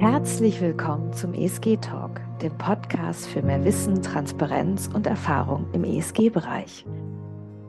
Herzlich 0.00 0.62
willkommen 0.62 1.12
zum 1.12 1.34
ESG 1.34 1.76
Talk, 1.76 2.22
dem 2.40 2.56
Podcast 2.56 3.28
für 3.28 3.42
mehr 3.42 3.62
Wissen, 3.66 4.02
Transparenz 4.02 4.88
und 4.88 5.06
Erfahrung 5.06 5.70
im 5.74 5.84
ESG-Bereich. 5.84 6.86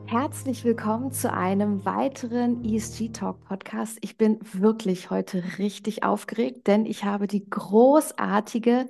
Herzlich 0.06 0.64
willkommen 0.64 1.12
zu 1.12 1.30
einem 1.30 1.84
weiteren 1.84 2.64
ESG 2.64 3.10
Talk 3.10 3.44
Podcast. 3.44 3.98
Ich 4.00 4.16
bin 4.16 4.38
wirklich 4.50 5.10
heute 5.10 5.44
richtig 5.58 6.04
aufgeregt, 6.04 6.68
denn 6.68 6.86
ich 6.86 7.04
habe 7.04 7.26
die 7.26 7.50
großartige 7.50 8.88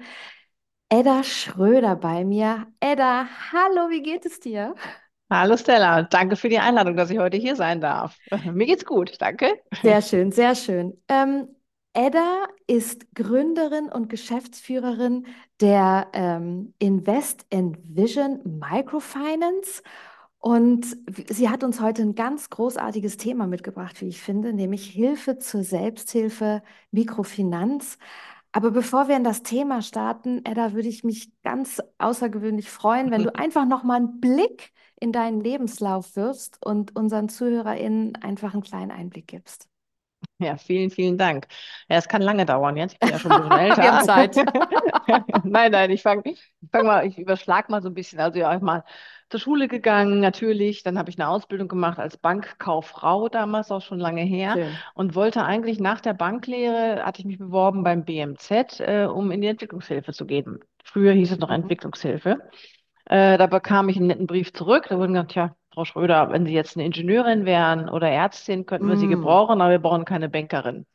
Edda 0.89 1.25
Schröder 1.25 1.97
bei 1.97 2.25
mir. 2.25 2.69
Edda, 2.79 3.27
hallo, 3.51 3.91
wie 3.91 4.03
geht 4.03 4.25
es 4.25 4.39
dir? 4.39 4.77
Hallo 5.29 5.57
Stella, 5.57 6.03
danke 6.05 6.37
für 6.37 6.49
die 6.49 6.61
Einladung, 6.61 6.95
dass 6.97 7.11
ich 7.11 7.19
heute 7.19 7.39
hier 7.39 7.57
sein 7.57 7.81
darf. 7.81 8.17
Mir 8.45 8.67
geht's 8.67 8.87
gut, 8.87 9.21
danke. 9.21 9.53
Sehr 9.83 10.01
schön, 10.01 10.31
sehr 10.31 10.55
schön. 10.55 11.03
Ähm, 11.09 11.49
Edda 11.95 12.47
ist 12.67 13.15
Gründerin 13.15 13.91
und 13.91 14.09
Geschäftsführerin 14.09 15.27
der 15.61 16.09
ähm, 16.15 16.73
Invest 16.79 17.45
in 17.51 17.77
Vision 17.83 18.41
Microfinance. 18.45 19.83
Und 20.39 20.97
sie 21.29 21.51
hat 21.51 21.63
uns 21.63 21.81
heute 21.81 22.03
ein 22.03 22.15
ganz 22.15 22.51
großartiges 22.51 23.17
Thema 23.17 23.47
mitgebracht, 23.47 24.01
wie 24.01 24.09
ich 24.09 24.21
finde, 24.23 24.53
nämlich 24.53 24.87
Hilfe 24.87 25.39
zur 25.39 25.63
Selbsthilfe, 25.63 26.63
Mikrofinanz. 26.91 27.99
Aber 28.53 28.71
bevor 28.71 29.09
wir 29.09 29.17
in 29.17 29.25
das 29.25 29.43
Thema 29.43 29.83
starten, 29.83 30.45
Edda, 30.45 30.73
würde 30.73 30.89
ich 30.89 31.05
mich 31.05 31.31
ganz 31.43 31.81
außergewöhnlich 31.99 32.71
freuen, 32.71 33.11
wenn 33.11 33.23
du 33.23 33.35
einfach 33.37 33.67
noch 33.67 33.85
mal 33.85 33.97
einen 33.97 34.21
Blick 34.21 34.73
in 34.99 35.13
deinen 35.13 35.41
Lebenslauf 35.41 36.17
wirfst 36.17 36.59
und 36.65 36.97
unseren 36.97 37.29
ZuhörerInnen 37.29 38.17
einfach 38.17 38.55
einen 38.55 38.63
kleinen 38.63 38.91
Einblick 38.91 39.29
gibst. 39.29 39.72
Ja, 40.39 40.57
vielen, 40.57 40.91
vielen 40.91 41.19
Dank. 41.19 41.47
Ja, 41.89 41.97
es 41.99 42.09
kann 42.09 42.21
lange 42.21 42.45
dauern 42.45 42.77
jetzt. 42.77 42.95
Ich 42.95 43.01
bin 43.01 43.11
ja 43.11 43.19
schon 43.19 43.33
ein 43.33 43.39
bisschen 43.39 43.59
älter. 43.59 43.83
Wir 43.83 43.93
haben 43.93 44.01
Zeit. 44.01 44.35
nein, 45.45 45.71
nein, 45.73 45.91
ich 45.91 46.03
fange 46.03 46.23
fang 46.73 46.87
mal, 46.87 47.07
ich 47.07 47.17
überschlag 47.19 47.69
mal 47.69 47.81
so 47.83 47.89
ein 47.89 47.95
bisschen. 47.95 48.19
Also 48.19 48.39
ja, 48.41 48.55
ich 48.55 48.61
mal 48.61 48.85
zur 49.31 49.39
Schule 49.39 49.69
gegangen, 49.69 50.19
natürlich. 50.21 50.83
Dann 50.83 50.99
habe 50.99 51.11
ich 51.11 51.19
eine 51.19 51.29
Ausbildung 51.29 51.69
gemacht 51.69 51.99
als 51.99 52.17
Bankkauffrau 52.17 53.29
damals, 53.29 53.71
auch 53.71 53.83
schon 53.83 54.01
lange 54.01 54.23
her. 54.23 54.55
Schön. 54.55 54.79
Und 54.95 55.15
wollte 55.15 55.45
eigentlich 55.45 55.79
nach 55.79 56.01
der 56.01 56.15
Banklehre, 56.15 57.05
hatte 57.05 57.21
ich 57.21 57.27
mich 57.27 57.39
beworben 57.39 57.85
beim 57.85 58.05
BMZ, 58.05 58.81
äh, 58.81 59.05
um 59.07 59.31
in 59.31 59.41
die 59.43 59.49
Entwicklungshilfe 59.49 60.13
zu 60.13 60.27
gehen. 60.27 60.59
Früher 60.85 61.13
hieß 61.13 61.31
es 61.33 61.39
noch 61.39 61.49
Mhm. 61.49 61.55
Entwicklungshilfe. 61.55 62.39
Äh, 63.07 63.39
da 63.39 63.47
bekam 63.47 63.89
ich 63.89 63.97
einen 63.97 64.07
netten 64.09 64.27
Brief 64.27 64.53
zurück. 64.53 64.87
Da 64.89 64.99
wurde 64.99 65.13
gesagt, 65.13 65.35
ja, 65.35 65.55
Frau 65.75 65.85
Schröder, 65.85 66.31
wenn 66.31 66.45
Sie 66.47 66.53
jetzt 66.53 66.77
eine 66.77 66.85
Ingenieurin 66.87 67.45
wären 67.47 67.89
oder 67.89 68.09
Ärztin, 68.11 68.67
könnten 68.67 68.89
wir 68.89 68.97
Sie 68.97 69.07
Mm. 69.07 69.09
gebrauchen, 69.09 69.61
aber 69.61 69.71
wir 69.71 69.79
brauchen 69.79 70.05
keine 70.05 70.29
Bankerin. 70.29 70.87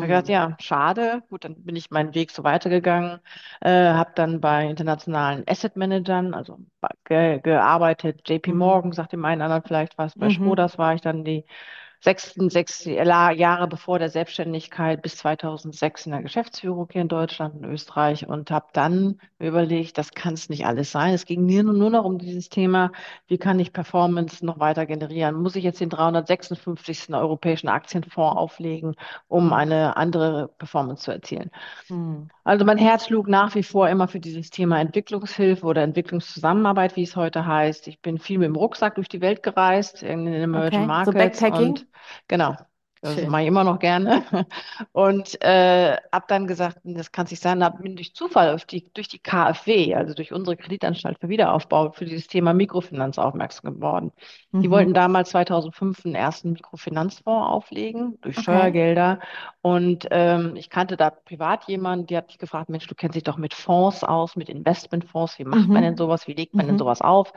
Habe 0.00 0.12
ich 0.12 0.26
Mm. 0.26 0.28
ja, 0.28 0.56
schade. 0.60 1.22
Gut, 1.30 1.44
dann 1.44 1.62
bin 1.64 1.76
ich 1.76 1.90
meinen 1.90 2.14
Weg 2.14 2.30
so 2.32 2.42
weitergegangen, 2.44 3.20
äh, 3.60 3.70
habe 3.92 4.12
dann 4.16 4.40
bei 4.40 4.68
internationalen 4.68 5.44
Asset 5.48 5.76
Managern, 5.76 6.34
also 6.34 6.58
ge 7.04 7.40
gearbeitet. 7.40 8.28
JP 8.28 8.52
Mhm. 8.52 8.58
Morgan, 8.58 8.92
sagt 8.92 9.12
dem 9.12 9.24
einen 9.24 9.42
anderen 9.42 9.62
vielleicht 9.62 9.96
was. 9.98 10.16
Bei 10.16 10.26
Mhm. 10.26 10.30
Schroders 10.30 10.78
war 10.78 10.94
ich 10.94 11.00
dann 11.00 11.24
die 11.24 11.44
sechsten 12.04 12.50
sechs 12.50 12.84
Jahre 12.84 13.66
bevor 13.66 13.98
der 13.98 14.10
Selbstständigkeit 14.10 15.00
bis 15.00 15.16
2006 15.16 16.04
in 16.04 16.12
der 16.12 16.20
Geschäftsführung 16.20 16.86
hier 16.92 17.00
in 17.00 17.08
Deutschland 17.08 17.54
und 17.54 17.64
Österreich 17.64 18.28
und 18.28 18.50
habe 18.50 18.66
dann 18.74 19.18
mir 19.38 19.48
überlegt, 19.48 19.96
das 19.96 20.12
kann 20.12 20.34
es 20.34 20.50
nicht 20.50 20.66
alles 20.66 20.92
sein. 20.92 21.14
Es 21.14 21.24
ging 21.24 21.46
nur, 21.46 21.72
nur 21.72 21.88
noch 21.88 22.04
um 22.04 22.18
dieses 22.18 22.50
Thema, 22.50 22.92
wie 23.26 23.38
kann 23.38 23.58
ich 23.58 23.72
Performance 23.72 24.44
noch 24.44 24.60
weiter 24.60 24.84
generieren? 24.84 25.34
Muss 25.36 25.56
ich 25.56 25.64
jetzt 25.64 25.80
den 25.80 25.88
356. 25.88 27.14
europäischen 27.14 27.68
Aktienfonds 27.68 28.36
auflegen, 28.36 28.96
um 29.26 29.54
eine 29.54 29.96
andere 29.96 30.48
Performance 30.58 31.04
zu 31.04 31.10
erzielen? 31.10 31.50
Mm. 31.88 32.24
Also 32.44 32.66
mein 32.66 32.76
Herz 32.76 33.06
schlug 33.06 33.28
nach 33.28 33.54
wie 33.54 33.62
vor 33.62 33.88
immer 33.88 34.08
für 34.08 34.20
dieses 34.20 34.50
Thema 34.50 34.78
Entwicklungshilfe 34.78 35.64
oder 35.64 35.82
Entwicklungszusammenarbeit, 35.82 36.96
wie 36.96 37.04
es 37.04 37.16
heute 37.16 37.46
heißt. 37.46 37.88
Ich 37.88 38.02
bin 38.02 38.18
viel 38.18 38.38
mit 38.38 38.48
dem 38.48 38.56
Rucksack 38.56 38.96
durch 38.96 39.08
die 39.08 39.22
Welt 39.22 39.42
gereist, 39.42 40.02
in 40.02 40.26
den 40.26 40.34
Emerging 40.34 40.64
Okay, 40.66 40.80
so 40.82 40.86
Markets 40.86 41.40
Backpacking? 41.40 41.68
und 41.70 41.86
genau, 42.28 42.56
das 43.00 43.16
Schön. 43.26 43.28
mache 43.28 43.42
ich 43.42 43.48
immer 43.48 43.64
noch 43.64 43.78
gerne. 43.78 44.24
Und 44.92 45.40
äh, 45.42 45.96
habe 46.12 46.24
dann 46.28 46.46
gesagt, 46.46 46.78
das 46.84 47.12
kann 47.12 47.26
es 47.26 47.30
nicht 47.32 47.42
sein, 47.42 47.62
hab, 47.64 47.82
bin 47.82 47.96
durch 47.96 48.14
Zufall 48.14 48.56
die, 48.70 48.90
durch 48.94 49.08
die 49.08 49.18
KfW, 49.18 49.94
also 49.94 50.14
durch 50.14 50.32
unsere 50.32 50.56
Kreditanstalt 50.56 51.18
für 51.20 51.28
Wiederaufbau, 51.28 51.92
für 51.92 52.04
dieses 52.06 52.26
Thema 52.28 52.54
Mikrofinanz 52.54 53.18
aufmerksam 53.18 53.74
geworden. 53.74 54.12
Die 54.62 54.70
Mhm. 54.70 54.70
wollten 54.70 54.94
damals 54.94 55.30
2005 55.30 56.04
einen 56.06 56.14
ersten 56.14 56.52
Mikrofinanzfonds 56.52 57.48
auflegen, 57.48 58.18
durch 58.22 58.38
Okay. 58.38 58.38
Steuergelder. 58.38 59.20
Und 59.62 60.06
ähm, 60.10 60.56
ich 60.56 60.70
kannte 60.70 60.96
da 60.96 61.10
privat 61.10 61.64
jemanden, 61.68 62.06
die 62.06 62.16
hat 62.16 62.28
mich 62.28 62.38
gefragt, 62.38 62.70
Mensch, 62.70 62.86
du 62.86 62.94
kennst 62.94 63.16
dich 63.16 63.24
doch 63.24 63.36
mit 63.36 63.52
Fonds 63.54 64.04
aus, 64.04 64.36
mit 64.36 64.48
Investmentfonds. 64.48 65.38
Wie 65.38 65.44
macht 65.44 65.72
man 65.74 65.82
denn 65.82 65.96
Mhm. 65.96 65.98
sowas? 65.98 66.26
Wie 66.26 66.32
legt 66.34 66.56
man 66.56 66.66
denn 66.66 66.76
Mhm. 66.76 66.78
sowas 66.78 67.00
auf? 67.02 67.32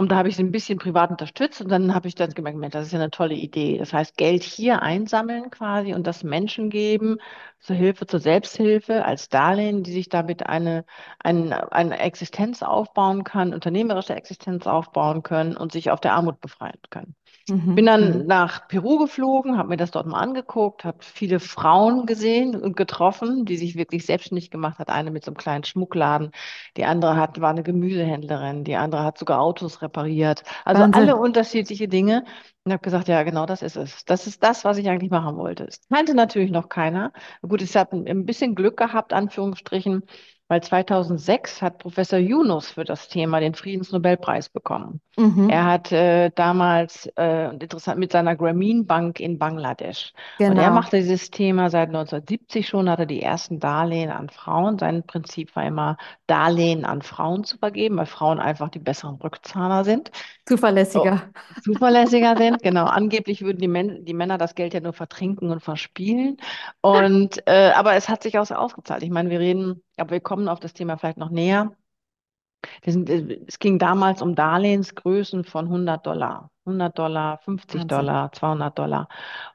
Und 0.00 0.10
da 0.10 0.16
habe 0.16 0.30
ich 0.30 0.36
sie 0.36 0.42
ein 0.42 0.50
bisschen 0.50 0.78
privat 0.78 1.10
unterstützt 1.10 1.60
und 1.60 1.68
dann 1.68 1.94
habe 1.94 2.08
ich 2.08 2.14
dann 2.14 2.30
gemerkt, 2.30 2.74
das 2.74 2.86
ist 2.86 2.92
ja 2.92 2.98
eine 2.98 3.10
tolle 3.10 3.34
Idee. 3.34 3.76
Das 3.76 3.92
heißt, 3.92 4.16
Geld 4.16 4.42
hier 4.42 4.80
einsammeln 4.80 5.50
quasi 5.50 5.92
und 5.92 6.06
das 6.06 6.24
Menschen 6.24 6.70
geben 6.70 7.18
zur 7.58 7.76
Hilfe, 7.76 8.06
zur 8.06 8.18
Selbsthilfe 8.18 9.04
als 9.04 9.28
Darlehen, 9.28 9.82
die 9.82 9.92
sich 9.92 10.08
damit 10.08 10.46
eine, 10.46 10.86
eine, 11.18 11.70
eine 11.70 11.98
Existenz 11.98 12.62
aufbauen 12.62 13.24
kann, 13.24 13.52
unternehmerische 13.52 14.14
Existenz 14.14 14.66
aufbauen 14.66 15.22
können 15.22 15.54
und 15.54 15.70
sich 15.72 15.90
auf 15.90 16.00
der 16.00 16.14
Armut 16.14 16.40
befreien 16.40 16.80
können. 16.88 17.14
Mhm. 17.50 17.74
Bin 17.74 17.86
dann 17.86 18.26
nach 18.26 18.68
Peru 18.68 18.98
geflogen, 18.98 19.58
habe 19.58 19.70
mir 19.70 19.76
das 19.76 19.90
dort 19.90 20.06
mal 20.06 20.20
angeguckt, 20.20 20.84
habe 20.84 20.98
viele 21.00 21.40
Frauen 21.40 22.06
gesehen 22.06 22.54
und 22.54 22.76
getroffen, 22.76 23.44
die 23.44 23.56
sich 23.56 23.74
wirklich 23.76 24.06
selbstständig 24.06 24.50
gemacht 24.50 24.78
hat. 24.78 24.88
Eine 24.88 25.10
mit 25.10 25.24
so 25.24 25.30
einem 25.30 25.36
kleinen 25.36 25.64
Schmuckladen, 25.64 26.30
die 26.76 26.84
andere 26.84 27.16
hat, 27.16 27.40
war 27.40 27.50
eine 27.50 27.64
Gemüsehändlerin, 27.64 28.62
die 28.64 28.76
andere 28.76 29.02
hat 29.04 29.18
sogar 29.18 29.40
Autos 29.40 29.82
repariert. 29.82 30.44
Also 30.64 30.84
alle 30.84 31.12
Wahnsinn. 31.12 31.18
unterschiedliche 31.18 31.88
Dinge. 31.88 32.24
Und 32.64 32.72
habe 32.72 32.82
gesagt, 32.82 33.08
ja, 33.08 33.22
genau 33.22 33.46
das 33.46 33.62
ist 33.62 33.76
es. 33.76 34.04
Das 34.04 34.26
ist 34.26 34.42
das, 34.42 34.64
was 34.64 34.76
ich 34.76 34.88
eigentlich 34.88 35.10
machen 35.10 35.36
wollte. 35.38 35.64
Es 35.64 35.80
kannte 35.88 36.14
natürlich 36.14 36.50
noch 36.50 36.68
keiner. 36.68 37.12
Gut, 37.42 37.62
ich 37.62 37.74
habe 37.76 37.96
ein 37.96 38.26
bisschen 38.26 38.54
Glück 38.54 38.76
gehabt, 38.76 39.14
Anführungsstrichen, 39.14 40.02
weil 40.46 40.62
2006 40.62 41.62
hat 41.62 41.78
Professor 41.78 42.18
Yunus 42.18 42.70
für 42.72 42.84
das 42.84 43.08
Thema 43.08 43.40
den 43.40 43.54
Friedensnobelpreis 43.54 44.50
bekommen. 44.50 45.00
Mhm. 45.16 45.48
Er 45.48 45.64
hat 45.64 45.90
äh, 45.92 46.30
damals 46.34 47.06
äh, 47.16 47.48
interessant 47.50 47.98
mit 47.98 48.12
seiner 48.12 48.36
Grameen 48.36 48.86
Bank 48.86 49.20
in 49.20 49.38
Bangladesch. 49.38 50.12
Und 50.44 50.58
er 50.58 50.70
Genau. 50.70 50.70
machte 50.70 50.98
dieses 50.98 51.30
Thema 51.30 51.70
seit 51.70 51.88
1970 51.88 52.68
schon, 52.68 52.90
hatte 52.90 53.06
die 53.06 53.22
ersten 53.22 53.58
Darlehen 53.58 54.10
an 54.10 54.28
Frauen. 54.28 54.78
Sein 54.78 55.02
Prinzip 55.06 55.54
war 55.56 55.64
immer, 55.64 55.96
Darlehen 56.26 56.84
an 56.84 57.00
Frauen 57.02 57.44
zu 57.44 57.56
vergeben, 57.58 57.96
weil 57.96 58.06
Frauen 58.06 58.38
einfach 58.38 58.68
die 58.68 58.78
besseren 58.80 59.16
Rückzahler 59.16 59.84
sind. 59.84 60.10
Oh, 60.94 61.06
Zuverlässiger. 61.06 61.22
zuverlässiger 61.64 62.36
sind. 62.36 62.49
Genau, 62.62 62.84
angeblich 62.86 63.42
würden 63.42 63.58
die, 63.58 63.68
Män 63.68 64.04
die 64.04 64.14
Männer 64.14 64.38
das 64.38 64.54
Geld 64.54 64.74
ja 64.74 64.80
nur 64.80 64.92
vertrinken 64.92 65.50
und 65.50 65.60
verspielen. 65.60 66.38
Und 66.80 67.46
äh, 67.46 67.72
aber 67.74 67.94
es 67.94 68.08
hat 68.08 68.22
sich 68.22 68.38
auch 68.38 68.46
so 68.46 68.54
ausgezahlt. 68.54 69.02
Ich 69.02 69.10
meine, 69.10 69.30
wir 69.30 69.40
reden, 69.40 69.82
aber 69.96 70.12
wir 70.12 70.20
kommen 70.20 70.48
auf 70.48 70.60
das 70.60 70.72
Thema 70.72 70.96
vielleicht 70.96 71.18
noch 71.18 71.30
näher. 71.30 71.76
Äh, 72.82 73.38
es 73.46 73.58
ging 73.58 73.78
damals 73.78 74.22
um 74.22 74.34
Darlehensgrößen 74.34 75.44
von 75.44 75.68
100 75.68 76.06
Dollar. 76.06 76.50
100 76.66 76.98
Dollar, 76.98 77.38
50 77.38 77.80
Wahnsinn. 77.82 77.88
Dollar, 77.88 78.32
200 78.32 78.78
Dollar. 78.78 79.08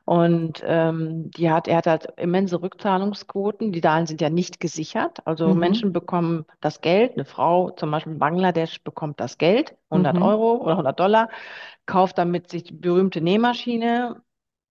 Und 0.06 0.64
ähm, 0.66 1.32
die 1.32 1.50
hat, 1.52 1.68
er 1.68 1.78
hat 1.78 1.88
halt 1.88 2.08
immense 2.18 2.62
Rückzahlungsquoten. 2.62 3.72
Die 3.72 3.82
Darlehen 3.82 4.08
sind 4.08 4.22
ja 4.22 4.30
nicht 4.30 4.60
gesichert. 4.60 5.26
Also 5.26 5.54
Mhm. 5.54 5.60
Menschen 5.60 5.94
bekommen 5.94 6.46
das 6.62 6.82
Geld. 6.82 7.14
Eine 7.14 7.26
Frau, 7.26 7.70
zum 7.72 7.92
Beispiel 7.92 8.14
in 8.14 8.20
Bangladesch, 8.20 8.84
bekommt 8.84 9.20
das 9.20 9.38
Geld, 9.38 9.76
100 9.90 10.18
Mhm. 10.18 10.24
Euro 10.24 10.56
oder 10.58 10.76
100 10.78 11.00
Dollar, 11.00 11.30
kauft 11.86 12.18
damit 12.18 12.50
sich 12.50 12.64
die 12.64 12.74
berühmte 12.74 13.22
Nähmaschine, 13.22 14.22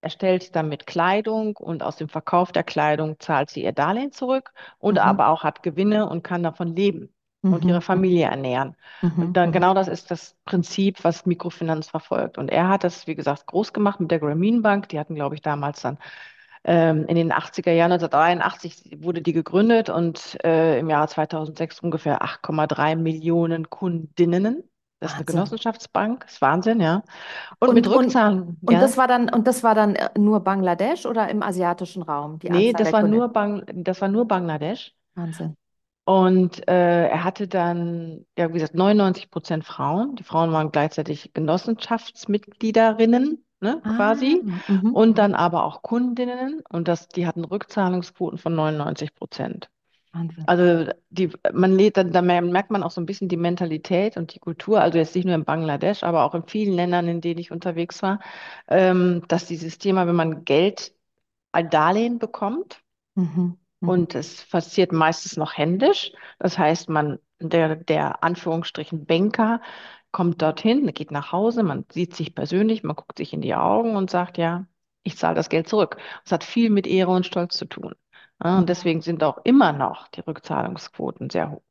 erstellt 0.01 0.55
damit 0.55 0.87
Kleidung 0.87 1.57
und 1.57 1.83
aus 1.83 1.97
dem 1.97 2.09
Verkauf 2.09 2.53
der 2.53 2.65
Kleidung 2.65 3.19
zahlt 3.21 3.49
sie 3.51 3.63
ihr 3.65 3.73
Darlehen 3.73 4.13
zurück 4.13 4.53
und 4.79 4.95
Mhm. 4.95 4.99
aber 4.99 5.29
auch 5.29 5.45
hat 5.45 5.63
Gewinne 5.63 6.09
und 6.09 6.23
kann 6.23 6.43
davon 6.43 6.75
leben 6.77 7.15
und 7.51 7.65
ihre 7.65 7.81
Mhm. 7.81 7.83
Familie 7.83 8.27
ernähren. 8.27 8.77
Und 9.21 9.35
Mhm. 9.35 9.37
dann 9.37 9.51
Mhm. 9.51 9.53
genau 9.53 9.75
das 9.75 9.89
ist 9.89 10.11
das 10.11 10.37
Prinzip, 10.45 11.05
was 11.05 11.27
Mikrofinanz 11.27 11.89
verfolgt. 11.89 12.39
Und 12.39 12.51
er 12.51 12.69
hat 12.69 12.85
das, 12.85 13.07
wie 13.07 13.15
gesagt, 13.15 13.47
groß 13.47 13.73
gemacht 13.73 14.01
mit 14.01 14.11
der 14.11 14.21
Grameen 14.21 14.63
Bank. 14.63 14.89
Die 14.91 14.99
hatten, 15.01 15.15
glaube 15.15 15.35
ich, 15.37 15.43
damals 15.43 15.83
dann 15.83 15.99
ähm, 16.65 17.07
in 17.07 17.17
den 17.17 17.33
80er 17.33 17.73
Jahren, 17.73 17.93
1983 17.93 18.99
wurde 19.03 19.23
die 19.23 19.33
gegründet 19.33 19.91
und 19.91 20.39
äh, 20.45 20.79
im 20.79 20.89
Jahr 20.91 21.09
2006 21.09 21.81
ungefähr 21.81 22.23
8,3 22.23 22.97
Millionen 22.97 23.71
Kundinnen. 23.71 24.65
Das 25.01 25.13
ist 25.13 25.19
eine 25.19 25.27
Wahnsinn. 25.27 25.27
Genossenschaftsbank, 25.27 26.23
das 26.25 26.35
ist 26.35 26.41
Wahnsinn, 26.43 26.81
ja. 26.81 27.03
Und 27.61 27.75
mit 27.75 27.87
Und, 27.87 27.93
und, 27.93 28.19
Rückzahlen, 28.19 28.59
und 28.65 28.81
ja. 28.81 28.81
das 28.83 28.97
war 28.97 29.07
dann, 29.09 29.29
und 29.31 29.47
das 29.47 29.63
war 29.63 29.75
dann 29.75 29.95
äh, 29.97 30.11
nur 30.19 30.41
Bangladesch 30.41 31.07
oder 31.07 31.29
im 31.29 31.43
asiatischen 31.43 32.03
Raum, 32.03 32.39
die 32.39 32.49
Nee, 32.49 32.73
das 32.75 32.91
war 32.93 33.03
Kunden? 33.03 33.03
nur 33.03 33.29
Bang, 33.33 33.65
das 33.85 34.01
war 34.01 34.09
nur 34.09 34.27
Bangladesch. 34.29 34.95
Wahnsinn. 35.17 35.57
Und 36.05 36.69
äh, 36.69 37.09
er 37.09 37.25
hatte 37.25 37.49
dann, 37.49 38.27
ja, 38.37 38.51
wie 38.51 38.55
gesagt, 38.55 38.75
99 38.75 39.31
Prozent 39.31 39.65
Frauen. 39.65 40.17
Die 40.17 40.23
Frauen 40.23 40.53
waren 40.53 40.71
gleichzeitig 40.71 41.33
Genossenschaftsmitgliederinnen. 41.33 43.43
ne, 43.61 43.81
Ah, 43.85 43.97
quasi. 43.97 44.43
mhm. 44.69 44.95
Und 44.95 45.19
dann 45.19 45.35
aber 45.35 45.65
auch 45.65 45.83
Kundinnen 45.83 46.63
und 46.69 46.89
das, 46.89 47.09
die 47.09 47.27
hatten 47.27 47.45
Rückzahlungsquoten 47.45 48.39
von 48.39 48.55
99 48.55 49.15
Prozent. 49.15 49.71
Wahnsinn. 50.13 50.45
Also 50.47 50.93
die, 51.11 51.31
man 51.53 51.77
lädt, 51.77 51.97
da, 51.97 52.05
da 52.05 52.23
merkt 52.23 52.71
man 52.71 52.83
auch 52.83 52.91
so 52.91 53.01
ein 53.01 53.07
bisschen 53.07 53.29
die 53.29 53.37
Mentalität 53.37 54.17
und 54.17 54.35
die 54.35 54.39
Kultur, 54.39 54.81
also 54.81 54.99
jetzt 54.99 55.15
nicht 55.15 55.25
nur 55.25 55.35
in 55.35 55.45
Bangladesch, 55.45 56.05
aber 56.05 56.25
auch 56.25 56.35
in 56.35 56.45
vielen 56.47 56.75
Ländern, 56.75 57.09
in 57.09 57.21
denen 57.21 57.41
ich 57.41 57.51
unterwegs 57.51 58.03
war, 58.03 58.21
ähm, 58.69 59.23
dass 59.29 59.47
dieses 59.47 59.79
Thema, 59.79 60.07
wenn 60.07 60.15
man 60.17 60.45
Geld, 60.45 60.93
ein 61.53 61.71
Darlehen 61.71 62.19
bekommt, 62.19 62.81
Mhm. 63.17 63.59
Mhm. 63.85 64.07
und 64.07 64.15
es 64.15 64.45
passiert 64.47 64.93
meistens 64.93 65.37
noch 65.37 65.57
händisch. 65.57 66.13
Das 66.39 66.59
heißt, 66.59 66.89
man, 66.89 67.19
der, 67.41 67.77
der 67.77 68.23
Anführungsstrichen 68.25 69.07
Banker 69.07 69.61
kommt 70.13 70.41
dorthin, 70.43 70.87
geht 70.95 71.11
nach 71.11 71.33
Hause, 71.33 71.63
man 71.63 71.85
sieht 71.93 72.15
sich 72.15 72.35
persönlich, 72.35 72.83
man 72.85 72.97
guckt 72.97 73.19
sich 73.19 73.33
in 73.33 73.41
die 73.43 73.55
Augen 73.55 73.97
und 73.97 74.11
sagt, 74.11 74.39
ja, 74.39 74.67
ich 75.03 75.17
zahle 75.19 75.35
das 75.35 75.49
Geld 75.49 75.69
zurück. 75.69 75.97
Das 76.25 76.33
hat 76.33 76.45
viel 76.45 76.71
mit 76.71 76.87
Ehre 76.87 77.11
und 77.11 77.27
Stolz 77.27 77.57
zu 77.57 77.67
tun. 77.67 77.95
Und 78.51 78.69
Mhm. 78.69 78.69
deswegen 78.69 79.01
sind 79.03 79.23
auch 79.25 79.39
immer 79.45 79.73
noch 79.73 80.09
die 80.09 80.21
Rückzahlungsquoten 80.21 81.31
sehr 81.31 81.51
hoch. 81.51 81.63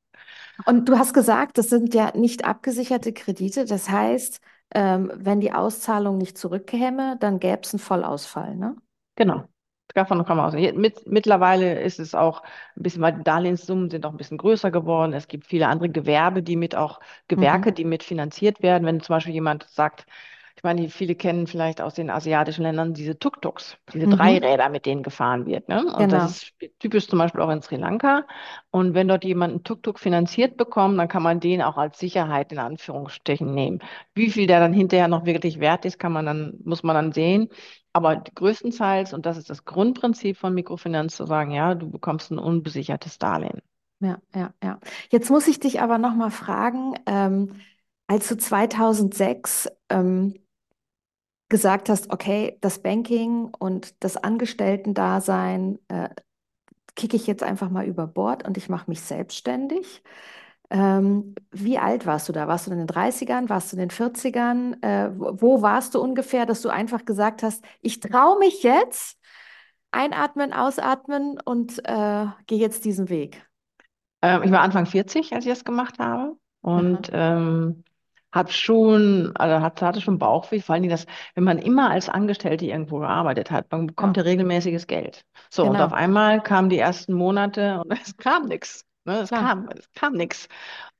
Und 0.65 0.87
du 0.89 0.97
hast 0.97 1.13
gesagt, 1.13 1.57
das 1.57 1.69
sind 1.69 1.93
ja 1.93 2.15
nicht 2.15 2.45
abgesicherte 2.45 3.13
Kredite. 3.13 3.65
Das 3.65 3.89
heißt, 3.89 4.39
ähm, 4.75 5.11
wenn 5.15 5.39
die 5.39 5.51
Auszahlung 5.53 6.17
nicht 6.17 6.37
zurückkäme, 6.37 7.17
dann 7.19 7.39
gäbe 7.39 7.61
es 7.63 7.73
einen 7.73 7.79
Vollausfall, 7.79 8.55
ne? 8.55 8.75
Genau. 9.15 9.47
Davon 9.95 10.25
kann 10.25 10.37
man 10.37 10.47
aus. 10.47 10.53
Mit, 10.75 11.05
mittlerweile 11.05 11.79
ist 11.81 11.99
es 11.99 12.15
auch 12.15 12.41
ein 12.75 12.83
bisschen, 12.83 13.01
weil 13.01 13.13
die 13.13 13.23
Darlehenssummen 13.23 13.89
sind 13.91 14.05
auch 14.05 14.11
ein 14.11 14.17
bisschen 14.17 14.37
größer 14.39 14.71
geworden. 14.71 15.13
Es 15.13 15.27
gibt 15.27 15.45
viele 15.45 15.67
andere 15.67 15.89
Gewerbe, 15.89 16.41
die 16.41 16.55
mit 16.55 16.75
auch 16.75 16.99
Mhm. 17.35 17.67
Gewerke, 17.67 17.73
die 17.73 17.85
mit 17.85 18.01
finanziert 18.03 18.63
werden. 18.63 18.85
Wenn 18.87 19.01
zum 19.01 19.13
Beispiel 19.15 19.33
jemand 19.33 19.67
sagt, 19.69 20.07
ich 20.55 20.63
meine, 20.63 20.87
viele 20.89 21.15
kennen 21.15 21.47
vielleicht 21.47 21.81
aus 21.81 21.95
den 21.95 22.09
asiatischen 22.09 22.63
Ländern 22.63 22.93
diese 22.93 23.17
Tuk-Tuks, 23.19 23.77
diese 23.93 24.07
Mhm. 24.07 24.07
Dreiräder, 24.07 24.69
mit 24.69 24.85
denen 24.85 25.03
gefahren 25.03 25.45
wird. 25.45 25.67
Ne? 25.67 25.83
Und 25.95 26.11
das 26.11 26.23
Genau. 26.23 26.25
ist 26.25 26.53
typisch 26.79 27.07
zum 27.07 27.19
Beispiel 27.19 27.41
auch 27.41 27.49
in 27.49 27.61
Sri 27.61 27.75
Lanka. 27.75 28.25
Und 28.71 28.93
wenn 28.93 29.07
dort 29.07 29.23
jemand 29.25 29.51
einen 29.53 29.63
Tuk-Tuk 29.63 29.99
finanziert 29.99 30.57
bekommt, 30.57 30.97
dann 30.99 31.07
kann 31.07 31.23
man 31.23 31.39
den 31.39 31.61
auch 31.61 31.77
als 31.77 31.99
Sicherheit 31.99 32.51
in 32.51 32.59
Anführungsstrichen 32.59 33.53
nehmen. 33.53 33.79
Wie 34.13 34.29
viel 34.29 34.47
der 34.47 34.59
dann 34.59 34.73
hinterher 34.73 35.07
noch 35.07 35.25
wirklich 35.25 35.59
wert 35.59 35.85
ist, 35.85 35.99
kann 35.99 36.11
man 36.13 36.25
dann, 36.25 36.53
muss 36.63 36.83
man 36.83 36.95
dann 36.95 37.11
sehen. 37.13 37.49
Aber 37.93 38.17
größtenteils, 38.17 39.13
und 39.13 39.25
das 39.25 39.37
ist 39.37 39.49
das 39.49 39.65
Grundprinzip 39.65 40.37
von 40.37 40.53
Mikrofinanz, 40.53 41.15
zu 41.15 41.25
sagen, 41.25 41.51
ja, 41.51 41.75
du 41.75 41.89
bekommst 41.89 42.31
ein 42.31 42.39
unbesichertes 42.39 43.19
Darlehen. 43.19 43.61
Ja, 43.99 44.19
ja, 44.35 44.53
ja. 44.63 44.79
Jetzt 45.11 45.29
muss 45.29 45.47
ich 45.47 45.59
dich 45.59 45.79
aber 45.81 45.97
noch 45.97 46.15
mal 46.15 46.31
fragen, 46.31 46.95
ähm, 47.05 47.61
als 48.07 48.27
du 48.27 48.35
2006 48.37 49.69
ähm, 49.89 50.33
gesagt 51.49 51.87
hast, 51.89 52.11
okay, 52.11 52.57
das 52.61 52.81
Banking 52.81 53.51
und 53.59 54.03
das 54.03 54.17
Angestellten-Dasein 54.17 55.77
äh, 55.87 56.09
kicke 56.95 57.15
ich 57.15 57.27
jetzt 57.27 57.43
einfach 57.43 57.69
mal 57.69 57.85
über 57.85 58.07
Bord 58.07 58.45
und 58.47 58.57
ich 58.57 58.69
mache 58.69 58.89
mich 58.89 59.01
selbstständig. 59.01 60.01
Ähm, 60.73 61.35
wie 61.51 61.79
alt 61.79 62.07
warst 62.07 62.29
du 62.29 62.33
da? 62.33 62.47
Warst 62.49 62.67
du 62.67 62.71
in 62.73 62.79
den 62.79 62.87
Dreißigern? 62.87 63.49
Warst 63.49 63.73
du 63.73 63.77
in 63.77 63.81
den 63.81 63.91
Vierzigern? 63.91 64.81
Äh, 64.83 65.11
wo, 65.15 65.61
warst 65.63 65.95
du 65.95 66.01
ungefähr, 66.01 66.45
dass 66.47 66.61
du 66.63 66.69
einfach 66.69 67.05
gesagt 67.05 67.43
hast, 67.43 67.63
ich 67.81 68.01
traue 68.01 68.39
mich 68.39 68.63
jetzt, 68.63 69.19
einatmen, 69.91 70.53
ausatmen 70.53 71.39
und 71.45 71.79
äh, 71.87 72.27
gehe 72.47 72.59
jetzt 72.59 72.85
diesen 72.85 73.09
Weg? 73.09 73.45
Ähm, 74.21 74.43
ich 74.43 74.51
war 74.51 74.61
Anfang 74.61 74.85
40, 74.85 75.33
als 75.33 75.45
ich 75.45 75.51
das 75.51 75.65
gemacht 75.65 75.99
habe 75.99 76.37
und 76.61 77.09
ähm, 77.13 77.83
habe 78.31 78.51
schon, 78.51 79.31
also 79.35 79.61
hatte, 79.63 80.01
schon 80.01 80.17
Bauchweh, 80.17 80.59
vor 80.61 80.75
Dingen, 80.75 80.89
dass, 80.89 81.05
wenn 81.35 81.43
man 81.43 81.59
immer 81.59 81.91
als 81.91 82.09
Angestellte 82.09 82.65
irgendwo 82.65 82.99
gearbeitet 82.99 83.51
hat, 83.51 83.71
man 83.71 83.87
bekommt 83.87 84.17
Ja, 84.17 84.17
ja 84.17 84.23
regelmäßiges 84.23 84.87
Geld. 84.87 85.25
So, 85.51 85.67
und 85.67 85.81
auf 85.81 85.93
genau, 85.93 85.93
einmal 85.93 86.41
kamen 86.41 86.69
die 86.69 86.79
ersten 86.79 87.13
Monate 87.13 87.79
und 87.81 87.91
es 88.01 88.17
kam 88.17 88.47
nichts. 88.47 88.85
Ne? 89.05 89.19
Es 89.21 89.29
klar, 89.29 89.41
kam, 89.41 89.69
es 89.75 89.91
kam 89.93 90.13
nichts. 90.13 90.47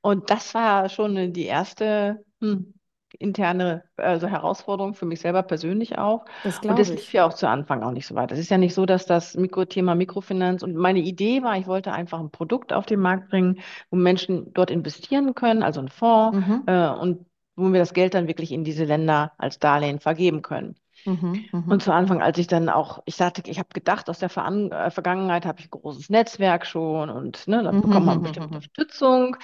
Und 0.00 0.30
das 0.30 0.54
war 0.54 0.88
schon 0.88 1.32
die 1.32 1.46
erste 1.46 2.24
hm, 2.40 2.74
interne 3.18 3.84
also 3.96 4.26
Herausforderung 4.26 4.94
für 4.94 5.06
mich 5.06 5.20
selber 5.20 5.42
persönlich 5.42 5.98
auch. 5.98 6.24
das 6.42 6.60
Und 6.66 6.78
das 6.78 6.90
lief 6.90 7.12
ja 7.12 7.26
auch 7.26 7.34
zu 7.34 7.48
Anfang 7.48 7.82
auch 7.82 7.92
nicht 7.92 8.06
so 8.06 8.14
weit. 8.14 8.32
Es 8.32 8.38
ist 8.38 8.50
ja 8.50 8.58
nicht 8.58 8.74
so, 8.74 8.86
dass 8.86 9.06
das 9.06 9.34
Mikrothema 9.34 9.94
Mikrofinanz 9.94 10.62
und 10.62 10.74
meine 10.74 11.00
Idee 11.00 11.42
war, 11.42 11.56
ich 11.58 11.66
wollte 11.66 11.92
einfach 11.92 12.20
ein 12.20 12.30
Produkt 12.30 12.72
auf 12.72 12.86
den 12.86 13.00
Markt 13.00 13.30
bringen, 13.30 13.60
wo 13.90 13.96
Menschen 13.96 14.52
dort 14.52 14.70
investieren 14.70 15.34
können, 15.34 15.62
also 15.62 15.80
ein 15.80 15.88
Fonds, 15.88 16.36
Mhm, 16.36 16.62
äh, 16.66 16.88
und 16.88 17.26
wo 17.56 17.72
wir 17.72 17.78
das 17.80 17.94
Geld 17.94 18.14
dann 18.14 18.26
wirklich 18.28 18.50
in 18.52 18.64
diese 18.64 18.84
Länder 18.84 19.32
als 19.38 19.58
Darlehen 19.60 20.00
vergeben 20.00 20.42
können. 20.42 20.74
Mhm, 21.06 21.48
Und 21.68 21.82
mhm, 21.82 21.82
zu 21.82 21.92
Anfang, 21.92 22.22
als 22.22 22.38
ich 22.38 22.46
dann 22.46 22.68
auch, 22.68 23.02
ich 23.06 23.16
sagte, 23.16 23.42
ich 23.50 23.58
habe 23.58 23.68
gedacht, 23.72 24.10
aus 24.10 24.18
der 24.18 24.28
Veran 24.28 24.70
äh, 24.72 24.90
Vergangenheit 24.90 25.46
habe 25.46 25.60
ich 25.60 25.66
ein 25.66 25.70
großes 25.70 26.10
Netzwerk 26.10 26.66
schon 26.66 27.10
und 27.10 27.48
ne, 27.48 27.62
da 27.62 27.72
mhm, 27.72 27.80
bekommt 27.80 28.06
man 28.06 28.20
mhm, 28.20 28.22
bestimmt. 28.22 28.56
Unterstützung. 28.56 29.36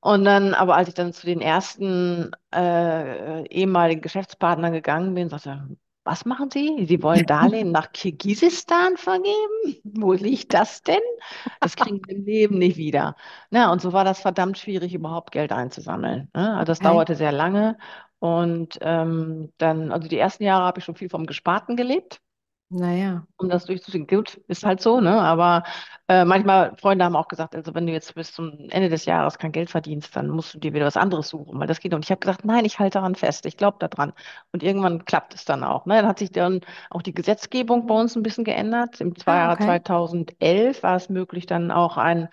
Und 0.00 0.24
dann, 0.24 0.54
aber 0.54 0.76
als 0.76 0.88
ich 0.88 0.94
dann 0.94 1.12
zu 1.12 1.26
den 1.26 1.40
ersten 1.42 2.30
äh, 2.54 3.44
ehemaligen 3.48 4.00
Geschäftspartnern 4.00 4.72
gegangen 4.72 5.14
bin, 5.14 5.28
sagte 5.28 5.50
er, 5.50 5.68
was 6.04 6.24
machen 6.24 6.50
Sie? 6.50 6.86
Sie 6.88 7.02
wollen 7.02 7.26
Darlehen 7.26 7.72
nach 7.72 7.92
Kirgisistan 7.92 8.96
vergeben? 8.96 9.76
Wo 9.84 10.12
liegt 10.14 10.54
das 10.54 10.82
denn? 10.82 11.00
Das 11.60 11.76
kriegen 11.76 12.00
wir 12.06 12.16
im 12.16 12.24
Leben 12.24 12.58
nicht 12.58 12.76
wieder. 12.78 13.16
Na, 13.50 13.70
und 13.72 13.80
so 13.82 13.92
war 13.92 14.04
das 14.04 14.20
verdammt 14.20 14.58
schwierig, 14.58 14.94
überhaupt 14.94 15.30
Geld 15.32 15.52
einzusammeln. 15.52 16.30
Ne? 16.34 16.54
Also 16.54 16.64
das 16.66 16.80
Okay, 16.80 16.80
dauerte 16.80 17.14
sehr 17.14 17.32
lange. 17.32 17.78
Und 18.20 18.78
ähm, 18.82 19.52
dann, 19.58 19.92
also 19.92 20.08
die 20.08 20.18
ersten 20.18 20.44
Jahre 20.44 20.64
habe 20.66 20.80
ich 20.80 20.86
schon 20.86 20.96
viel 20.96 21.10
vom 21.10 21.26
Gesparten 21.26 21.76
gelebt 21.76 22.20
naja. 22.70 23.26
um 23.38 23.48
das 23.48 23.64
durchzuziehen. 23.64 24.06
Gut, 24.06 24.40
ist 24.48 24.64
halt 24.64 24.80
so, 24.82 25.00
ne? 25.00 25.18
Aber 25.20 25.64
äh, 26.08 26.24
manchmal, 26.26 26.76
Freunde 26.76 27.04
haben 27.06 27.16
auch 27.16 27.28
gesagt, 27.28 27.54
also 27.56 27.74
wenn 27.74 27.86
du 27.86 27.92
jetzt 27.92 28.14
bis 28.14 28.32
zum 28.34 28.68
Ende 28.70 28.90
des 28.90 29.06
Jahres 29.06 29.38
kein 29.38 29.52
Geld 29.52 29.70
verdienst, 29.70 30.14
dann 30.14 30.28
musst 30.28 30.52
du 30.54 30.58
dir 30.58 30.74
wieder 30.74 30.84
was 30.84 30.96
anderes 30.98 31.28
suchen, 31.30 31.58
weil 31.58 31.66
das 31.66 31.80
geht. 31.80 31.94
Und 31.94 32.04
ich 32.04 32.10
habe 32.10 32.20
gesagt, 32.20 32.44
nein, 32.44 32.64
ich 32.66 32.78
halte 32.78 32.98
daran 32.98 33.14
fest, 33.14 33.46
ich 33.46 33.56
glaube 33.56 33.78
daran. 33.80 34.12
Und 34.52 34.62
irgendwann 34.62 35.04
klappt 35.06 35.34
es 35.34 35.44
dann 35.46 35.64
auch. 35.64 35.86
Ne? 35.86 35.94
Dann 35.96 36.06
hat 36.06 36.18
sich 36.18 36.32
dann 36.32 36.60
auch 36.90 37.02
die 37.02 37.14
Gesetzgebung 37.14 37.86
bei 37.86 37.94
uns 37.94 38.14
ein 38.16 38.22
bisschen 38.22 38.44
geändert. 38.44 39.00
Im 39.00 39.14
Ah, 39.26 39.48
Jahr 39.48 39.52
okay. 39.52 39.80
2011 39.98 40.82
war 40.82 40.96
es 40.96 41.08
möglich, 41.08 41.46
dann 41.46 41.70
auch 41.70 41.96
ein 41.96 42.28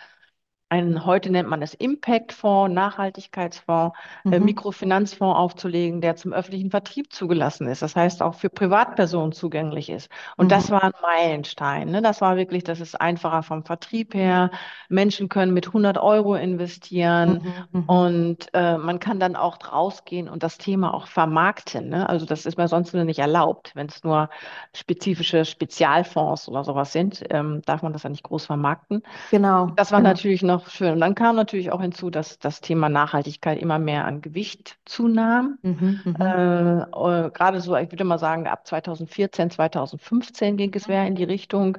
einen, 0.69 1.05
heute 1.05 1.29
nennt 1.31 1.49
man 1.49 1.61
es 1.61 1.73
Impact-Fonds, 1.73 2.73
Nachhaltigkeitsfonds, 2.73 3.97
äh, 4.29 4.39
Mhm, 4.39 4.39
Mikrofinanzfonds 4.39 5.37
aufzulegen, 5.37 6.01
der 6.01 6.15
zum 6.15 6.33
öffentlichen 6.33 6.71
Vertrieb 6.71 7.13
zugelassen 7.13 7.67
ist. 7.67 7.81
Das 7.81 7.95
heißt, 7.95 8.21
auch 8.21 8.35
für 8.35 8.49
Privatpersonen 8.49 9.31
zugänglich 9.31 9.89
ist. 9.89 10.09
Und 10.37 10.51
das 10.51 10.69
mhm, 10.69 10.71
war 10.71 10.83
ein 10.83 10.91
Meilenstein. 11.01 11.89
Ne? 11.91 12.01
Das 12.01 12.21
war 12.21 12.35
wirklich, 12.37 12.63
das 12.63 12.79
ist 12.81 12.99
einfacher 12.99 13.43
vom 13.43 13.63
Vertrieb 13.65 14.13
her. 14.13 14.51
Menschen 14.89 15.29
können 15.29 15.53
mit 15.53 15.71
100 15.73 15.97
Euro 15.97 16.35
investieren. 16.35 17.39
mhm, 17.41 17.67
mhm, 17.71 17.89
Und 17.89 18.49
äh, 18.53 18.77
man 18.77 18.99
kann 18.99 19.17
dann 19.19 19.37
auch 19.37 19.57
rausgehen 19.71 20.27
und 20.27 20.43
das 20.43 20.57
Thema 20.57 20.93
auch 20.93 21.07
vermarkten. 21.07 21.87
Ne? 21.87 22.09
Also 22.09 22.25
das 22.25 22.45
ist 22.45 22.57
mir 22.57 22.67
sonst 22.67 22.93
nur 22.93 23.05
nicht 23.05 23.19
erlaubt. 23.19 23.71
Wenn 23.75 23.87
es 23.87 24.03
nur 24.03 24.29
spezifische 24.75 25.45
Spezialfonds 25.45 26.49
oder 26.49 26.65
sowas 26.65 26.91
sind, 26.91 27.23
ähm, 27.29 27.61
darf 27.65 27.83
man 27.83 27.93
das 27.93 28.03
ja 28.03 28.09
nicht 28.09 28.23
groß 28.23 28.45
vermarkten. 28.45 29.03
genau, 29.31 29.77
Das 29.77 29.91
war 29.91 29.99
genau. 29.99 30.01
natürlich 30.01 30.41
noch 30.41 30.56
schön. 30.69 30.93
Und 30.93 30.99
dann 31.01 31.15
kam 31.15 31.35
natürlich 31.35 31.71
auch 31.71 31.81
hinzu, 31.81 32.09
dass 32.09 32.39
das 32.39 32.61
Thema 32.61 32.89
Nachhaltigkeit 32.89 33.59
immer 33.61 33.79
mehr 33.79 34.05
an 34.05 34.21
Gewicht 34.21 34.77
zunahm. 34.85 35.59
Mhm, 35.63 36.01
Äh, 36.13 36.23
mhm, 36.23 36.25
äh, 36.25 37.31
gerade 37.31 37.61
so, 37.61 37.75
ich 37.77 37.91
würde 37.91 38.03
mal 38.05 38.19
sagen, 38.19 38.47
ab 38.47 38.67
2014, 38.67 39.49
2015 39.51 40.57
ging 40.57 40.73
es 40.75 40.87
mhm, 40.87 40.89
mehr 40.89 41.07
in 41.07 41.15
die 41.15 41.23
Richtung. 41.25 41.77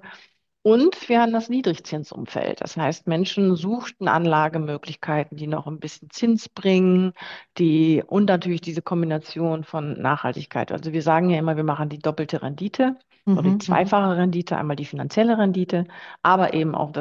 Und 0.62 1.08
wir 1.08 1.23
hatten 1.23 1.32
das 1.32 1.49
Niedrigzinsumfeld. 1.49 2.61
Das 2.61 2.76
heißt, 2.76 3.06
Menschen 3.06 3.56
suchten 3.56 4.08
Anlagemöglichkeiten, 4.08 5.37
die 5.37 5.47
noch 5.47 5.66
ein 5.66 5.80
bisschen 5.80 6.11
Zins 6.11 6.49
bringen, 6.49 7.12
die 7.58 8.02
und 8.06 8.26
natürlich 8.26 8.61
diese 8.61 8.82
Kombination 8.82 9.64
von 9.64 10.00
Nachhaltigkeit. 10.00 10.73
Also 10.73 10.92
wir 10.92 11.02
sagen 11.02 11.30
ja 11.30 11.38
immer, 11.38 11.56
wir 11.56 11.64
machen 11.64 11.88
die 11.88 11.99
doppelte 11.99 12.42
Rendite 12.42 12.97
oder 13.35 13.44
die 13.50 13.58
mhm, 13.58 13.64
mhm, 13.66 13.66
zweifache 13.66 14.16
Rendite, 14.16 14.56
einmal 14.56 14.76
die 14.76 14.85
finanzielle 14.85 15.38
Rendite, 15.38 15.87
aber 16.23 16.54
eben 16.54 16.75
auch, 16.75 16.92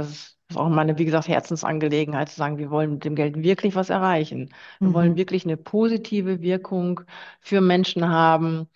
das 0.48 0.56
ist, 0.56 0.58
auch 0.58 0.70
meine, 0.70 0.98
wie 0.98 1.06
gesagt, 1.06 1.28
Herzensangelegenheit 1.28 2.30
zu 2.30 2.36
sagen, 2.38 2.58
wir 2.58 2.70
wollen 2.72 2.94
mit 2.94 3.06
dem 3.06 3.16
Geld 3.16 3.42
wirklich 3.44 3.76
was 3.76 3.90
erreichen. 3.90 4.54
Wir 4.82 4.94
wollen 4.94 5.16
mhm, 5.16 5.18
wirklich 5.18 5.46
eine 5.46 5.58
positive 5.58 6.42
Wirkung 6.42 7.02
für 7.42 7.62
Menschen 7.62 8.08
haben 8.10 8.68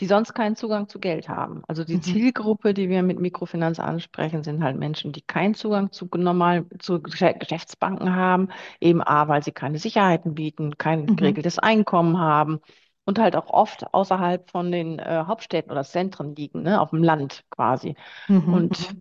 die 0.00 0.06
sonst 0.06 0.32
keinen 0.34 0.54
Zugang 0.56 0.88
zu 0.88 1.00
Geld 1.00 1.28
haben. 1.28 1.62
Also 1.66 1.84
die 1.84 1.98
mhm, 1.98 1.98
Zielgruppe, 2.00 2.72
die 2.74 2.88
wir 2.88 3.02
mit 3.02 3.18
Mikrofinanz 3.18 3.80
ansprechen, 3.80 4.44
sind 4.44 4.62
halt 4.62 4.76
Menschen, 4.78 5.12
die 5.12 5.22
keinen 5.22 5.54
Zugang 5.54 5.90
zu 5.92 6.08
normal 6.14 6.66
zu 6.78 6.94
Geschä- 6.96 7.36
Geschäftsbanken 7.38 8.14
haben, 8.14 8.48
eben 8.80 9.02
A, 9.02 9.26
weil 9.28 9.42
sie 9.42 9.52
keine 9.52 9.78
Sicherheiten 9.78 10.34
bieten, 10.34 10.78
kein 10.78 11.06
mhm, 11.06 11.16
geregeltes 11.16 11.58
Einkommen 11.58 12.18
haben 12.18 12.60
und 13.04 13.18
halt 13.18 13.34
auch 13.36 13.48
oft 13.48 13.92
außerhalb 13.92 14.48
von 14.50 14.70
den 14.70 14.98
äh, 15.00 15.24
Hauptstädten 15.26 15.72
oder 15.72 15.82
Zentren 15.84 16.34
liegen, 16.36 16.62
ne, 16.62 16.80
auf 16.80 16.90
dem 16.90 17.02
Land 17.02 17.44
quasi. 17.50 17.96
mhm, 18.28 18.38
Und 18.50 18.78
mhm. 18.78 19.00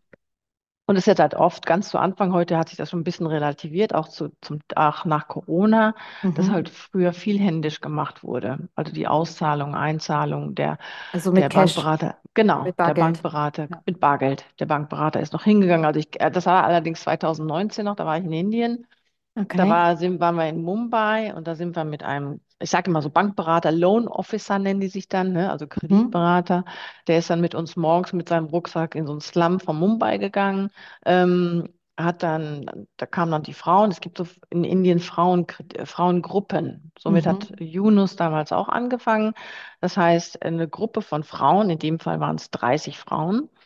Und 0.88 0.96
es 0.98 1.08
ist 1.08 1.20
halt 1.20 1.36
oft 1.36 1.66
ganz 1.66 1.90
zu 1.90 2.00
Anfang, 2.00 2.34
heute 2.34 2.58
hat 2.58 2.70
sich 2.70 2.78
das 2.78 2.90
schon 2.92 3.02
ein 3.02 3.04
bisschen 3.04 3.28
relativiert, 3.28 3.94
auch 3.94 4.08
zu, 4.08 4.30
zum, 4.42 4.60
auch 4.76 5.06
nach 5.06 5.28
Corona, 5.28 5.96
dass 6.34 6.50
Mhm. 6.50 6.52
halt 6.52 6.70
früher 6.70 7.14
viel 7.14 7.40
händisch 7.40 7.82
gemacht 7.82 8.24
wurde. 8.24 8.70
Also 8.76 8.94
die 8.94 9.08
Auszahlung, 9.08 9.76
Einzahlung 9.76 10.56
der, 10.56 10.78
Also 11.12 11.32
der 11.36 11.50
mit 11.50 11.52
Cash, 11.52 11.92
Bankberater, 11.92 12.18
genau, 12.34 12.66
mit 12.66 12.78
der 12.86 12.96
Bargeld. 12.96 12.96
Bankberater 12.96 13.70
Ja. 13.70 13.84
mit 13.86 14.00
Bargeld. 14.00 14.46
Der 14.60 14.66
Bankberater 14.68 15.20
ist 15.22 15.34
noch 15.34 15.44
hingegangen. 15.44 15.86
Also 15.86 16.00
ich, 16.00 16.20
äh, 16.22 16.32
das 16.32 16.46
war 16.46 16.64
allerdings 16.64 17.02
2019 17.02 17.86
noch, 17.86 17.96
da 17.96 18.06
war 18.06 18.18
ich 18.18 18.26
in 18.26 18.34
Indien. 18.34 18.88
Da 19.56 19.68
Okay. 19.68 19.70
war, 19.70 19.98
sind, 19.98 20.20
waren 20.20 20.36
wir 20.36 20.48
in 20.50 20.62
Mumbai 20.64 21.34
und 21.36 21.48
da 21.48 21.56
sind 21.56 21.76
wir 21.76 21.86
mit 21.86 22.04
einem, 22.04 22.42
ich 22.60 22.70
sage 22.70 22.90
immer 22.90 23.02
so 23.02 23.10
Bankberater, 23.10 23.72
Loan 23.72 24.08
Officer 24.08 24.60
nennen 24.60 24.80
die 24.80 24.88
sich 24.88 25.08
dann, 25.08 25.32
ne? 25.34 25.52
Also 25.52 25.68
Mhm. 25.90 26.18
Kreditberater. 26.18 26.66
Der 27.08 27.20
ist 27.20 27.30
dann 27.30 27.42
mit 27.42 27.56
uns 27.56 27.76
morgens 27.76 28.14
mit 28.14 28.30
seinem 28.30 28.46
Rucksack 28.48 28.96
in 28.96 29.06
so 29.06 29.12
einen 29.14 29.22
Slum 29.22 29.60
von 29.60 29.78
Mumbai 29.78 30.18
gegangen. 30.18 30.70
Ähm, 31.06 31.70
hat 32.00 32.22
dann, 32.24 32.88
da 32.98 33.06
kamen 33.08 33.32
dann 33.32 33.44
die 33.44 33.54
Frauen. 33.54 33.90
Es 33.92 34.02
gibt 34.02 34.18
so 34.20 34.28
in 34.50 34.64
Indien 34.64 35.00
Frauen, 35.00 35.48
Frauengruppen. 35.86 36.92
Somit 37.00 37.26
hat 37.26 37.52
Mhm. 37.52 37.60
Yunus 37.60 38.16
damals 38.16 38.52
auch 38.52 38.70
angefangen. 38.70 39.34
Das 39.82 39.98
heißt, 39.98 40.44
eine 40.44 40.68
Gruppe 40.68 41.02
von 41.02 41.24
Frauen, 41.24 41.70
in 41.70 41.80
dem 41.80 42.00
Fall 42.00 42.20
waren 42.20 42.36
es 42.36 42.52
30 42.52 42.98
Frauen 43.00 43.50
äh, 43.56 43.57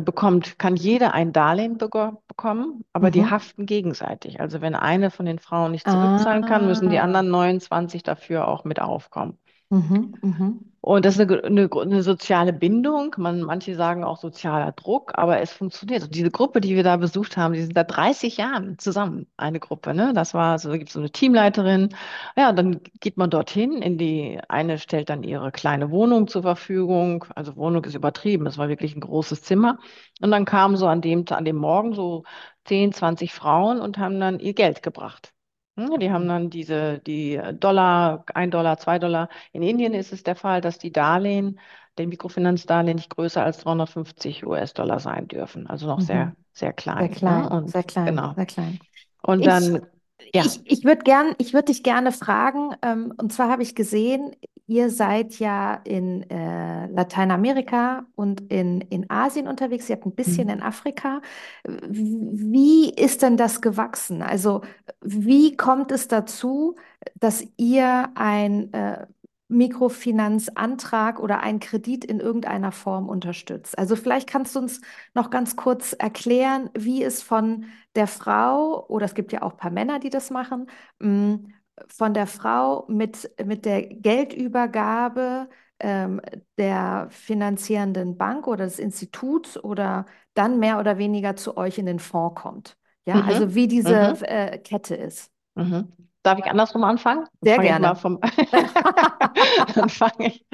bekommt, 0.00 0.58
kann 0.58 0.76
jeder 0.76 1.14
ein 1.14 1.32
Darlehen 1.32 1.78
bego- 1.78 2.22
bekommen, 2.26 2.84
aber 2.92 3.10
die 3.10 3.20
Mhm. 3.22 3.30
haften 3.30 3.66
gegenseitig. 3.66 4.40
Also 4.40 4.60
wenn 4.60 4.74
eine 4.74 5.10
von 5.10 5.26
den 5.26 5.38
Frauen 5.38 5.72
nicht 5.72 5.88
zurückzahlen 5.88 6.44
kann, 6.46 6.66
müssen 6.66 6.88
die 6.90 6.98
Ah. 6.98 7.04
anderen 7.04 7.28
29 7.30 8.02
dafür 8.02 8.48
auch 8.48 8.64
mit 8.64 8.80
aufkommen. 8.80 9.38
Mhm. 9.74 10.14
Mhm. 10.22 10.60
Und 10.80 11.04
das 11.06 11.14
ist 11.16 11.20
eine, 11.22 11.42
eine, 11.42 11.70
eine 11.72 12.02
soziale 12.02 12.52
Bindung. 12.52 13.14
Man, 13.16 13.40
manche 13.40 13.74
sagen 13.74 14.04
auch 14.04 14.18
sozialer 14.18 14.72
Druck, 14.72 15.12
aber 15.14 15.40
es 15.40 15.50
funktioniert. 15.50 16.04
Und 16.04 16.14
diese 16.14 16.30
Gruppe, 16.30 16.60
die 16.60 16.76
wir 16.76 16.82
da 16.84 16.98
besucht 16.98 17.36
haben, 17.38 17.54
die 17.54 17.62
sind 17.62 17.76
da 17.76 17.84
30 17.84 18.36
Jahren 18.36 18.78
zusammen, 18.78 19.26
eine 19.38 19.60
Gruppe. 19.60 19.94
Ne? 19.94 20.12
Das 20.14 20.34
war 20.34 20.58
so, 20.58 20.68
da 20.68 20.76
gibt 20.76 20.90
es 20.90 20.94
so 20.94 21.00
eine 21.00 21.10
Teamleiterin. 21.10 21.88
Ja, 22.36 22.52
dann 22.52 22.80
geht 23.00 23.16
man 23.16 23.30
dorthin, 23.30 23.80
in 23.82 23.98
die 23.98 24.38
eine 24.48 24.78
stellt 24.78 25.08
dann 25.08 25.22
ihre 25.22 25.50
kleine 25.52 25.90
Wohnung 25.90 26.28
zur 26.28 26.42
Verfügung. 26.42 27.24
Also 27.34 27.56
Wohnung 27.56 27.84
ist 27.84 27.94
übertrieben, 27.94 28.46
es 28.46 28.58
war 28.58 28.68
wirklich 28.68 28.94
ein 28.94 29.00
großes 29.00 29.42
Zimmer. 29.42 29.78
Und 30.20 30.30
dann 30.30 30.44
kamen 30.44 30.76
so 30.76 30.86
an 30.86 31.00
dem, 31.00 31.24
an 31.30 31.44
dem 31.46 31.56
Morgen 31.56 31.94
so 31.94 32.24
10, 32.66 32.92
20 32.92 33.32
Frauen 33.32 33.80
und 33.80 33.98
haben 33.98 34.20
dann 34.20 34.38
ihr 34.38 34.54
Geld 34.54 34.82
gebracht. 34.82 35.33
Hm, 35.76 35.98
Die 35.98 36.10
haben 36.10 36.28
dann 36.28 36.50
diese, 36.50 37.00
die 37.00 37.40
Dollar, 37.54 38.24
ein 38.34 38.50
Dollar, 38.50 38.78
zwei 38.78 38.98
Dollar. 38.98 39.28
In 39.52 39.62
Indien 39.62 39.92
ist 39.94 40.12
es 40.12 40.22
der 40.22 40.36
Fall, 40.36 40.60
dass 40.60 40.78
die 40.78 40.92
Darlehen, 40.92 41.58
die 41.98 42.06
Mikrofinanzdarlehen 42.06 42.96
nicht 42.96 43.10
größer 43.10 43.42
als 43.44 43.58
350 43.58 44.46
US-Dollar 44.46 45.00
sein 45.00 45.26
dürfen. 45.28 45.66
Also 45.66 45.86
noch 45.86 46.00
sehr, 46.00 46.32
Mhm. 46.32 46.36
sehr 46.52 46.72
Sehr 46.98 47.08
klein. 47.08 47.18
Ne? 47.20 47.48
klein, 47.48 47.50
Und 47.50 47.74
sehr 47.74 47.84
klein, 47.84 48.22
genau. 48.22 48.36
sehr 48.36 48.46
klein. 48.46 48.80
Und 49.22 49.46
Ich, 49.46 49.46
dann, 49.46 49.86
ja. 50.34 50.46
ich, 50.46 50.62
ich 50.70 50.84
würde 50.84 51.04
gern, 51.04 51.34
ich 51.38 51.54
würde 51.54 51.66
dich 51.66 51.82
gerne 51.84 52.12
fragen, 52.12 52.76
ähm, 52.82 53.14
und 53.18 53.32
zwar 53.32 53.50
habe 53.50 53.62
ich 53.62 53.74
gesehen, 53.76 54.36
ihr 54.66 54.90
seid 54.90 55.38
ja 55.38 55.74
in 55.84 56.28
äh, 56.30 56.86
Lateinamerika 56.86 58.06
und 58.14 58.40
in, 58.52 58.80
in 58.82 59.10
Asien 59.10 59.48
unterwegs, 59.48 59.88
ihr 59.90 59.96
habt 59.96 60.06
ein 60.06 60.14
bisschen 60.14 60.48
in 60.48 60.60
Hm. 60.60 60.64
Afrika. 60.64 61.20
Wie 61.64 62.90
ist 62.90 63.22
denn 63.22 63.36
das 63.36 63.60
gewachsen? 63.60 64.22
Also, 64.22 64.62
wie 65.00 65.56
kommt 65.56 65.92
es 65.92 66.08
dazu, 66.08 66.76
dass 67.14 67.44
ihr 67.56 68.10
ein 68.14 68.72
äh, 68.72 69.06
Mikrofinanzantrag 69.48 71.20
oder 71.20 71.40
einen 71.40 71.60
Kredit 71.60 72.04
in 72.04 72.20
irgendeiner 72.20 72.72
Form 72.72 73.08
unterstützt? 73.08 73.78
Also, 73.78 73.96
vielleicht 73.96 74.28
kannst 74.28 74.54
du 74.54 74.60
uns 74.60 74.80
noch 75.14 75.30
ganz 75.30 75.56
kurz 75.56 75.92
erklären, 75.92 76.70
wie 76.76 77.02
es 77.04 77.22
von 77.22 77.66
der 77.94 78.06
Frau, 78.06 78.86
oder 78.88 79.06
es 79.06 79.14
gibt 79.14 79.32
ja 79.32 79.42
auch 79.42 79.52
ein 79.52 79.56
paar 79.58 79.70
Männer, 79.70 79.98
die 80.00 80.10
das 80.10 80.30
machen, 80.30 80.66
mh, 80.98 81.38
von 81.88 82.14
der 82.14 82.26
Frau 82.26 82.86
mit, 82.88 83.30
mit 83.44 83.64
der 83.64 83.82
Geldübergabe 83.82 85.48
ähm, 85.80 86.20
der 86.58 87.08
finanzierenden 87.10 88.16
Bank 88.16 88.46
oder 88.46 88.64
des 88.64 88.78
Instituts 88.78 89.56
oder 89.62 90.06
dann 90.34 90.58
mehr 90.58 90.78
oder 90.78 90.98
weniger 90.98 91.36
zu 91.36 91.56
euch 91.56 91.78
in 91.78 91.86
den 91.86 91.98
Fonds 91.98 92.40
kommt. 92.40 92.76
Ja, 93.06 93.20
also 93.24 93.46
Mhm. 93.46 93.54
wie 93.54 93.68
diese 93.68 93.92
Mhm. 93.92 94.24
äh, 94.28 94.58
Kette 94.58 94.94
ist. 94.94 95.30
Mhm. 95.56 95.88
Darf 96.24 96.38
ich 96.40 96.46
andersrum 96.46 96.82
anfangen? 96.84 97.26
Dann 97.42 97.54
Sehr 97.54 97.58
gerne. 97.60 97.94
vom, 97.94 98.18
dann 99.74 99.88
fange 99.88 100.26
ich, 100.28 100.44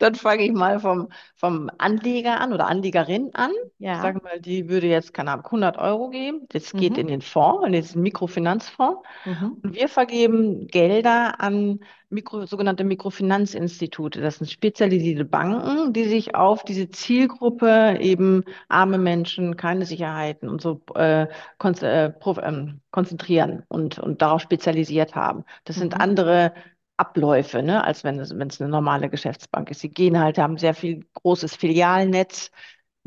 dann 0.00 0.14
fange 0.14 0.42
ich 0.44 0.52
mal 0.52 0.80
vom, 0.80 1.08
vom 1.36 1.70
Anleger 1.78 2.40
an 2.40 2.52
oder 2.52 2.66
Anlegerin 2.66 3.30
an. 3.34 3.52
Ja. 3.78 4.00
sage 4.02 4.20
mal, 4.22 4.40
die 4.40 4.68
würde 4.68 4.88
jetzt, 4.88 5.14
keine 5.14 5.30
Ahnung, 5.32 5.46
100 5.50 5.78
Euro 5.78 6.10
geben. 6.10 6.46
Das 6.50 6.72
geht 6.72 6.98
in 6.98 7.06
Mhm. 7.06 7.10
den 7.10 7.20
Fonds, 7.22 7.66
in 7.66 7.72
diesen 7.72 8.02
Mikrofinanzfonds. 8.02 9.00
Mhm. 9.24 9.58
Und 9.62 9.74
wir 9.74 9.88
vergeben 9.88 10.66
Gelder 10.66 11.40
an 11.40 11.80
Mikro, 12.12 12.46
sogenannte 12.46 12.84
Mikrofinanzinstitute. 12.84 14.20
Das 14.20 14.36
sind 14.38 14.50
spezialisierte 14.50 15.24
Banken, 15.24 15.92
die 15.92 16.04
sich 16.04 16.34
auf 16.34 16.64
diese 16.64 16.90
Zielgruppe 16.90 17.96
eben 18.00 18.44
arme 18.68 18.98
Menschen, 18.98 19.56
keine 19.56 19.86
Sicherheiten 19.86 20.48
und 20.48 20.60
so 20.60 20.82
äh, 20.94 21.26
kon 21.58 21.74
äh, 21.78 22.12
ähm, 22.42 22.80
konzentrieren 22.90 23.64
und, 23.68 23.98
und 23.98 24.22
darauf 24.22 24.42
spezialisiert 24.42 25.14
haben. 25.14 25.44
Das 25.64 25.76
sind 25.78 25.94
Mhm. 25.94 26.00
andere 26.00 26.52
Abläufe, 26.98 27.62
ne, 27.62 27.82
als 27.84 28.04
wenn 28.04 28.18
es, 28.20 28.36
wenn 28.38 28.48
es 28.48 28.60
eine 28.60 28.70
normale 28.70 29.08
Geschäftsbank 29.10 29.70
ist. 29.70 29.80
Sie 29.80 29.88
gehen 29.90 30.20
halt, 30.20 30.38
haben 30.38 30.58
sehr 30.58 30.74
viel 30.74 31.04
großes 31.14 31.56
Filialnetz, 31.56 32.50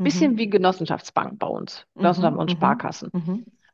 bisschen 0.02 0.32
Mhm. 0.32 0.38
wie 0.38 0.50
Genossenschaftsbank 0.50 1.38
bei 1.38 1.46
uns, 1.46 1.86
Genossenschaften 1.98 2.36
Mhm. 2.36 2.42
und 2.42 2.50
Mhm. 2.50 2.52
Sparkassen. 2.52 3.12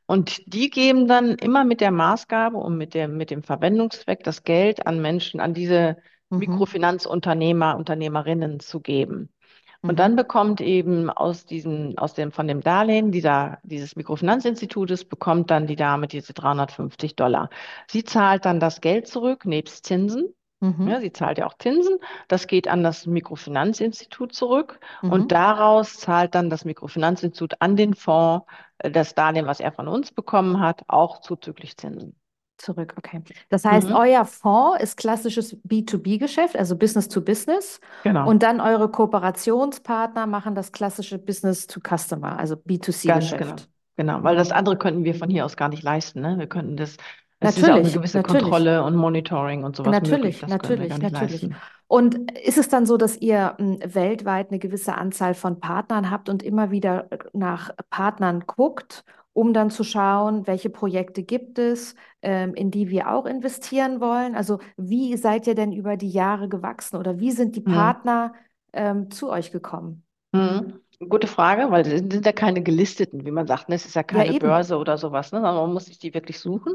Und 0.07 0.53
die 0.53 0.71
geben 0.71 1.07
dann 1.09 1.37
immer 1.37 1.65
mit 1.65 1.81
der 1.81 1.91
Maßgabe 1.91 2.57
und 2.57 2.77
mit 2.77 2.95
dem, 2.95 3.17
mit 3.17 3.31
dem 3.31 3.43
Verwendungszweck 3.43 4.23
das 4.25 4.45
Geld 4.45 4.87
an 4.87 5.01
Menschen, 5.01 5.41
an 5.41 5.55
diese 5.55 5.97
Mhm. 6.31 6.37
Mikrofinanzunternehmer, 6.37 7.77
Unternehmerinnen 7.77 8.61
zu 8.61 8.81
geben. 8.81 9.31
Und 9.87 9.99
dann 9.99 10.13
Mhm. 10.13 10.17
bekommt 10.17 10.61
eben 10.61 11.11
aus 11.11 11.45
diesem, 11.47 11.99
aus 11.99 12.15
dem, 12.15 12.33
von 12.33 12.47
dem 12.49 12.61
Darlehen 12.63 13.11
dieser, 13.13 13.59
dieses 13.65 13.97
Mikrofinanzinstitutes 13.97 15.05
bekommt 15.05 15.51
dann 15.51 15.67
die 15.67 15.77
Dame 15.77 16.07
diese 16.09 16.33
350 16.35 17.17
Dollar. 17.17 17.51
Sie 17.89 18.05
zahlt 18.05 18.45
dann 18.45 18.61
das 18.61 18.81
Geld 18.81 19.09
zurück, 19.09 19.45
nebst 19.45 19.85
Zinsen. 19.87 20.35
Ja, 20.85 21.01
Mhm. 21.01 21.01
sie 21.01 21.13
zahlt 21.13 21.39
ja 21.39 21.47
auch 21.47 21.57
Zinsen. 21.59 21.99
Das 22.29 22.47
geht 22.47 22.67
an 22.69 22.83
das 22.83 23.07
Mikrofinanzinstitut 23.07 24.35
zurück 24.35 24.81
und 25.07 25.31
Mhm. 25.31 25.33
daraus 25.33 25.99
zahlt 25.99 26.35
dann 26.35 26.51
das 26.51 26.65
Mikrofinanzinstitut 26.65 27.55
an 27.61 27.77
den 27.77 27.95
Fonds 27.95 28.47
äh, 28.79 28.91
das 28.91 29.15
Darlehen, 29.15 29.47
was 29.47 29.61
er 29.61 29.73
von 29.73 29.89
uns 29.89 30.13
bekommen 30.13 30.61
hat, 30.61 30.83
auch 30.89 31.21
zuzüglich 31.21 31.77
Zinsen. 31.77 32.17
Zurück, 32.59 32.95
okay. 32.97 33.23
Das 33.49 33.65
heißt, 33.65 33.91
Mhm. 33.91 33.93
euer 33.93 34.25
Fonds 34.25 34.81
ist 34.83 34.97
klassisches 34.97 35.57
B2B-Geschäft, 35.65 36.57
also 36.57 36.77
Business 36.77 37.09
to 37.09 37.21
Business. 37.21 37.81
Und 38.21 38.43
Genau, 38.43 38.45
dann 38.45 38.61
eure 38.61 38.89
Kooperationspartner 38.89 40.27
machen 40.27 40.55
das 40.55 40.71
klassische 40.71 41.19
Business 41.19 41.67
to 41.67 41.81
Customer, 41.81 42.39
also 42.39 42.55
ganz 43.05 43.35
genau. 43.35 43.57
B2C-Geschäft. 43.57 43.69
Genau, 43.97 44.23
weil 44.23 44.37
das 44.37 44.53
Mhm. 44.53 44.53
andere 44.53 44.79
könnten 44.79 45.05
wir 45.05 45.15
von 45.15 45.29
hier 45.31 45.45
aus 45.45 45.57
gar 45.57 45.69
nicht 45.69 45.83
leisten. 45.83 46.21
Ne? 46.23 46.39
Wir 46.39 46.47
könnten 46.49 46.77
das, 46.77 46.97
es 47.43 47.57
ist 47.59 47.67
ja 47.67 47.75
auch 47.75 47.81
eine 47.81 47.91
Natürlich, 47.91 47.93
gewisse 47.93 48.21
natürlich. 48.21 48.23
Kontrolle 48.23 48.85
und 48.85 48.97
Monitoring 48.97 49.65
und 49.65 49.77
sowas. 49.77 50.01
Natürlich, 50.01 50.47
natürlich, 50.47 51.01
natürlich. 51.01 51.49
Und 51.89 52.31
ist 52.41 52.57
es 52.57 52.69
dann 52.69 52.87
so, 52.87 52.97
dass 52.97 53.17
ihr 53.21 53.57
m, 53.59 53.79
weltweit 53.85 54.49
eine 54.51 54.59
gewisse 54.61 54.95
Anzahl 54.97 55.35
von 55.35 55.61
Partnern 55.61 56.11
habt 56.11 56.29
und 56.29 56.43
immer 56.43 56.71
wieder 56.71 57.11
äh, 57.13 57.19
nach 57.33 57.71
Partnern 57.91 58.45
guckt, 58.47 59.05
um 59.35 59.53
dann 59.53 59.71
zu 59.71 59.83
schauen, 59.85 60.47
welche 60.47 60.71
Projekte 60.71 61.23
gibt 61.25 61.59
es, 61.59 61.95
ähm, 62.23 62.55
in 62.55 62.71
die 62.71 62.91
wir 62.91 63.11
auch 63.13 63.27
investieren 63.27 64.01
wollen? 64.01 64.35
Also 64.37 64.61
wie 64.77 65.17
seid 65.17 65.47
ihr 65.47 65.55
denn 65.55 65.73
über 65.73 65.97
die 65.97 66.11
Jahre 66.11 66.49
gewachsen 66.49 66.97
oder 66.97 67.19
wie 67.19 67.33
sind 67.33 67.57
die 67.57 67.61
Mhm. 67.67 67.75
Partner 67.75 68.35
ähm, 68.73 69.11
zu 69.11 69.29
euch 69.31 69.51
gekommen? 69.51 70.05
Mhm. 70.33 70.81
Gute 71.09 71.27
Frage, 71.27 71.71
weil 71.71 71.87
es 71.87 71.89
sind 72.01 72.27
ja 72.27 72.33
keine 72.33 72.63
gelisteten, 72.63 73.25
wie 73.25 73.31
man 73.31 73.47
sagt. 73.47 73.69
Ne? 73.69 73.75
Es 73.75 73.87
ist 73.87 73.95
ja 73.97 74.03
Ja, 74.11 74.23
keine 74.23 74.35
eben. 74.35 74.35
Börse 74.35 74.77
oder 74.79 74.99
sowas, 74.99 75.33
ne? 75.33 75.39
sondern 75.41 75.57
man 75.57 75.73
muss 75.73 75.87
sich 75.87 75.99
die 75.99 76.13
wirklich 76.15 76.39
suchen. 76.39 76.75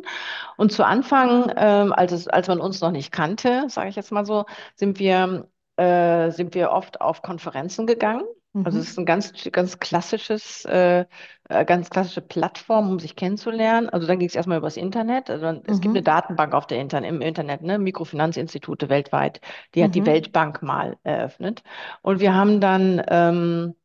Und 0.57 0.71
zu 0.71 0.85
Anfang, 0.85 1.51
ähm, 1.57 1.93
als 1.93 2.13
es, 2.13 2.27
als 2.29 2.47
man 2.47 2.61
uns 2.61 2.81
noch 2.81 2.91
nicht 2.91 3.11
kannte, 3.11 3.65
sage 3.69 3.89
ich 3.89 3.97
jetzt 3.97 4.11
mal 4.11 4.25
so, 4.25 4.45
sind 4.75 4.99
wir, 4.99 5.49
äh, 5.77 6.31
sind 6.31 6.55
wir 6.55 6.71
oft 6.71 7.01
auf 7.01 7.21
Konferenzen 7.23 7.87
gegangen. 7.87 8.23
Also 8.63 8.79
es 8.79 8.89
ist 8.89 8.97
Mhm. 8.97 8.99
ein 8.99 9.05
ganz, 9.07 9.33
ganz 9.51 9.79
klassisches, 9.79 10.65
äh, 10.65 11.05
äh, 11.49 11.65
ganz 11.65 11.89
klassische 11.89 12.21
Plattform, 12.21 12.89
um 12.91 12.99
sich 12.99 13.15
kennenzulernen. 13.15 13.89
Also 13.89 14.07
dann 14.07 14.19
ging 14.19 14.27
es 14.29 14.35
erstmal 14.35 14.57
übers 14.59 14.77
Internet. 14.77 15.29
Also 15.29 15.45
dann- 15.45 15.63
es 15.67 15.81
gibt 15.81 15.95
eine 15.95 16.01
Mhm. 16.01 16.03
Datenbank 16.03 16.53
auf 16.53 16.67
der 16.67 16.79
Internet, 16.81 17.09
im 17.09 17.21
Internet, 17.21 17.61
ne? 17.63 17.79
Mikrofinanzinstitute 17.79 18.89
weltweit. 18.89 19.41
Die 19.75 19.83
hat 19.83 19.95
die 19.95 20.05
Mhm. 20.05 20.05
Weltbank 20.05 20.61
mal 20.63 20.97
eröffnet. 21.03 21.63
Und 22.01 22.19
wir 22.19 22.35
haben 22.35 22.61
dann 22.61 23.01
ähm, 23.09 23.75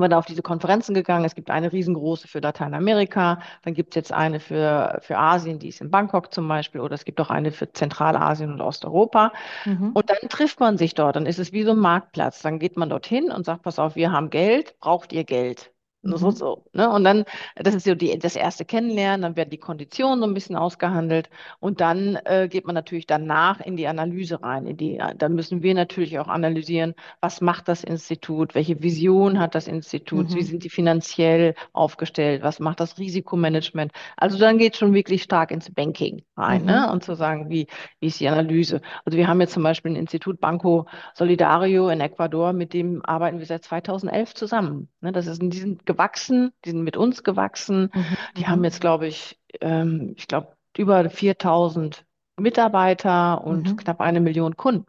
wir 0.00 0.08
da 0.08 0.18
auf 0.18 0.26
diese 0.26 0.42
Konferenzen 0.42 0.94
gegangen. 0.94 1.24
Es 1.24 1.34
gibt 1.34 1.50
eine 1.50 1.72
riesengroße 1.72 2.28
für 2.28 2.40
Lateinamerika, 2.40 3.40
dann 3.62 3.74
gibt 3.74 3.94
es 3.94 3.96
jetzt 3.96 4.12
eine 4.12 4.40
für, 4.40 4.98
für 5.02 5.18
Asien, 5.18 5.58
die 5.58 5.68
ist 5.68 5.80
in 5.80 5.90
Bangkok 5.90 6.32
zum 6.32 6.48
Beispiel, 6.48 6.80
oder 6.80 6.94
es 6.94 7.04
gibt 7.04 7.20
auch 7.20 7.30
eine 7.30 7.52
für 7.52 7.72
Zentralasien 7.72 8.52
und 8.52 8.60
Osteuropa. 8.60 9.32
Mhm. 9.64 9.92
Und 9.92 10.10
dann 10.10 10.28
trifft 10.28 10.60
man 10.60 10.78
sich 10.78 10.94
dort, 10.94 11.16
dann 11.16 11.26
ist 11.26 11.38
es 11.38 11.52
wie 11.52 11.64
so 11.64 11.72
ein 11.72 11.78
Marktplatz. 11.78 12.42
Dann 12.42 12.58
geht 12.58 12.76
man 12.76 12.88
dorthin 12.88 13.30
und 13.30 13.44
sagt, 13.44 13.62
pass 13.62 13.78
auf, 13.78 13.96
wir 13.96 14.12
haben 14.12 14.30
Geld, 14.30 14.78
braucht 14.80 15.12
ihr 15.12 15.24
Geld? 15.24 15.73
So, 16.06 16.30
Mhm. 16.30 16.32
so, 16.32 16.64
ne? 16.74 16.90
Und 16.90 17.04
dann, 17.04 17.24
das 17.56 17.74
ist 17.74 17.84
so 17.86 17.94
die, 17.94 18.18
das 18.18 18.36
erste 18.36 18.64
Kennenlernen, 18.66 19.22
dann 19.22 19.36
werden 19.36 19.48
die 19.50 19.58
Konditionen 19.58 20.20
so 20.20 20.26
ein 20.26 20.34
bisschen 20.34 20.54
ausgehandelt 20.56 21.30
und 21.60 21.80
dann 21.80 22.16
äh, 22.24 22.46
geht 22.50 22.66
man 22.66 22.74
natürlich 22.74 23.06
danach 23.06 23.60
in 23.60 23.76
die 23.76 23.86
Analyse 23.86 24.42
rein. 24.42 24.66
In 24.66 24.76
die, 24.76 25.00
dann 25.16 25.34
müssen 25.34 25.62
wir 25.62 25.74
natürlich 25.74 26.18
auch 26.18 26.28
analysieren, 26.28 26.94
was 27.20 27.40
macht 27.40 27.68
das 27.68 27.84
Institut, 27.84 28.54
welche 28.54 28.82
Vision 28.82 29.38
hat 29.38 29.54
das 29.54 29.66
Institut, 29.66 30.34
wie 30.34 30.42
Mhm. 30.42 30.42
sind 30.42 30.64
die 30.64 30.70
finanziell 30.70 31.54
aufgestellt, 31.72 32.42
was 32.42 32.60
macht 32.60 32.80
das 32.80 32.98
Risikomanagement. 32.98 33.92
Also 34.16 34.38
dann 34.38 34.58
geht 34.58 34.74
es 34.74 34.78
schon 34.78 34.92
wirklich 34.94 35.22
stark 35.22 35.50
ins 35.50 35.70
Banking 35.72 36.22
rein, 36.36 36.64
ne? 36.64 36.86
Mhm. 36.86 36.92
Und 36.92 37.04
zu 37.04 37.14
sagen, 37.14 37.48
wie, 37.50 37.66
wie 38.00 38.06
ist 38.08 38.20
die 38.20 38.28
Analyse. 38.28 38.80
Also 39.04 39.16
wir 39.18 39.26
haben 39.28 39.40
jetzt 39.40 39.52
zum 39.54 39.62
Beispiel 39.62 39.92
ein 39.92 39.96
Institut 39.96 40.40
Banco 40.40 40.86
Solidario 41.14 41.88
in 41.88 42.00
Ecuador, 42.00 42.52
mit 42.52 42.72
dem 42.72 43.04
arbeiten 43.04 43.38
wir 43.38 43.46
seit 43.46 43.64
2011 43.64 44.34
zusammen. 44.34 44.88
Ne, 45.00 45.12
das 45.12 45.26
ist, 45.26 45.40
die 45.42 45.56
sind 45.58 45.86
gewachsen, 45.94 46.52
die 46.64 46.70
sind 46.70 46.82
mit 46.82 46.96
uns 46.96 47.22
gewachsen. 47.24 47.90
Mhm. 47.94 48.16
Die 48.36 48.46
haben 48.46 48.60
Mhm. 48.60 48.64
jetzt, 48.64 48.80
glaube 48.80 49.06
ich, 49.06 49.38
ähm, 49.60 50.14
ich 50.16 50.26
glaube, 50.28 50.56
über 50.76 51.08
4000 51.10 52.04
Mitarbeiter 52.38 53.44
und 53.44 53.76
Mhm. 53.76 53.76
knapp 53.76 54.00
eine 54.00 54.20
Million 54.20 54.56
Kunden. 54.56 54.86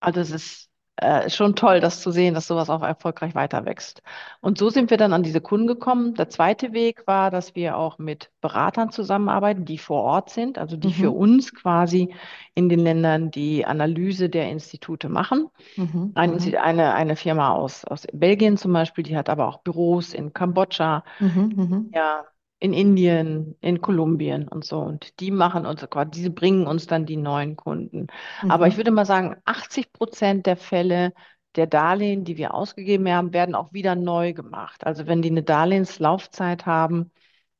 Also 0.00 0.20
es 0.20 0.30
ist 0.30 0.70
äh, 0.96 1.28
schon 1.30 1.54
toll, 1.56 1.80
das 1.80 2.00
zu 2.00 2.10
sehen, 2.10 2.34
dass 2.34 2.46
sowas 2.46 2.70
auch 2.70 2.82
erfolgreich 2.82 3.34
weiter 3.34 3.64
wächst. 3.66 4.02
Und 4.40 4.58
so 4.58 4.70
sind 4.70 4.90
wir 4.90 4.96
dann 4.96 5.12
an 5.12 5.22
diese 5.22 5.40
Kunden 5.40 5.66
gekommen. 5.66 6.14
Der 6.14 6.28
zweite 6.30 6.72
Weg 6.72 7.06
war, 7.06 7.30
dass 7.30 7.54
wir 7.54 7.76
auch 7.76 7.98
mit 7.98 8.30
Beratern 8.40 8.90
zusammenarbeiten, 8.90 9.64
die 9.64 9.78
vor 9.78 10.02
Ort 10.02 10.30
sind, 10.30 10.58
also 10.58 10.76
die 10.76 10.92
für 10.94 11.10
Mhm. 11.10 11.16
uns 11.16 11.54
quasi 11.54 12.14
in 12.54 12.68
den 12.68 12.80
Ländern 12.80 13.30
die 13.30 13.66
Analyse 13.66 14.28
der 14.30 14.50
Institute 14.50 15.08
machen. 15.08 15.48
Mhm. 15.76 16.12
Ein, 16.14 16.34
Mhm. 16.34 16.54
Eine, 16.60 16.94
eine 16.94 17.16
Firma 17.16 17.50
aus, 17.52 17.84
aus 17.84 18.06
Belgien 18.12 18.56
zum 18.56 18.72
Beispiel, 18.72 19.04
die 19.04 19.16
hat 19.16 19.28
aber 19.28 19.48
auch 19.48 19.58
Büros 19.60 20.14
in 20.14 20.32
Kambodscha, 20.32 21.04
Mhm. 21.18 21.52
Mhm. 21.56 21.90
ja, 21.94 22.24
in 22.58 22.72
Indien, 22.72 23.56
in 23.60 23.80
Kolumbien 23.80 24.48
und 24.48 24.64
so. 24.64 24.80
Und 24.80 25.20
die 25.20 25.30
machen 25.30 25.66
uns, 25.66 25.82
quasi- 25.90 26.10
diese 26.10 26.30
bringen 26.30 26.66
uns 26.66 26.86
dann 26.86 27.06
die 27.06 27.16
neuen 27.16 27.56
Kunden. 27.56 28.06
Aber 28.48 28.66
ich 28.68 28.74
Mhm. 28.74 28.78
würde 28.78 28.90
mal 28.90 29.04
sagen, 29.06 29.36
80 29.44 29.92
Prozent 29.92 30.46
der 30.46 30.56
Fälle 30.56 31.12
der 31.56 31.66
Darlehen, 31.66 32.24
die 32.24 32.36
wir 32.36 32.54
ausgegeben 32.54 33.08
haben, 33.10 33.32
werden 33.32 33.54
auch 33.54 33.72
wieder 33.72 33.94
neu 33.94 34.32
gemacht. 34.32 34.86
Also 34.86 35.06
wenn 35.06 35.22
die 35.22 35.30
eine 35.30 35.42
Darlehenslaufzeit 35.42 36.66
haben 36.66 37.12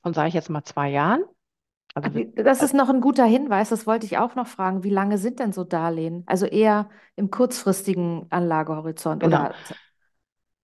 von, 0.02 0.12
sage 0.14 0.28
ich 0.28 0.34
jetzt 0.34 0.50
mal, 0.50 0.64
zwei 0.64 0.90
Jahren, 0.90 1.24
also 1.94 2.10
Das 2.36 2.62
ist 2.62 2.74
noch 2.74 2.88
ein 2.88 3.00
guter 3.00 3.24
Hinweis, 3.24 3.70
das 3.70 3.86
wollte 3.86 4.06
ich 4.06 4.18
auch 4.18 4.34
noch 4.34 4.46
fragen. 4.46 4.84
Wie 4.84 4.90
lange 4.90 5.18
sind 5.18 5.38
denn 5.40 5.52
so 5.52 5.64
Darlehen? 5.64 6.22
Also 6.26 6.46
eher 6.46 6.88
im 7.16 7.30
kurzfristigen 7.30 8.26
Anlagehorizont 8.30 9.22
genau. 9.22 9.24
oder? 9.24 9.54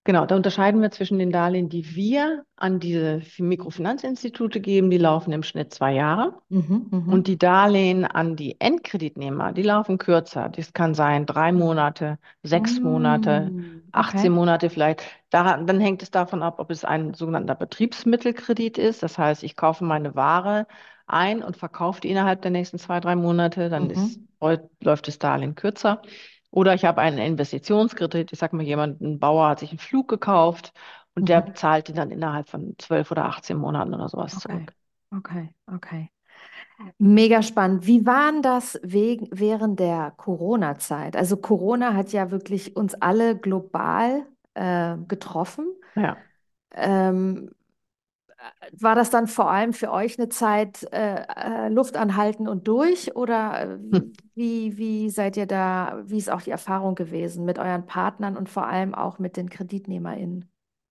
Genau, 0.05 0.25
da 0.25 0.35
unterscheiden 0.35 0.81
wir 0.81 0.91
zwischen 0.91 1.17
den 1.17 1.31
Darlehen, 1.31 1.69
die 1.69 1.95
wir 1.95 2.45
an 2.57 2.79
diese 2.79 3.21
Mikrofinanzinstitute 3.37 4.59
geben, 4.59 4.89
die 4.89 4.97
laufen 4.97 5.31
im 5.31 5.43
Schnitt 5.43 5.73
zwei 5.73 5.93
Jahre. 5.93 6.41
Mhm. 6.49 6.87
Und 7.07 7.27
Mhm. 7.27 7.27
die 7.27 7.37
Darlehen 7.37 8.05
an 8.05 8.35
die 8.35 8.59
Endkreditnehmer, 8.59 9.53
die 9.53 9.63
laufen 9.63 9.97
kürzer. 9.99 10.49
Das 10.49 10.73
kann 10.73 10.93
sein 10.95 11.25
drei 11.25 11.51
Monate, 11.53 12.19
sechs 12.43 12.83
Monate, 12.83 13.53
Mm, 13.55 13.91
18 13.91 14.31
Okay. 14.31 14.35
Monate 14.35 14.69
vielleicht. 14.69 15.03
Da, 15.29 15.57
dann 15.57 15.79
hängt 15.79 16.03
es 16.03 16.11
davon 16.11 16.43
ab, 16.43 16.59
ob 16.59 16.71
es 16.71 16.85
ein 16.85 17.13
sogenannter 17.13 17.55
Betriebsmittelkredit 17.55 18.77
ist. 18.79 19.03
Das 19.03 19.17
heißt, 19.17 19.43
ich 19.43 19.55
kaufe 19.55 19.83
meine 19.85 20.15
Ware 20.15 20.67
ein 21.07 21.43
und 21.43 21.57
verkaufe 21.57 22.01
die 22.01 22.09
innerhalb 22.09 22.41
der 22.41 22.51
nächsten 22.51 22.79
zwei, 22.79 22.99
drei 22.99 23.15
Monate. 23.15 23.69
Dann 23.69 23.89
ist, 23.89 24.19
Mhm. 24.19 24.27
läuft 24.81 25.07
das 25.07 25.19
Darlehen 25.19 25.55
kürzer. 25.55 26.01
Oder 26.53 26.75
ich 26.75 26.85
habe 26.85 27.01
einen 27.01 27.19
Investitionskredit. 27.19 28.33
Ich 28.33 28.39
sage 28.39 28.55
mal, 28.57 28.63
jemand, 28.65 29.01
ein 29.01 29.19
Bauer 29.19 29.49
hat 29.49 29.59
sich 29.59 29.71
einen 29.71 29.79
Flug 29.79 30.07
gekauft 30.09 30.73
und 31.15 31.29
der 31.29 31.45
Mhm. 31.45 31.55
zahlt 31.55 31.89
den 31.89 31.95
dann 31.97 32.11
innerhalb 32.11 32.49
von 32.49 32.75
zwölf 32.79 33.11
oder 33.11 33.25
18 33.25 33.57
Monaten 33.57 33.93
oder 33.95 34.09
sowas 34.09 34.37
Okay. 34.37 34.39
zurück. 34.39 34.73
Okay. 35.15 35.53
Okay. 35.71 36.09
Mega 36.99 37.43
spannend. 37.43 37.87
Wie 37.87 38.05
waren 38.05 38.41
das 38.41 38.79
wegen, 38.83 39.27
während 39.31 39.79
der 39.79 40.11
Corona-Zeit? 40.17 41.15
Also 41.17 41.37
Corona 41.37 41.93
hat 41.95 42.13
ja 42.13 42.31
wirklich 42.31 42.75
uns 42.77 42.95
alle 42.95 43.37
global 43.37 44.27
äh, 44.55 44.97
getroffen. 45.07 45.67
Ja. 45.95 46.27
Ähm, 46.71 47.51
war 48.79 48.95
das 48.95 49.09
dann 49.09 49.27
vor 49.27 49.49
allem 49.51 49.73
für 49.73 49.91
euch 49.91 50.17
eine 50.19 50.29
Zeit 50.29 50.83
äh, 50.91 51.23
äh, 51.35 51.69
Luft 51.69 51.97
anhalten 51.97 52.47
und 52.47 52.67
durch? 52.67 53.15
Oder 53.15 53.61
äh, 53.75 53.77
wie, 54.35 54.77
wie 54.77 55.09
seid 55.09 55.37
ihr 55.37 55.45
da, 55.47 56.01
wie 56.05 56.17
ist 56.17 56.29
auch 56.31 56.41
die 56.41 56.51
Erfahrung 56.51 56.95
gewesen 56.95 57.45
mit 57.45 57.59
euren 57.59 57.85
Partnern 57.85 58.37
und 58.37 58.49
vor 58.49 58.67
allem 58.67 58.95
auch 58.95 59.19
mit 59.19 59.37
den 59.37 59.49
KreditnehmerInnen? 59.49 60.49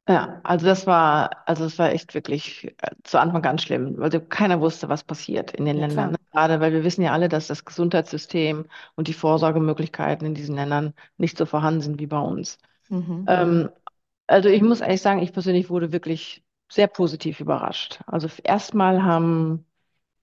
Ja, 0.09 0.41
also 0.43 0.67
das 0.67 0.87
war, 0.87 1.31
also 1.47 1.65
es 1.65 1.79
war 1.79 1.93
echt 1.93 2.13
wirklich 2.15 2.65
äh, 2.83 2.91
zu 3.05 3.21
Anfang 3.21 3.41
ganz 3.41 3.63
schlimm, 3.63 3.97
weil 3.99 4.11
keiner 4.27 4.61
wusste, 4.61 4.89
was 4.89 5.05
passiert 5.05 5.53
in 5.53 5.65
den 5.65 5.77
Ja, 5.77 5.83
Ländern. 5.83 6.11
klar. 6.11 6.13
Ne? 6.13 6.17
Gerade 6.33 6.59
weil 6.61 6.73
wir 6.73 6.83
wissen 6.83 7.03
ja 7.03 7.13
alle, 7.13 7.29
dass 7.29 7.47
das 7.47 7.65
Gesundheitssystem 7.65 8.67
und 8.97 9.07
die 9.07 9.13
Vorsorgemöglichkeiten 9.13 10.27
in 10.27 10.35
diesen 10.35 10.57
Ländern 10.57 10.93
nicht 11.19 11.39
so 11.39 11.47
vorhanden 11.47 11.81
sind 11.83 12.01
wie 12.01 12.09
bei 12.09 12.19
uns. 12.19 12.59
Mhm, 12.91 13.27
Ähm, 13.27 13.71
also 14.29 14.49
ich 14.51 14.63
muss 14.63 14.81
ehrlich 14.83 15.03
sagen, 15.03 15.23
ich 15.23 15.33
persönlich 15.33 15.71
wurde 15.71 15.93
wirklich 15.93 16.45
sehr 16.75 16.87
positiv 16.89 17.41
überrascht. 17.41 18.01
Also 18.07 18.29
erstmal 18.45 19.03
haben 19.05 19.67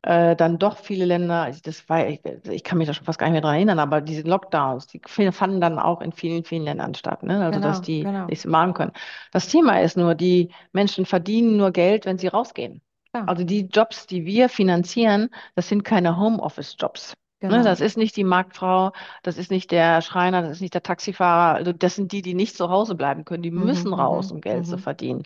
äh, 0.04 0.36
dann 0.36 0.60
doch 0.60 0.78
viele 0.78 1.06
Länder, 1.06 1.44
also 1.44 1.60
das 1.64 1.88
war, 1.90 2.08
ich, 2.08 2.22
ich 2.46 2.64
kann 2.64 2.78
mich 2.78 2.88
da 2.88 2.94
schon 2.94 3.06
fast 3.06 3.20
gar 3.20 3.28
nicht 3.28 3.34
mehr 3.34 3.42
dran 3.42 3.56
erinnern, 3.56 3.80
aber 3.80 4.02
diese 4.02 4.24
Lockdowns, 4.24 4.88
die 4.88 5.02
fanden 5.32 5.62
dann 5.62 5.80
auch 5.80 6.02
in 6.02 6.12
vielen, 6.14 6.46
vielen 6.46 6.64
Ländern 6.64 6.96
statt, 6.96 7.24
ne? 7.24 7.44
Also 7.46 7.60
dass 7.60 7.82
Genau, 7.82 7.82
die 7.82 8.10
genau. 8.10 8.28
nichts 8.28 8.46
machen 8.46 8.74
können. 8.74 8.94
Das 9.32 9.48
Thema 9.50 9.82
ist 9.82 9.98
nur, 9.98 10.16
die 10.16 10.52
Menschen 10.74 11.06
verdienen 11.06 11.58
nur 11.58 11.72
Geld, 11.72 12.06
wenn 12.06 12.18
sie 12.18 12.28
rausgehen. 12.28 12.82
Klar, 13.12 13.28
Also 13.28 13.44
die 13.44 13.62
Jobs, 13.68 14.08
die 14.08 14.26
wir 14.26 14.50
finanzieren, 14.50 15.30
das 15.56 15.70
sind 15.70 15.84
keine 15.84 16.18
Homeoffice-Jobs. 16.18 17.14
Ne? 17.48 17.64
Das 17.64 17.80
genau. 17.80 17.82
ist 17.82 17.98
nicht 17.98 18.16
die 18.16 18.24
Marktfrau, 18.24 18.92
das 19.24 19.38
ist 19.38 19.52
nicht 19.52 19.72
der 19.72 20.02
Schreiner, 20.02 20.42
das 20.42 20.52
ist 20.54 20.62
nicht 20.62 20.74
der 20.74 20.84
Taxifahrer. 20.84 21.56
Also 21.56 21.74
das 21.74 21.96
sind 21.96 22.12
die, 22.12 22.22
die 22.22 22.34
nicht 22.36 22.56
zu 22.56 22.70
Hause 22.70 22.96
bleiben 22.96 23.26
können. 23.26 23.44
Die 23.44 23.52
Mhm, 23.52 23.52
müssen 23.52 23.94
raus, 23.94 24.32
mhm, 24.32 24.32
um 24.32 24.42
Geld 24.42 24.66
zu 24.68 24.78
mhm, 24.78 24.78
verdienen. 24.78 25.24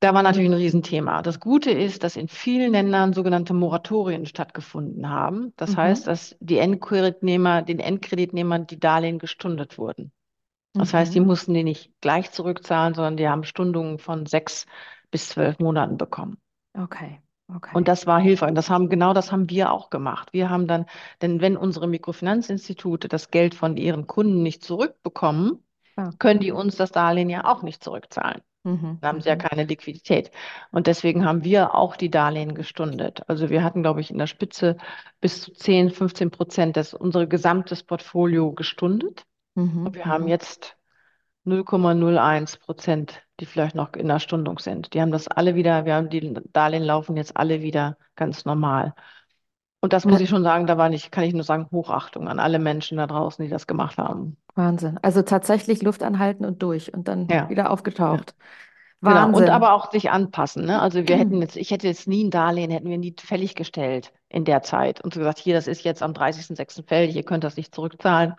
Da 0.00 0.14
war 0.14 0.22
natürlich 0.22 0.48
ein 0.48 0.54
Riesenthema. 0.54 1.22
Das 1.22 1.40
Gute 1.40 1.72
ist, 1.72 2.04
dass 2.04 2.16
in 2.16 2.28
vielen 2.28 2.70
Ländern 2.70 3.12
sogenannte 3.12 3.52
Moratorien 3.52 4.26
stattgefunden 4.26 5.08
haben. 5.10 5.52
Das 5.56 5.76
heißt, 5.76 6.06
mhm, 6.06 6.10
dass 6.10 6.36
die 6.38 6.58
Endkreditnehmer, 6.58 7.62
den 7.62 7.80
Endkreditnehmern 7.80 8.66
die 8.68 8.78
Darlehen 8.78 9.18
gestundet 9.18 9.76
wurden. 9.76 10.12
Das 10.72 10.94
heißt, 10.94 11.14
die 11.14 11.20
mhm. 11.20 11.26
mussten 11.26 11.54
die 11.54 11.64
nicht 11.64 11.92
gleich 12.00 12.30
zurückzahlen, 12.30 12.94
sondern 12.94 13.16
die 13.16 13.28
haben 13.28 13.42
Stundungen 13.42 13.98
von 13.98 14.26
sechs 14.26 14.66
bis 15.10 15.30
zwölf 15.30 15.58
Monaten 15.58 15.96
bekommen. 15.96 16.38
Okay, 16.74 17.20
Und 17.48 17.56
okay. 17.56 17.84
das 17.84 18.06
war 18.06 18.20
hilfreich. 18.20 18.50
Und 18.50 18.54
das 18.54 18.70
haben, 18.70 18.88
genau 18.88 19.14
das 19.14 19.32
haben 19.32 19.50
wir 19.50 19.72
auch 19.72 19.90
gemacht. 19.90 20.32
Wir 20.32 20.48
haben 20.48 20.68
dann, 20.68 20.86
denn 21.22 21.40
wenn 21.40 21.56
unsere 21.56 21.88
Mikrofinanzinstitute 21.88 23.08
das 23.08 23.32
Geld 23.32 23.56
von 23.56 23.76
ihren 23.76 24.06
Kunden 24.06 24.42
nicht 24.42 24.62
zurückbekommen, 24.62 25.64
Klar. 25.94 26.14
können 26.18 26.40
die 26.40 26.52
uns 26.52 26.76
das 26.76 26.92
Darlehen 26.92 27.30
ja 27.30 27.44
auch 27.44 27.62
nicht 27.62 27.82
zurückzahlen. 27.82 28.42
Mhm, 28.64 28.98
Dann 29.00 29.08
haben 29.08 29.20
sie 29.20 29.28
ja 29.28 29.36
mhm, 29.36 29.40
keine 29.40 29.64
Liquidität. 29.64 30.30
Und 30.70 30.86
deswegen 30.86 31.24
haben 31.24 31.44
wir 31.44 31.74
auch 31.74 31.96
die 31.96 32.10
Darlehen 32.10 32.54
gestundet. 32.54 33.22
Also 33.28 33.50
wir 33.50 33.62
hatten, 33.62 33.82
glaube 33.82 34.00
ich, 34.00 34.10
in 34.10 34.18
der 34.18 34.26
Spitze 34.26 34.76
bis 35.20 35.42
zu 35.42 35.52
10, 35.52 35.90
15 35.90 36.30
Prozent 36.30 36.76
des, 36.76 36.94
unser 36.94 37.26
gesamtes 37.26 37.82
Portfolio 37.82 38.52
gestundet. 38.52 39.24
Und 39.54 39.74
mhm, 39.74 39.94
wir 39.94 40.06
haben 40.06 40.24
mhm. 40.24 40.30
jetzt 40.30 40.76
0,01 41.46 42.60
Prozent, 42.60 43.22
die 43.40 43.46
vielleicht 43.46 43.74
noch 43.74 43.92
in 43.94 44.08
der 44.08 44.18
Stundung 44.20 44.58
sind. 44.58 44.92
Die 44.92 45.00
haben 45.00 45.12
das 45.12 45.28
alle 45.28 45.54
wieder, 45.54 45.84
wir 45.84 45.94
haben 45.94 46.10
die 46.10 46.34
Darlehen 46.52 46.82
laufen 46.82 47.16
jetzt 47.16 47.36
alle 47.36 47.62
wieder 47.62 47.96
ganz 48.16 48.44
normal. 48.44 48.94
Und 49.80 49.92
das 49.92 50.04
muss 50.04 50.20
Äh, 50.20 50.24
ich 50.24 50.28
schon 50.28 50.42
sagen, 50.44 50.66
da 50.66 50.76
war 50.78 50.88
nicht, 50.88 51.10
kann 51.12 51.24
ich 51.24 51.34
nur 51.34 51.44
sagen, 51.44 51.68
Hochachtung 51.72 52.28
an 52.28 52.38
alle 52.40 52.58
Menschen 52.58 52.98
da 52.98 53.06
draußen, 53.06 53.44
die 53.44 53.50
das 53.50 53.66
gemacht 53.66 53.98
haben. 53.98 54.36
Wahnsinn. 54.54 54.98
Also 55.02 55.22
tatsächlich 55.22 55.82
Luft 55.82 56.02
anhalten 56.02 56.44
und 56.44 56.62
durch 56.62 56.92
und 56.92 57.08
dann 57.08 57.28
Ja. 57.30 57.48
wieder 57.48 57.70
ja. 58.10 58.20
aufgetaucht. 58.20 58.34
Genau, 59.06 59.28
und 59.30 59.48
Wahnsinn. 59.48 59.50
aber 59.50 59.72
auch 59.74 59.90
sich 59.92 60.10
anpassen, 60.10 60.66
ne? 60.66 60.80
Also 60.82 61.08
wir 61.08 61.16
hätten 61.18 61.40
jetzt, 61.42 61.56
ich 61.56 61.70
hätte 61.70 61.86
jetzt 61.88 62.08
nie 62.08 62.24
ein 62.24 62.30
Darlehen, 62.30 62.70
hätten 62.70 62.90
wir 62.90 62.98
nie 62.98 63.14
fällig 63.20 63.54
gestellt 63.54 64.12
in 64.28 64.44
der 64.44 64.62
Zeit 64.62 65.00
und 65.02 65.14
so 65.14 65.20
gesagt, 65.20 65.38
hier, 65.38 65.54
das 65.54 65.66
ist 65.68 65.84
jetzt 65.84 66.02
am 66.02 66.14
30.06. 66.14 66.84
fällig, 66.86 67.16
ihr 67.16 67.24
könnt 67.24 67.44
das 67.44 67.56
nicht 67.56 67.74
zurückzahlen. 67.74 68.34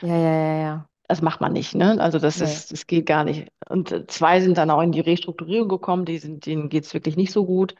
Ja, 0.00 0.08
ja, 0.16 0.32
ja, 0.32 0.60
ja. 0.62 0.88
Das 1.08 1.22
macht 1.22 1.40
man 1.40 1.52
nicht, 1.54 1.74
ne? 1.74 1.98
Also 2.00 2.18
das 2.18 2.40
Nee. 2.40 2.44
ist, 2.44 2.70
das 2.72 2.86
geht 2.86 3.06
gar 3.06 3.24
nicht. 3.24 3.48
Und 3.68 3.92
äh, 3.92 4.06
zwei 4.06 4.40
sind 4.40 4.58
dann 4.58 4.70
auch 4.70 4.82
in 4.82 4.92
die 4.92 5.00
Restrukturierung 5.00 5.68
gekommen, 5.68 6.04
die 6.04 6.18
sind, 6.18 6.44
denen 6.46 6.68
geht 6.68 6.84
es 6.84 6.92
wirklich 6.94 7.16
nicht 7.16 7.32
so 7.32 7.46
gut. 7.46 7.74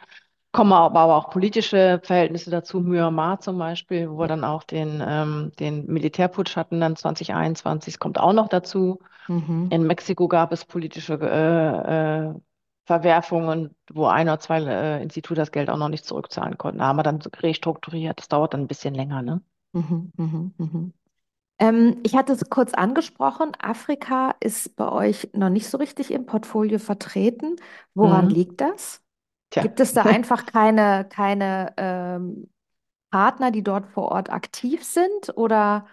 Kommen 0.52 0.72
aber 0.72 1.14
auch 1.16 1.30
politische 1.30 2.00
Verhältnisse 2.02 2.50
dazu, 2.50 2.80
Myanmar 2.80 3.40
zum 3.40 3.58
Beispiel, 3.58 4.10
wo 4.10 4.18
wir 4.18 4.28
dann 4.28 4.44
auch 4.44 4.62
den, 4.64 5.02
ähm, 5.06 5.52
den 5.60 5.86
Militärputsch 5.86 6.56
hatten, 6.56 6.80
dann 6.80 6.96
2021, 6.96 7.94
das 7.94 7.98
kommt 8.00 8.18
auch 8.18 8.32
noch 8.32 8.48
dazu. 8.48 8.98
Mhm. 9.28 9.68
In 9.70 9.84
Mexiko 9.86 10.28
gab 10.28 10.52
es 10.52 10.64
politische 10.64 11.14
äh, 11.20 12.28
äh, 12.30 12.34
Verwerfungen, 12.86 13.74
wo 13.92 14.06
ein 14.06 14.28
oder 14.28 14.40
zwei 14.40 14.60
äh, 14.62 15.02
Institute 15.02 15.40
das 15.40 15.52
Geld 15.52 15.70
auch 15.70 15.76
noch 15.76 15.90
nicht 15.90 16.04
zurückzahlen 16.06 16.58
konnten. 16.58 16.78
Da 16.78 16.86
haben 16.86 16.96
wir 16.98 17.02
dann 17.02 17.20
restrukturiert. 17.22 18.18
Das 18.18 18.28
dauert 18.28 18.54
dann 18.54 18.62
ein 18.62 18.68
bisschen 18.68 18.94
länger, 18.94 19.22
ne? 19.22 19.42
Mhm. 19.72 20.12
Mhm. 20.16 20.54
Mhm. 20.58 20.92
Ähm, 21.60 22.00
ich 22.04 22.14
hatte 22.16 22.32
es 22.34 22.50
kurz 22.50 22.74
angesprochen, 22.74 23.52
Afrika 23.60 24.34
ist 24.40 24.76
bei 24.76 24.90
euch 24.92 25.30
noch 25.34 25.50
nicht 25.50 25.68
so 25.68 25.78
richtig 25.78 26.10
im 26.12 26.26
Portfolio 26.26 26.78
vertreten. 26.78 27.56
Woran 27.94 28.28
Mhm. 28.28 28.34
liegt 28.34 28.60
das? 28.60 29.02
Tja. 29.50 29.64
Gibt 29.64 29.80
es 29.80 29.92
da 29.94 30.04
einfach 30.06 30.46
keine, 30.46 31.06
keine 31.10 31.74
ähm, 31.76 32.50
Partner, 33.10 33.50
die 33.52 33.62
dort 33.64 33.86
vor 33.88 34.10
Ort 34.12 34.30
aktiv 34.30 34.84
sind 34.84 35.36
oder 35.36 35.86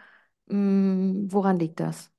mh, 0.47 1.31
woran 1.33 1.59
liegt 1.59 1.79
das? 1.81 2.11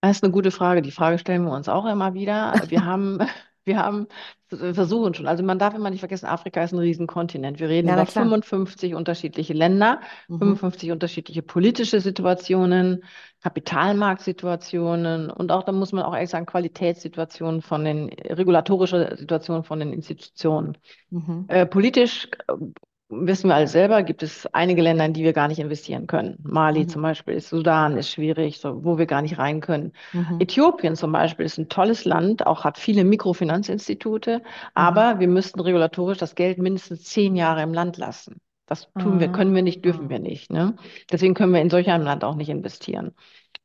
Das 0.00 0.16
ist 0.18 0.24
eine 0.24 0.32
gute 0.32 0.50
Frage. 0.50 0.82
Die 0.82 0.90
Frage 0.92 1.18
stellen 1.18 1.44
wir 1.44 1.52
uns 1.52 1.68
auch 1.68 1.86
immer 1.86 2.14
wieder. 2.14 2.54
Wir 2.68 2.84
haben, 2.84 3.18
wir 3.68 3.78
haben 3.78 4.08
wir 4.50 4.74
versuchen 4.74 5.12
schon. 5.14 5.26
Also 5.26 5.42
man 5.44 5.58
darf 5.58 5.74
immer 5.74 5.90
nicht 5.90 6.00
vergessen, 6.00 6.26
Afrika 6.26 6.62
ist 6.62 6.72
ein 6.72 6.78
Riesenkontinent. 6.78 7.60
Wir 7.60 7.68
reden 7.68 7.88
Ja, 7.88 7.94
über 7.94 8.06
klar. 8.06 8.24
55 8.24 8.94
unterschiedliche 8.94 9.52
Länder, 9.52 10.00
Mhm. 10.28 10.38
55 10.38 10.90
unterschiedliche 10.90 11.42
politische 11.42 12.00
Situationen, 12.00 13.04
Kapitalmarktsituationen 13.42 15.30
und 15.30 15.52
auch, 15.52 15.64
da 15.64 15.72
muss 15.72 15.92
man 15.92 16.02
auch 16.04 16.14
ehrlich 16.14 16.30
sagen, 16.30 16.46
Qualitätssituationen 16.46 17.62
von 17.62 17.84
den, 17.84 18.08
regulatorische 18.08 19.14
Situationen 19.18 19.64
von 19.64 19.80
den 19.80 19.92
Institutionen. 19.92 20.78
Mhm. 21.10 21.44
Äh, 21.48 21.66
politisch 21.66 22.28
äh, 22.48 22.54
wissen 23.10 23.48
wir 23.48 23.54
alle 23.56 23.68
selber, 23.68 24.02
gibt 24.02 24.22
es 24.22 24.46
einige 24.54 24.82
Länder, 24.82 25.04
in 25.06 25.12
die 25.14 25.24
wir 25.24 25.32
gar 25.32 25.48
nicht 25.48 25.58
investieren 25.58 26.06
können. 26.06 26.38
Mali 26.42 26.84
Mhm. 26.84 26.88
zum 26.88 27.02
Beispiel 27.02 27.34
ist, 27.34 27.48
Sudan 27.48 27.96
ist 27.96 28.10
schwierig, 28.10 28.58
so, 28.60 28.84
wo 28.84 28.98
wir 28.98 29.06
gar 29.06 29.22
nicht 29.22 29.38
rein 29.38 29.60
können. 29.60 29.92
Mhm. 30.12 30.40
Äthiopien 30.40 30.96
zum 30.96 31.12
Beispiel 31.12 31.46
ist 31.46 31.58
ein 31.58 31.68
tolles 31.68 32.04
Land, 32.04 32.46
auch 32.46 32.64
hat 32.64 32.78
viele 32.78 33.04
Mikrofinanzinstitute, 33.04 34.38
Mhm. 34.38 34.44
aber 34.74 35.20
wir 35.20 35.28
müssten 35.28 35.60
regulatorisch 35.60 36.18
das 36.18 36.34
Geld 36.34 36.58
mindestens 36.58 37.04
zehn 37.04 37.36
Jahre 37.36 37.62
im 37.62 37.72
Land 37.74 37.96
lassen. 37.96 38.40
Das 38.66 38.88
tun 38.98 39.18
wir, 39.18 39.28
können 39.28 39.54
wir 39.54 39.62
nicht, 39.62 39.84
dürfen 39.84 40.10
wir 40.10 40.16
Ah. 40.16 40.20
nicht. 40.20 40.50
Ne? 40.52 40.76
Deswegen 41.10 41.34
können 41.34 41.54
wir 41.54 41.60
in 41.62 41.70
solch 41.70 41.88
einem 41.90 42.04
Land 42.04 42.22
auch 42.24 42.34
nicht 42.34 42.50
investieren. 42.50 43.14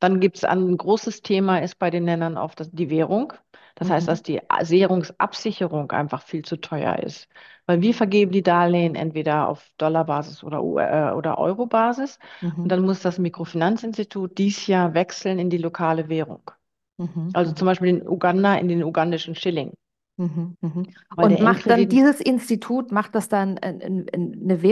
Dann 0.00 0.20
gibt 0.20 0.36
es 0.38 0.44
ein 0.44 0.76
großes 0.76 1.22
Thema, 1.22 1.58
ist 1.58 1.78
bei 1.78 1.90
den 1.90 2.04
Ländern 2.04 2.36
das, 2.56 2.70
die 2.70 2.90
Währung. 2.90 3.32
Das 3.76 3.90
heißt, 3.90 4.08
dass 4.08 4.22
Mhm. 4.22 4.24
die 4.24 4.40
Währungsabsicherung 4.50 5.90
einfach 5.92 6.22
viel 6.22 6.44
zu 6.44 6.56
teuer 6.60 6.98
ist. 7.00 7.28
Weil 7.66 7.80
wir 7.82 7.94
vergeben 7.94 8.30
die 8.32 8.42
Darlehen 8.42 8.94
entweder 8.94 9.48
auf 9.48 9.70
Dollarbasis 9.78 10.44
oder, 10.44 10.58
äh, 10.58 11.14
oder 11.14 11.38
Eurobasis. 11.38 12.18
Und 12.62 12.70
Mhm. 12.70 12.72
dann 12.72 12.82
muss 12.82 13.00
das 13.02 13.18
Mikrofinanzinstitut 13.18 14.38
dies 14.38 14.66
Jahr 14.66 14.94
wechseln 14.94 15.38
in 15.38 15.50
die 15.50 15.58
lokale 15.58 16.08
Währung. 16.08 16.50
Mhm. 16.98 17.34
Also 17.34 17.52
zum 17.52 17.66
Mhm. 17.66 17.68
Beispiel 17.68 17.88
in 17.90 18.08
Uganda 18.08 18.56
in 18.56 18.68
den 18.68 18.84
ugandischen 18.84 19.34
Schilling. 19.34 19.72
Mhm. 20.16 20.56
Mhm. 20.60 20.86
Und 21.18 21.40
macht 21.40 21.68
dann 21.70 21.88
dieses 21.88 22.20
Institut, 22.20 22.92
macht 22.92 23.14
das 23.14 23.28
dann 23.28 23.56
äh, 23.58 24.04
eine 24.12 24.62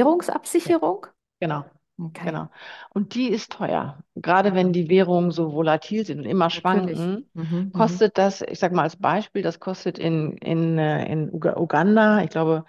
ja, 0.64 0.70
Währungsabsicherung? 0.70 1.06
genau. 1.40 1.64
Okay, 2.02 2.24
Genau. 2.24 2.48
Und 2.90 3.14
die 3.14 3.28
ist 3.28 3.52
teuer. 3.52 4.04
Gerade 4.14 4.54
wenn 4.54 4.72
die 4.72 4.88
Währungen 4.88 5.30
so 5.32 5.52
volatil 5.52 6.04
sind 6.06 6.20
und 6.20 6.26
immer 6.26 6.50
natürlich. 6.50 6.50
schwanken, 6.50 7.28
Mhm. 7.34 7.72
Mhm. 7.74 8.02
kostet 8.02 8.16
das, 8.18 8.42
ich 8.42 8.58
sage 8.60 8.74
mal 8.76 8.82
als 8.82 8.96
Beispiel, 8.96 9.42
das 9.42 9.58
kostet 9.60 9.98
in, 9.98 10.36
in, 10.38 10.78
äh, 10.78 11.06
in 11.10 11.30
Uga- 11.32 11.56
Uganda, 11.58 12.22
ich 12.22 12.30
glaube, 12.30 12.64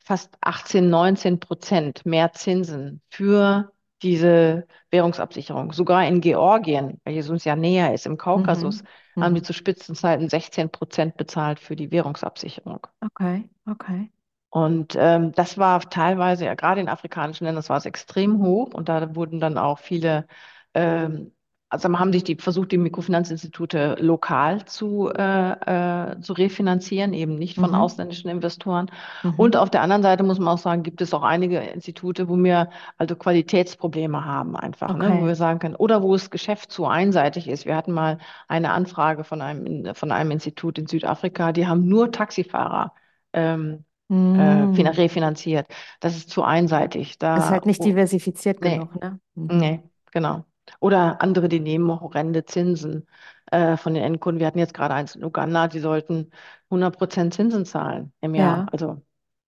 fast 0.00 0.36
18, 0.40 0.90
19 0.90 1.40
Prozent 1.40 2.04
mehr 2.06 2.32
Zinsen 2.32 3.00
für 3.10 3.72
diese 4.02 4.66
Währungsabsicherung. 4.90 5.72
Sogar 5.72 6.06
in 6.06 6.20
Georgien, 6.20 7.00
welches 7.04 7.28
uns 7.30 7.44
ja 7.44 7.56
näher 7.56 7.94
ist, 7.94 8.06
im 8.06 8.16
Kaukasus, 8.18 8.82
Mhm. 8.82 8.86
haben 9.18 9.34
die 9.34 9.42
Mhm. 9.42 9.42
zu 9.42 9.52
Spitzenzeiten 9.52 10.28
16 10.28 10.70
Prozent 10.70 11.16
bezahlt 11.16 11.60
für 11.60 11.76
die 11.76 11.90
Währungsabsicherung. 11.90 12.86
Okay, 13.04 13.48
okay. 13.66 14.10
Und 14.50 14.94
ähm, 14.98 15.32
das 15.32 15.58
war 15.58 15.80
teilweise, 15.90 16.46
ja, 16.46 16.54
gerade 16.54 16.80
in 16.80 16.88
afrikanischen 16.88 17.44
Ländern, 17.44 17.58
das 17.60 17.68
war 17.70 17.76
es 17.76 17.84
extrem 17.86 18.38
hoch 18.42 18.72
und 18.74 18.88
da 18.88 19.14
wurden 19.14 19.40
dann 19.40 19.58
auch 19.58 19.78
viele, 19.78 20.26
ähm, 20.74 21.32
also 21.68 21.88
haben 21.98 22.12
sich 22.14 22.24
die 22.24 22.36
versucht, 22.36 22.72
die 22.72 22.78
Mikrofinanzinstitute 22.78 23.96
lokal 24.00 24.64
zu, 24.64 25.10
äh, 25.14 26.12
äh, 26.14 26.20
zu 26.22 26.32
refinanzieren, 26.32 27.12
eben 27.12 27.34
nicht 27.38 27.58
von 27.58 27.74
Mhm. 27.74 27.74
ausländischen 27.74 28.30
Investoren. 28.30 28.90
Und 29.36 29.54
Mhm. 29.54 29.56
auf 29.56 29.68
der 29.70 29.82
anderen 29.82 30.02
Seite 30.02 30.22
muss 30.24 30.38
man 30.38 30.48
auch 30.54 30.58
sagen, 30.58 30.82
gibt 30.82 31.00
es 31.02 31.12
auch 31.14 31.22
einige 31.22 31.58
Institute, 31.58 32.28
wo 32.30 32.36
wir 32.38 32.70
also 32.96 33.16
Qualitätsprobleme 33.16 34.24
haben 34.24 34.56
einfach, 34.56 34.94
ne, 34.94 35.14
wo 35.18 35.26
Okay. 35.26 35.26
wir 35.26 35.34
sagen 35.34 35.58
können, 35.58 35.76
oder 35.76 36.02
wo 36.02 36.14
das 36.14 36.30
Geschäft 36.30 36.72
zu 36.72 36.86
einseitig 36.86 37.48
ist. 37.48 37.66
Wir 37.66 37.76
hatten 37.76 37.92
mal 37.92 38.18
eine 38.48 38.70
Anfrage 38.72 39.24
von 39.24 39.42
einem, 39.42 39.94
von 39.94 40.10
einem 40.12 40.30
Institut 40.30 40.78
in 40.78 40.86
Südafrika, 40.86 41.52
die 41.52 41.66
haben 41.66 41.86
nur 41.86 42.10
Taxifahrer. 42.12 42.94
Ähm, 43.34 43.84
äh, 44.32 44.68
fin- 44.72 44.86
Mhm. 44.86 44.88
refinanziert. 44.88 45.66
Das 46.00 46.16
ist 46.16 46.30
zu 46.30 46.42
einseitig. 46.44 47.18
Ist 47.34 47.50
Da, 47.50 47.50
halt 47.50 47.66
nicht 47.66 47.82
oh, 47.82 47.84
diversifiziert 47.84 48.60
nee, 48.60 48.80
genug, 48.80 48.94
ne? 49.00 49.20
Mhm. 49.34 49.58
nee, 49.58 49.82
genau. 50.12 50.44
Oder 50.80 51.22
andere, 51.22 51.48
die 51.48 51.60
nehmen 51.60 51.90
horrende 52.00 52.44
Zinsen 52.44 53.06
äh, 53.50 53.76
von 53.76 53.94
den 53.94 54.02
Endkunden. 54.04 54.40
Wir 54.40 54.46
hatten 54.46 54.58
jetzt 54.58 54.74
gerade 54.74 54.94
eins 54.94 55.16
in 55.16 55.24
Uganda, 55.24 55.68
die 55.68 55.80
sollten 55.80 56.30
100% 56.70 57.34
Zinsen 57.34 57.64
zahlen 57.64 58.12
im 58.20 58.34
Jahr. 58.34 58.64
Ja, 58.64 58.72
Also 58.72 59.02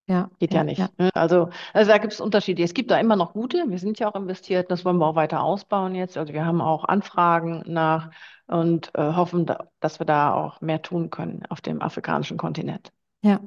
ja, 0.09 0.31
geht 0.39 0.55
ja 0.55 0.63
ja, 0.63 0.69
ja. 0.77 0.89
nicht. 0.89 0.99
Ne? 0.99 1.11
Also, 1.15 1.51
also 1.73 1.91
da 1.93 1.99
gibt 1.99 2.13
es 2.13 2.21
Unterschiede. 2.21 2.63
Es 2.63 2.75
gibt 2.75 2.91
da 2.91 2.99
immer 2.99 3.17
noch 3.17 3.33
gute. 3.35 3.65
Wir 3.69 3.79
sind 3.79 3.99
ja 3.99 4.11
auch 4.11 4.17
investiert. 4.17 4.71
Das 4.71 4.85
wollen 4.85 4.99
wir 4.99 5.07
auch 5.07 5.15
weiter 5.17 5.43
ausbauen 5.43 5.95
jetzt. 5.95 6.17
Also 6.19 6.33
wir 6.33 6.45
haben 6.45 6.61
auch 6.61 6.85
Anfragen 6.85 7.63
nach 7.67 8.11
und 8.47 8.91
äh, 8.95 9.15
hoffen, 9.15 9.47
da, 9.47 9.69
dass 9.81 10.01
wir 10.01 10.07
da 10.07 10.35
auch 10.35 10.61
mehr 10.61 10.83
tun 10.83 11.11
können 11.11 11.45
auf 11.51 11.61
dem 11.61 11.83
afrikanischen 11.83 12.39
Kontinent. 12.39 12.93
Ja. 13.23 13.41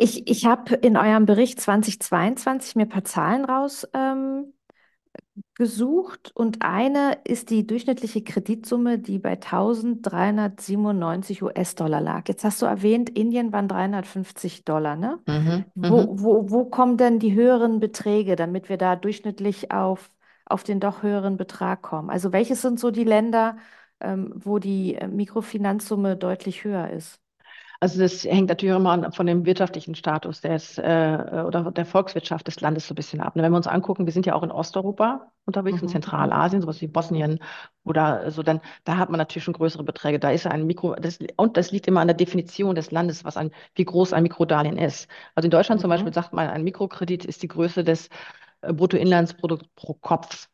Ich, 0.00 0.30
ich 0.30 0.46
habe 0.46 0.76
in 0.76 0.96
eurem 0.96 1.26
Bericht 1.26 1.60
2022 1.60 2.76
mir 2.76 2.84
ein 2.84 2.88
paar 2.88 3.02
Zahlen 3.02 3.44
raus 3.44 3.84
ähm, 3.92 4.52
und 6.34 6.62
eine 6.62 7.18
ist 7.24 7.50
die 7.50 7.66
durchschnittliche 7.66 8.22
Kreditsumme, 8.22 9.00
die 9.00 9.18
bei 9.18 9.32
1397 9.32 11.42
US-Dollar 11.42 12.00
lag. 12.00 12.28
Jetzt 12.28 12.44
hast 12.44 12.62
du 12.62 12.66
erwähnt, 12.66 13.10
Indien 13.10 13.52
waren 13.52 13.66
350 13.66 14.64
Dollar, 14.64 14.94
ne? 14.94 15.18
Mhm, 15.26 15.64
Wo, 15.74 16.02
mhm. 16.02 16.22
wo, 16.22 16.50
wo 16.50 16.64
kommen 16.66 16.96
denn 16.96 17.18
die 17.18 17.34
höheren 17.34 17.80
Beträge, 17.80 18.36
damit 18.36 18.68
wir 18.68 18.78
da 18.78 18.94
durchschnittlich 18.94 19.72
auf, 19.72 20.12
auf 20.44 20.62
den 20.62 20.78
doch 20.78 21.02
höheren 21.02 21.36
Betrag 21.36 21.82
kommen? 21.82 22.08
Also 22.08 22.30
welches 22.32 22.62
sind 22.62 22.78
so 22.78 22.92
die 22.92 23.04
Länder, 23.04 23.56
ähm, 23.98 24.32
wo 24.36 24.60
die 24.60 24.94
äh, 24.94 25.08
Mikrofinanzsumme 25.08 26.16
deutlich 26.16 26.62
höher 26.62 26.88
ist? 26.90 27.20
Also 27.80 28.00
das 28.00 28.24
hängt 28.24 28.48
natürlich 28.48 28.74
immer 28.74 29.12
von 29.12 29.26
dem 29.26 29.46
wirtschaftlichen 29.46 29.94
Status 29.94 30.40
des, 30.40 30.78
äh, 30.78 31.44
oder 31.46 31.70
der 31.70 31.86
Volkswirtschaft 31.86 32.48
des 32.48 32.60
Landes 32.60 32.88
so 32.88 32.92
ein 32.92 32.96
bisschen 32.96 33.20
ab. 33.20 33.36
Und 33.36 33.42
wenn 33.42 33.52
wir 33.52 33.56
uns 33.56 33.68
angucken, 33.68 34.04
wir 34.04 34.12
sind 34.12 34.26
ja 34.26 34.34
auch 34.34 34.42
in 34.42 34.50
Osteuropa 34.50 35.30
unterwegs, 35.44 35.80
in 35.80 35.86
Mhm, 35.86 35.88
mhm, 35.88 35.88
Zentralasien, 35.88 36.60
sowas 36.60 36.80
wie 36.80 36.88
Bosnien 36.88 37.38
oder 37.84 38.32
so, 38.32 38.42
dann 38.42 38.60
da 38.82 38.96
hat 38.96 39.10
man 39.10 39.18
natürlich 39.18 39.44
schon 39.44 39.54
größere 39.54 39.84
Beträge. 39.84 40.18
Da 40.18 40.30
ist 40.32 40.44
ein 40.48 40.66
Mikro, 40.66 40.96
das, 40.96 41.20
und 41.36 41.56
das 41.56 41.70
liegt 41.70 41.86
immer 41.86 42.00
an 42.00 42.08
der 42.08 42.16
Definition 42.16 42.74
des 42.74 42.90
Landes, 42.90 43.24
was 43.24 43.36
ein, 43.36 43.52
wie 43.76 43.84
groß 43.84 44.12
ein 44.12 44.24
Mikrodarlehen 44.24 44.76
ist. 44.76 45.08
Also 45.36 45.46
in 45.46 45.52
Deutschland 45.52 45.80
zum 45.80 45.90
Beispiel 45.90 46.12
mhm, 46.12 46.12
sagt 46.12 46.32
man, 46.32 46.48
ein 46.48 46.64
Mikrokredit 46.64 47.24
ist 47.24 47.42
die 47.44 47.48
Größe 47.48 47.84
des 47.84 48.08
äh, 48.62 48.72
Bruttoinlandsprodukts 48.72 49.68
pro 49.76 49.94
Kopf. 49.94 50.48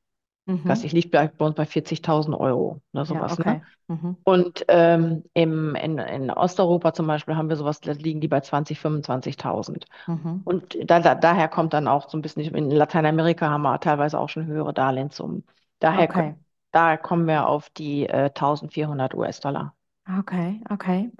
Mhm. 0.46 0.84
liegt 0.92 1.10
bei, 1.12 1.28
bei 1.28 1.44
uns 1.46 1.54
bei 1.56 1.66
40.000 1.66 2.36
Euro 2.36 2.80
Ja, 3.04 3.04
sowas, 3.04 3.38
ne? 3.38 3.44
okay. 3.44 3.62
Mhm. 3.88 4.16
Und 4.24 4.64
ähm, 4.68 5.24
im, 5.34 5.74
in, 5.76 5.98
in 5.98 6.30
Osteuropa 6.30 6.94
zum 6.94 7.06
Beispiel 7.06 7.36
haben 7.36 7.48
wir 7.50 7.56
sowas, 7.56 7.80
da 7.80 7.92
liegen 7.92 8.20
die 8.20 8.28
bei 8.28 8.40
20, 8.40 8.80
25.000. 8.80 9.86
Mhm. 10.06 10.44
Und 10.44 10.76
da, 10.90 11.00
da, 11.00 11.14
daher 11.14 11.48
kommt 11.48 11.74
dann 11.74 11.88
auch 11.88 12.08
so 12.10 12.18
ein 12.18 12.22
bisschen, 12.22 12.42
in 12.54 12.70
Lateinamerika 12.70 13.48
haben 13.50 13.62
wir 13.62 13.80
teilweise 13.80 14.18
auch 14.18 14.28
schon 14.30 14.46
höhere 14.46 14.74
Darlehenssummen. 14.74 15.44
Daher, 15.80 16.08
Okay, 16.08 16.34
daher 16.72 16.98
kommen 16.98 17.26
wir 17.26 17.48
auf 17.48 17.70
die 17.70 18.06
äh, 18.08 18.30
1400 18.30 19.14
US-Dollar. 19.14 19.74
okay, 20.18 20.60
okay. 20.70 21.10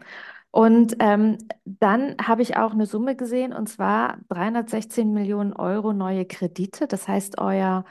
Und 0.51 0.97
ähm, 1.01 1.39
dann 1.65 2.17
habe 2.23 2.43
ich 2.43 2.57
auch 2.57 2.73
eine 2.73 2.87
Summe 2.87 3.17
gesehen, 3.17 3.53
und 3.53 3.69
zwar 3.69 4.19
316 4.29 5.13
Millionen 5.13 5.53
Euro 5.55 5.93
neue 5.93 6.27
Kredite. 6.27 6.87
Das 6.89 7.09
heißt, 7.09 7.39
euer 7.41 7.85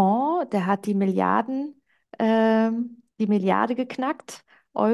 Fonds, 0.00 0.46
der 0.50 0.66
hat 0.66 0.86
die 0.86 0.94
Milliarden, 0.94 1.80
ähm, 2.18 3.02
die 3.18 3.26
Milliarde 3.26 3.74
geknackt, 3.74 4.44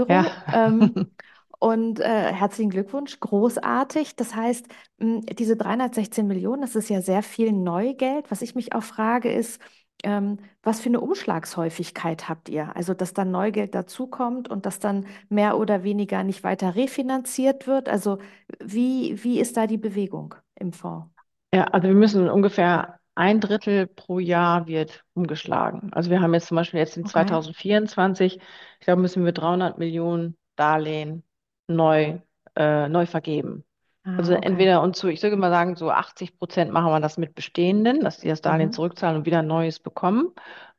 Ja. 0.08 0.24
Euro. 0.24 0.26
Ähm, 0.52 0.96
und 1.58 2.00
äh, 2.00 2.32
herzlichen 2.32 2.70
Glückwunsch, 2.70 3.20
großartig. 3.20 4.16
Das 4.16 4.34
heißt, 4.34 4.66
mh, 4.98 5.20
diese 5.38 5.56
316 5.56 6.26
Millionen, 6.26 6.62
das 6.62 6.74
ist 6.76 6.88
ja 6.90 7.00
sehr 7.02 7.22
viel 7.22 7.52
Neugeld. 7.52 8.30
Was 8.30 8.42
ich 8.42 8.54
mich 8.54 8.74
auch 8.74 8.82
frage, 8.82 9.32
ist, 9.32 9.60
ähm, 10.04 10.38
was 10.62 10.80
für 10.80 10.88
eine 10.88 11.00
Umschlagshäufigkeit 11.00 12.28
habt 12.28 12.48
ihr? 12.48 12.74
Also, 12.76 12.94
dass 12.94 13.14
dann 13.14 13.30
Neugeld 13.30 13.74
dazukommt 13.74 14.48
und 14.48 14.66
dass 14.66 14.78
dann 14.80 15.06
mehr 15.28 15.58
oder 15.58 15.82
weniger 15.84 16.22
nicht 16.24 16.44
weiter 16.44 16.74
refinanziert 16.74 17.66
wird. 17.66 17.88
Also, 17.88 18.18
wie, 18.62 19.22
wie 19.24 19.40
ist 19.40 19.56
da 19.56 19.66
die 19.66 19.78
Bewegung 19.78 20.34
im 20.56 20.72
Fonds? 20.72 21.06
Ja, 21.54 21.64
also 21.68 21.88
wir 21.88 21.94
müssen 21.94 22.28
ungefähr 22.28 22.95
ein 23.16 23.40
Drittel 23.40 23.86
pro 23.88 24.18
Jahr 24.20 24.66
wird 24.68 25.04
umgeschlagen. 25.14 25.92
Also 25.92 26.10
wir 26.10 26.20
haben 26.20 26.34
jetzt 26.34 26.48
zum 26.48 26.56
Beispiel 26.56 26.80
jetzt 26.80 26.96
in 26.96 27.04
Okay. 27.04 27.38
2024, 27.54 28.36
ich 28.80 28.84
glaube, 28.86 29.02
müssen 29.02 29.24
wir 29.24 29.32
300 29.32 29.78
Millionen 29.78 30.36
Darlehen 30.56 31.24
neu, 31.68 32.20
äh, 32.56 32.88
neu 32.88 33.06
vergeben. 33.06 33.64
Also 34.16 34.32
Ah, 34.32 34.38
okay. 34.38 34.62
entweder 34.62 34.82
und 34.82 34.96
zu, 34.96 35.08
ich 35.08 35.22
würde 35.22 35.36
mal 35.36 35.50
sagen, 35.50 35.76
so 35.76 35.90
80 35.90 36.38
Prozent 36.38 36.72
machen 36.72 36.90
wir 36.90 37.00
das 37.00 37.18
mit 37.18 37.34
Bestehenden, 37.34 38.00
dass 38.00 38.18
die 38.20 38.28
das 38.28 38.40
Darlehen 38.40 38.72
Mhm. 38.72 38.72
zurückzahlen 38.72 39.18
und 39.18 39.26
wieder 39.26 39.40
ein 39.40 39.46
neues 39.46 39.78
bekommen. 39.80 40.28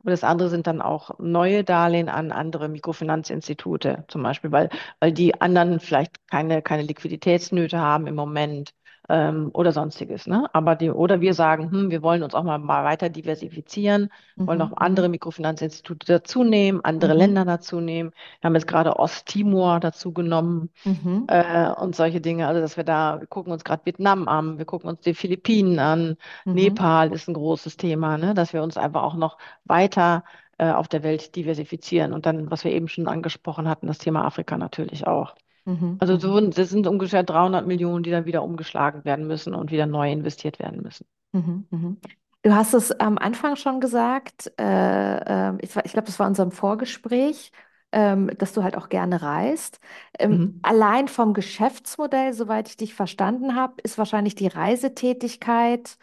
Und 0.04 0.10
das 0.12 0.24
andere 0.24 0.50
sind 0.50 0.66
dann 0.68 0.82
auch 0.82 1.20
neue 1.20 1.64
Darlehen 1.64 2.10
an 2.10 2.32
andere 2.32 2.68
Mikrofinanzinstitute 2.70 4.06
zum 4.08 4.24
Beispiel, 4.24 4.52
weil, 4.52 4.70
weil 5.00 5.12
die 5.12 5.40
anderen 5.42 5.80
vielleicht 5.80 6.28
keine, 6.30 6.62
keine 6.64 6.84
Liquiditätsnöte 6.84 7.80
haben 7.80 8.08
im 8.08 8.16
Moment 8.16 8.72
ähm, 9.10 9.50
oder 9.54 9.72
sonstiges. 9.72 10.28
Ne? 10.28 10.50
Aber 10.54 10.76
die, 10.76 10.90
oder 10.92 11.22
wir 11.22 11.34
sagen, 11.34 11.72
hm, 11.72 11.92
wir 11.92 12.02
wollen 12.02 12.24
uns 12.24 12.34
auch 12.36 12.44
mal, 12.44 12.58
mal 12.60 12.84
weiter 12.84 13.10
diversifizieren, 13.10 14.10
wollen 14.46 14.60
Mhm. 14.60 14.62
auch 14.62 14.78
andere 14.78 15.08
Mhm. 15.08 15.12
Mikrofinanzinstitute 15.12 16.06
dazu 16.08 16.44
nehmen, 16.44 16.82
andere 16.84 17.14
Mhm. 17.14 17.20
Länder 17.20 17.46
dazu 17.46 17.80
nehmen. 17.80 18.12
Wir 18.42 18.48
haben 18.48 18.56
jetzt 18.56 18.68
gerade 18.68 18.98
Osttimor 19.00 19.80
dazu 19.80 20.14
genommen 20.14 20.70
Mhm. 20.86 21.28
äh, 21.28 21.70
und 21.72 21.96
solche 21.96 22.22
Dinge. 22.22 22.48
Also, 22.48 22.62
dass 22.62 22.78
wir 22.78 22.84
da, 22.84 23.20
wir 23.20 23.28
gucken 23.28 23.52
uns 23.54 23.64
gerade 23.64 23.86
Vietnam 23.86 24.28
an, 24.28 24.58
wir 24.58 24.66
gucken 24.66 24.90
uns 24.90 25.02
die 25.02 25.14
Philippinen 25.14 25.80
an, 25.80 26.18
Mhm. 26.46 26.54
Nepal 26.54 27.12
ist 27.14 27.28
ein 27.28 27.34
großes 27.34 27.78
Thema, 27.78 28.18
ne? 28.18 28.34
Dass 28.34 28.54
wir 28.54 28.64
uns 28.64 28.78
einfach 28.78 29.04
auch 29.04 29.16
noch 29.16 29.38
weiter 29.66 30.24
äh, 30.58 30.72
auf 30.72 30.88
der 30.88 31.04
Welt 31.04 31.36
diversifizieren. 31.36 32.14
Und 32.14 32.26
dann, 32.26 32.50
was 32.52 32.64
wir 32.64 32.72
eben 32.72 32.88
schon 32.88 33.08
angesprochen 33.08 33.68
hatten, 33.68 33.88
das 33.88 33.98
Thema 34.00 34.26
Afrika 34.26 34.58
natürlich 34.58 35.06
auch. 35.08 35.36
Mhm. 35.68 36.00
Also 36.00 36.18
so, 36.20 36.40
Mhm. 36.40 36.52
das 36.52 36.70
sind 36.70 36.88
ungefähr 36.88 37.24
300 37.24 37.68
Millionen, 37.68 38.04
die 38.04 38.12
dann 38.12 38.26
wieder 38.26 38.44
umgeschlagen 38.44 39.06
werden 39.06 39.28
müssen 39.28 39.54
und 39.56 39.72
wieder 39.72 39.86
neu 39.88 40.12
investiert 40.12 40.60
werden 40.60 40.82
müssen. 40.84 41.06
Mhm. 41.34 41.68
Mhm. 41.72 42.02
Du 42.44 42.56
hast 42.56 42.74
es 42.74 42.92
am 43.00 43.18
Anfang 43.18 43.56
schon 43.56 43.82
gesagt, 43.82 44.52
äh, 44.60 45.50
äh, 45.50 45.58
ich, 45.62 45.76
ich 45.76 45.92
glaube, 45.92 46.06
das 46.08 46.20
war 46.20 46.28
in 46.28 46.32
unserem 46.32 46.52
Vorgespräch, 46.52 47.52
ähm, 47.92 48.32
dass 48.38 48.54
du 48.54 48.64
halt 48.64 48.78
auch 48.78 48.90
gerne 48.90 49.22
reist. 49.22 49.80
Ähm, 50.20 50.40
Mhm. 50.40 50.60
allein 50.62 51.08
vom 51.08 51.34
Geschäftsmodell, 51.34 52.34
soweit 52.34 52.70
ich 52.70 52.78
dich 52.78 52.94
verstanden 52.94 53.56
habe, 53.56 53.76
ist 53.84 53.98
wahrscheinlich 53.98 54.36
die 54.36 54.48
Reisetätigkeit 54.48 55.98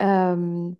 ähm, 0.00 0.76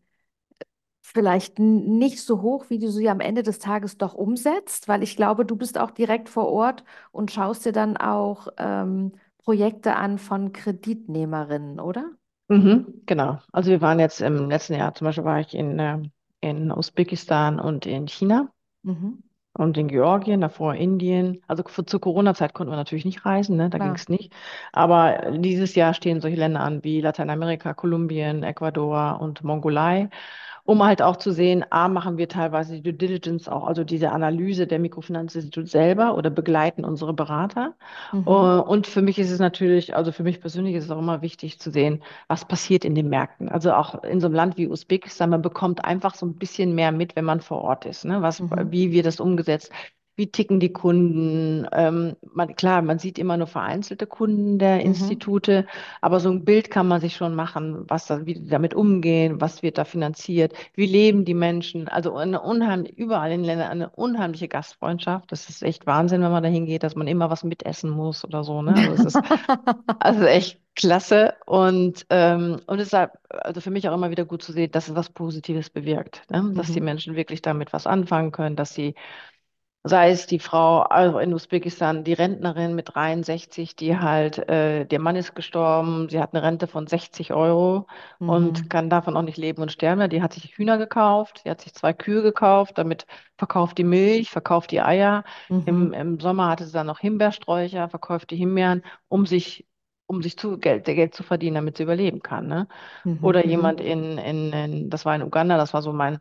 vielleicht 1.12 1.60
nicht 1.60 2.20
so 2.20 2.42
hoch, 2.42 2.66
wie 2.68 2.80
du 2.80 2.90
sie 2.90 3.08
am 3.08 3.20
Ende 3.20 3.44
des 3.44 3.60
Tages 3.60 3.96
doch 3.96 4.14
umsetzt, 4.14 4.88
weil 4.88 5.04
ich 5.04 5.16
glaube, 5.16 5.44
du 5.44 5.54
bist 5.54 5.78
auch 5.78 5.92
direkt 5.92 6.28
vor 6.28 6.48
Ort 6.48 6.82
und 7.12 7.30
schaust 7.30 7.64
dir 7.64 7.72
dann 7.72 7.96
auch 7.96 8.48
ähm, 8.58 9.12
Projekte 9.38 9.94
an 9.94 10.18
von 10.18 10.52
Kreditnehmerinnen, 10.52 11.78
oder? 11.78 12.10
Mhm, 12.48 13.02
genau. 13.06 13.38
Also 13.52 13.70
wir 13.70 13.80
waren 13.80 14.00
jetzt 14.00 14.20
im 14.20 14.50
letzten 14.50 14.74
Jahr, 14.74 14.94
zum 14.94 15.04
Beispiel 15.06 15.24
war 15.24 15.38
ich 15.38 15.54
in, 15.54 15.78
äh, 15.78 15.98
in 16.40 16.72
Usbekistan 16.72 17.60
und 17.60 17.86
in 17.86 18.08
China. 18.08 18.50
Mhm. 18.82 19.22
Und 19.52 19.78
in 19.78 19.88
Georgien, 19.88 20.42
davor 20.42 20.74
Indien. 20.74 21.40
Also 21.46 21.62
für, 21.66 21.86
zur 21.86 22.00
Corona-Zeit 22.00 22.52
konnten 22.52 22.72
wir 22.72 22.76
natürlich 22.76 23.06
nicht 23.06 23.24
reisen, 23.24 23.56
ne? 23.56 23.70
Da 23.70 23.78
ging 23.78 23.94
es 23.94 24.10
nicht. 24.10 24.34
Aber 24.72 25.30
dieses 25.38 25.74
Jahr 25.74 25.94
stehen 25.94 26.20
solche 26.20 26.36
Länder 26.36 26.60
an 26.60 26.84
wie 26.84 27.00
Lateinamerika, 27.00 27.72
Kolumbien, 27.72 28.42
Ecuador 28.42 29.18
und 29.18 29.44
Mongolei 29.44 30.10
um 30.66 30.84
halt 30.84 31.00
auch 31.02 31.16
zu 31.16 31.32
sehen, 31.32 31.64
A, 31.70 31.88
machen 31.88 32.18
wir 32.18 32.28
teilweise 32.28 32.74
die 32.74 32.82
Due 32.82 32.92
Diligence 32.94 33.48
auch, 33.48 33.66
also 33.66 33.84
diese 33.84 34.10
Analyse 34.12 34.66
der 34.66 34.78
Mikrofinanzinstitut 34.80 35.68
selber 35.68 36.16
oder 36.16 36.30
begleiten 36.30 36.84
unsere 36.84 37.14
Berater. 37.14 37.74
Äh, 38.26 38.30
Mhm. 38.30 38.30
Und 38.30 38.86
für 38.86 39.02
mich 39.02 39.18
ist 39.18 39.30
es 39.30 39.38
natürlich, 39.38 39.94
also 39.96 40.12
für 40.12 40.22
mich 40.24 40.40
persönlich 40.40 40.74
ist 40.74 40.84
es 40.84 40.90
auch 40.90 40.98
immer 40.98 41.22
wichtig 41.22 41.58
zu 41.60 41.70
sehen, 41.70 42.02
was 42.28 42.44
passiert 42.44 42.84
in 42.84 42.94
den 42.94 43.08
Märkten. 43.08 43.48
Also 43.48 43.72
auch 43.72 44.02
in 44.04 44.20
so 44.20 44.26
einem 44.26 44.34
Land 44.34 44.56
wie 44.58 44.68
Usbekistan, 44.68 45.30
man 45.30 45.42
bekommt 45.42 45.84
einfach 45.84 46.14
so 46.14 46.26
ein 46.26 46.34
bisschen 46.38 46.74
mehr 46.74 46.92
mit, 46.92 47.16
wenn 47.16 47.24
man 47.24 47.40
vor 47.40 47.62
Ort 47.62 47.86
ist. 47.86 48.04
Ne? 48.04 48.22
Was, 48.22 48.40
Mhm. 48.40 48.70
wie 48.72 48.92
wird 48.92 49.06
das 49.06 49.20
umgesetzt? 49.20 49.72
Wie 50.16 50.30
ticken 50.30 50.60
die 50.60 50.72
Kunden? 50.72 51.66
Ähm, 51.72 52.16
man, 52.34 52.56
klar, 52.56 52.82
man 52.82 52.98
sieht 52.98 53.18
immer 53.18 53.36
nur 53.36 53.46
vereinzelte 53.46 54.06
Kunden 54.06 54.58
der 54.58 54.80
Mhm. 54.82 55.20
Institute, 55.20 55.66
aber 56.00 56.20
so 56.20 56.30
ein 56.30 56.44
Bild 56.44 56.70
kann 56.70 56.88
man 56.88 57.00
sich 57.02 57.16
schon 57.16 57.34
machen, 57.34 57.84
was 57.88 58.06
da, 58.06 58.24
wie 58.26 58.34
die 58.34 58.48
damit 58.48 58.74
umgehen, 58.74 59.40
was 59.40 59.62
wird 59.62 59.78
da 59.78 59.84
finanziert, 59.84 60.54
wie 60.74 60.86
leben 60.86 61.24
die 61.26 61.34
Menschen. 61.34 61.88
Also 61.88 62.16
eine 62.16 62.40
unheimlich, 62.40 62.96
überall 62.96 63.30
in 63.30 63.40
den 63.42 63.46
Ländern 63.46 63.68
eine 63.70 63.90
unheimliche 63.90 64.48
Gastfreundschaft. 64.48 65.30
Das 65.32 65.48
ist 65.50 65.62
echt 65.62 65.86
Wahnsinn, 65.86 66.22
wenn 66.22 66.32
man 66.32 66.42
da 66.42 66.48
hingeht, 66.48 66.82
dass 66.82 66.94
man 66.96 67.08
immer 67.08 67.28
was 67.30 67.44
mitessen 67.44 67.90
muss 67.90 68.24
oder 68.24 68.42
so. 68.42 68.62
Ne? 68.62 68.74
Also 68.76 68.92
es 68.92 69.04
ist 69.04 69.22
also 69.98 70.24
echt 70.24 70.60
klasse 70.74 71.34
und, 71.46 72.06
ähm, 72.10 72.60
und 72.66 72.78
deshalb, 72.78 73.12
also 73.30 73.60
für 73.62 73.70
mich 73.70 73.88
auch 73.88 73.94
immer 73.94 74.10
wieder 74.10 74.24
gut 74.26 74.42
zu 74.42 74.52
sehen, 74.52 74.70
dass 74.70 74.88
es 74.88 74.94
was 74.94 75.08
Positives 75.10 75.70
bewirkt, 75.70 76.22
ne? 76.30 76.52
Dass 76.54 76.70
die 76.72 76.80
Mhm. 76.80 76.82
Menschen 76.82 77.16
wirklich 77.16 77.40
damit 77.42 77.72
was 77.72 77.86
anfangen 77.86 78.30
können, 78.32 78.56
dass 78.56 78.74
sie 78.74 78.94
Sei 79.88 80.10
es 80.10 80.26
die 80.26 80.38
Frau 80.40 80.80
also 80.82 81.18
in 81.20 81.32
Usbekistan, 81.32 82.02
die 82.02 82.12
Rentnerin 82.14 82.74
mit 82.74 82.94
63, 82.94 83.76
die 83.76 83.96
halt, 83.98 84.38
äh, 84.48 84.84
der 84.84 84.98
Mann 84.98 85.16
ist 85.16 85.34
gestorben, 85.36 86.08
sie 86.08 86.18
hat 86.20 86.34
eine 86.34 86.42
Rente 86.42 86.66
von 86.66 86.86
60 86.88 87.32
Euro 87.32 87.86
und 88.24 88.68
Mhm. 88.68 88.70
kann 88.70 88.90
davon 88.90 89.16
auch 89.16 89.22
nicht 89.22 89.36
leben 89.38 89.62
und 89.62 89.70
sterben. 89.70 90.10
Die 90.10 90.22
hat 90.22 90.32
sich 90.32 90.56
Hühner 90.58 90.78
gekauft, 90.78 91.42
sie 91.44 91.50
hat 91.50 91.60
sich 91.60 91.72
zwei 91.74 91.92
Kühe 91.92 92.22
gekauft, 92.22 92.78
damit 92.78 93.06
verkauft 93.38 93.78
die 93.78 93.84
Milch, 93.84 94.30
verkauft 94.30 94.72
die 94.72 94.80
Eier. 94.80 95.24
Im, 95.64 95.92
Mhm. 95.92 95.92
im 95.92 96.18
Sommer 96.20 96.48
hatte 96.48 96.64
sie 96.66 96.72
dann 96.72 96.86
noch 96.86 96.98
Himbeersträucher, 97.00 97.88
verkauft 97.88 98.30
die 98.30 98.36
Himbeeren, 98.36 98.82
um 99.08 99.24
sich, 99.26 99.66
um 100.06 100.22
sich 100.22 100.36
zu 100.38 100.58
Geld, 100.58 100.84
Geld 100.86 101.14
zu 101.14 101.22
verdienen, 101.22 101.54
damit 101.56 101.76
sie 101.76 101.82
überleben 101.84 102.20
kann, 102.22 102.46
ne? 102.48 102.66
Mhm. 103.04 103.16
Oder 103.20 103.44
Mhm. 103.44 103.50
jemand 103.50 103.80
in, 103.80 104.18
in, 104.18 104.52
in, 104.52 104.90
das 104.90 105.04
war 105.04 105.14
in 105.16 105.22
Uganda, 105.22 105.56
das 105.56 105.74
war 105.74 105.82
so 105.82 105.92
mein 105.92 106.20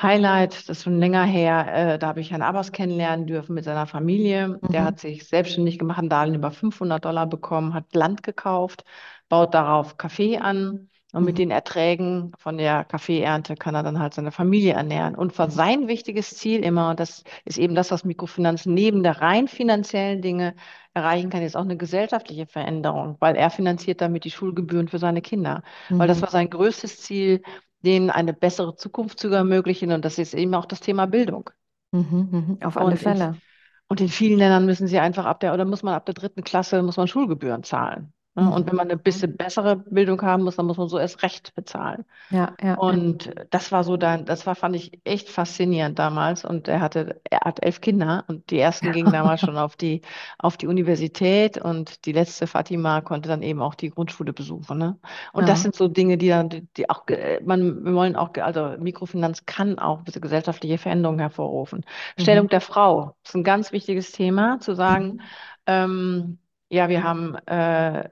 Highlight, 0.00 0.54
das 0.54 0.68
ist 0.78 0.84
schon 0.84 0.98
länger 0.98 1.24
her, 1.24 1.94
äh, 1.94 1.98
da 1.98 2.06
habe 2.08 2.20
ich 2.20 2.30
Herrn 2.30 2.40
Abbas 2.42 2.72
kennenlernen 2.72 3.26
dürfen 3.26 3.54
mit 3.54 3.64
seiner 3.64 3.86
Familie. 3.86 4.58
Der 4.72 4.82
Mhm. 4.82 4.84
hat 4.84 4.98
sich 4.98 5.28
selbstständig 5.28 5.78
gemacht, 5.78 5.98
ein 5.98 6.08
Darlehen 6.08 6.36
über 6.36 6.50
500 6.50 7.04
Dollar 7.04 7.26
bekommen, 7.26 7.74
hat 7.74 7.94
Land 7.94 8.22
gekauft, 8.22 8.84
baut 9.28 9.52
darauf 9.52 9.98
Kaffee 9.98 10.38
an 10.38 10.88
und 11.12 11.24
mit 11.24 11.36
Mhm. 11.36 11.38
den 11.38 11.50
Erträgen 11.50 12.32
von 12.38 12.56
der 12.56 12.84
Kaffeeernte 12.84 13.56
kann 13.56 13.74
er 13.74 13.82
dann 13.82 13.98
halt 13.98 14.14
seine 14.14 14.32
Familie 14.32 14.72
ernähren. 14.72 15.14
Und 15.14 15.38
war 15.38 15.50
Mhm. 15.50 15.50
sein 15.50 15.86
wichtiges 15.86 16.30
Ziel 16.34 16.64
immer, 16.64 16.94
das 16.94 17.22
ist 17.44 17.58
eben 17.58 17.74
das, 17.74 17.90
was 17.90 18.04
Mikrofinanz 18.04 18.64
neben 18.64 19.02
der 19.02 19.20
rein 19.20 19.48
finanziellen 19.48 20.22
Dinge 20.22 20.54
erreichen 20.94 21.28
kann, 21.30 21.42
ist 21.42 21.56
auch 21.56 21.62
eine 21.62 21.76
gesellschaftliche 21.76 22.46
Veränderung, 22.46 23.16
weil 23.20 23.36
er 23.36 23.50
finanziert 23.50 24.00
damit 24.00 24.24
die 24.24 24.30
Schulgebühren 24.30 24.88
für 24.88 24.98
seine 24.98 25.20
Kinder. 25.20 25.62
Weil 25.98 26.08
das 26.08 26.22
Mhm. 26.22 26.22
war 26.22 26.30
sein 26.30 26.48
größtes 26.48 27.00
Ziel, 27.02 27.42
denen 27.82 28.10
eine 28.10 28.32
bessere 28.34 28.76
Zukunft 28.76 29.18
zu 29.20 29.28
ermöglichen. 29.28 29.92
Und 29.92 30.04
das 30.04 30.18
ist 30.18 30.34
eben 30.34 30.54
auch 30.54 30.66
das 30.66 30.80
Thema 30.80 31.06
Bildung. 31.06 31.50
Mhm. 31.92 32.28
Mhm. 32.32 32.58
Auf 32.62 32.76
alle 32.76 32.96
Und 32.96 33.02
in, 33.02 33.16
Fälle. 33.16 33.40
und 33.88 34.00
in 34.00 34.08
vielen 34.08 34.38
Ländern 34.38 34.66
müssen 34.66 34.86
sie 34.88 34.98
einfach 34.98 35.24
ab 35.26 35.40
der, 35.40 35.54
oder 35.54 35.64
muss 35.64 35.82
man 35.84 35.94
ab 35.94 36.06
der 36.06 36.14
dritten 36.14 36.44
Klasse, 36.44 36.82
muss 36.82 36.96
man 36.96 37.08
Schulgebühren 37.08 37.62
zahlen. 37.64 38.12
Ne? 38.34 38.50
Und 38.50 38.66
Mhm. 38.66 38.68
wenn 38.68 38.76
man 38.76 38.88
eine 38.90 38.98
bisschen 38.98 39.36
bessere 39.36 39.76
Bildung 39.76 40.22
haben 40.22 40.44
muss, 40.44 40.56
dann 40.56 40.66
muss 40.66 40.76
man 40.78 40.88
so 40.88 40.98
erst 40.98 41.22
recht 41.22 41.54
bezahlen. 41.54 42.04
Ja, 42.28 42.54
ja. 42.62 42.76
Und 42.76 43.32
das 43.50 43.72
war 43.72 43.84
so 43.84 43.96
dann, 43.98 44.24
das 44.24 44.46
war, 44.46 44.54
fand 44.54 44.76
ich 44.76 45.00
echt 45.04 45.28
faszinierend 45.28 45.98
damals. 45.98 46.44
Und 46.46 46.68
er 46.68 46.80
hatte, 46.80 47.20
er 47.28 47.40
hat 47.40 47.62
elf 47.62 47.80
Kinder 47.82 48.24
und 48.28 48.50
die 48.50 48.58
ersten 48.58 48.92
gingen 48.92 49.12
damals 49.12 49.42
schon 49.42 49.56
auf 49.58 49.76
die, 49.76 50.00
auf 50.38 50.56
die 50.56 50.66
Universität 50.66 51.58
und 51.58 52.06
die 52.06 52.12
letzte 52.12 52.46
Fatima 52.46 53.02
konnte 53.02 53.28
dann 53.28 53.42
eben 53.42 53.60
auch 53.60 53.74
die 53.74 53.90
Grundschule 53.90 54.32
besuchen. 54.32 54.78
Ne? 54.78 54.98
Und 55.32 55.48
das 55.48 55.60
Ja. 55.60 55.62
sind 55.62 55.74
so 55.74 55.88
Dinge, 55.88 56.16
die 56.16 56.28
dann, 56.28 56.48
die, 56.76 56.88
auch, 56.88 57.06
ge- 57.06 57.40
man, 57.44 57.84
wir 57.84 57.92
wollen 57.94 58.16
auch, 58.16 58.30
also 58.36 58.76
Mikrofinanz 58.78 59.44
kann 59.46 59.78
auch 59.78 60.04
gesellschaftliche 60.04 60.78
Veränderung 60.78 61.18
hervorrufen. 61.18 61.84
Stellung 62.18 62.46
Mhm. 62.46 62.48
der 62.48 62.60
Frau 62.60 63.16
ist 63.24 63.34
ein 63.34 63.44
ganz 63.44 63.72
wichtiges 63.72 64.12
Thema, 64.12 64.58
zu 64.60 64.74
sagen, 64.74 65.18
Mhm. 65.18 65.30
ähm, 65.66 66.38
ja, 66.70 66.88
wir 66.88 67.02
haben, 67.04 67.34
äh, 67.46 68.08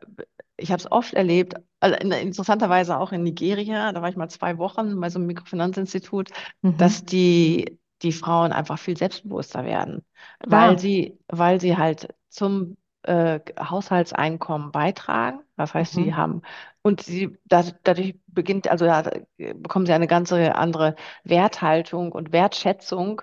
ich 0.56 0.70
habe 0.72 0.80
es 0.80 0.90
oft 0.90 1.14
erlebt, 1.14 1.54
also 1.80 1.96
in, 1.96 2.10
interessanterweise 2.12 2.98
auch 2.98 3.12
in 3.12 3.22
Nigeria, 3.22 3.92
da 3.92 4.02
war 4.02 4.08
ich 4.10 4.16
mal 4.16 4.28
zwei 4.28 4.58
Wochen 4.58 5.00
bei 5.00 5.10
so 5.10 5.18
einem 5.18 5.26
Mikrofinanzinstitut, 5.28 6.30
dass 6.76 7.04
Mhm. 7.04 7.04
die, 7.04 7.78
die 8.02 8.12
Frauen 8.12 8.52
einfach 8.52 8.78
viel 8.78 8.96
selbstbewusster 8.96 9.64
werden, 9.64 10.04
weil 10.46 10.78
Klar. 10.78 10.78
sie, 10.78 11.18
weil 11.28 11.60
sie 11.60 11.76
halt 11.76 12.08
zum 12.28 12.76
äh, 13.04 13.40
Haushaltseinkommen 13.60 14.72
beitragen. 14.72 15.40
Das 15.56 15.74
heißt, 15.74 15.94
sie 15.94 16.14
Mhm. 16.14 16.14
haben, 16.14 16.42
und 16.82 17.02
sie, 17.02 17.36
da, 17.46 17.64
dadurch 17.84 18.16
beginnt, 18.26 18.68
also 18.68 18.86
da 18.86 19.10
bekommen 19.36 19.86
sie 19.86 19.92
eine 19.92 20.06
ganze 20.06 20.54
andere 20.54 20.94
Werthaltung 21.24 22.12
und 22.12 22.32
Wertschätzung 22.32 23.22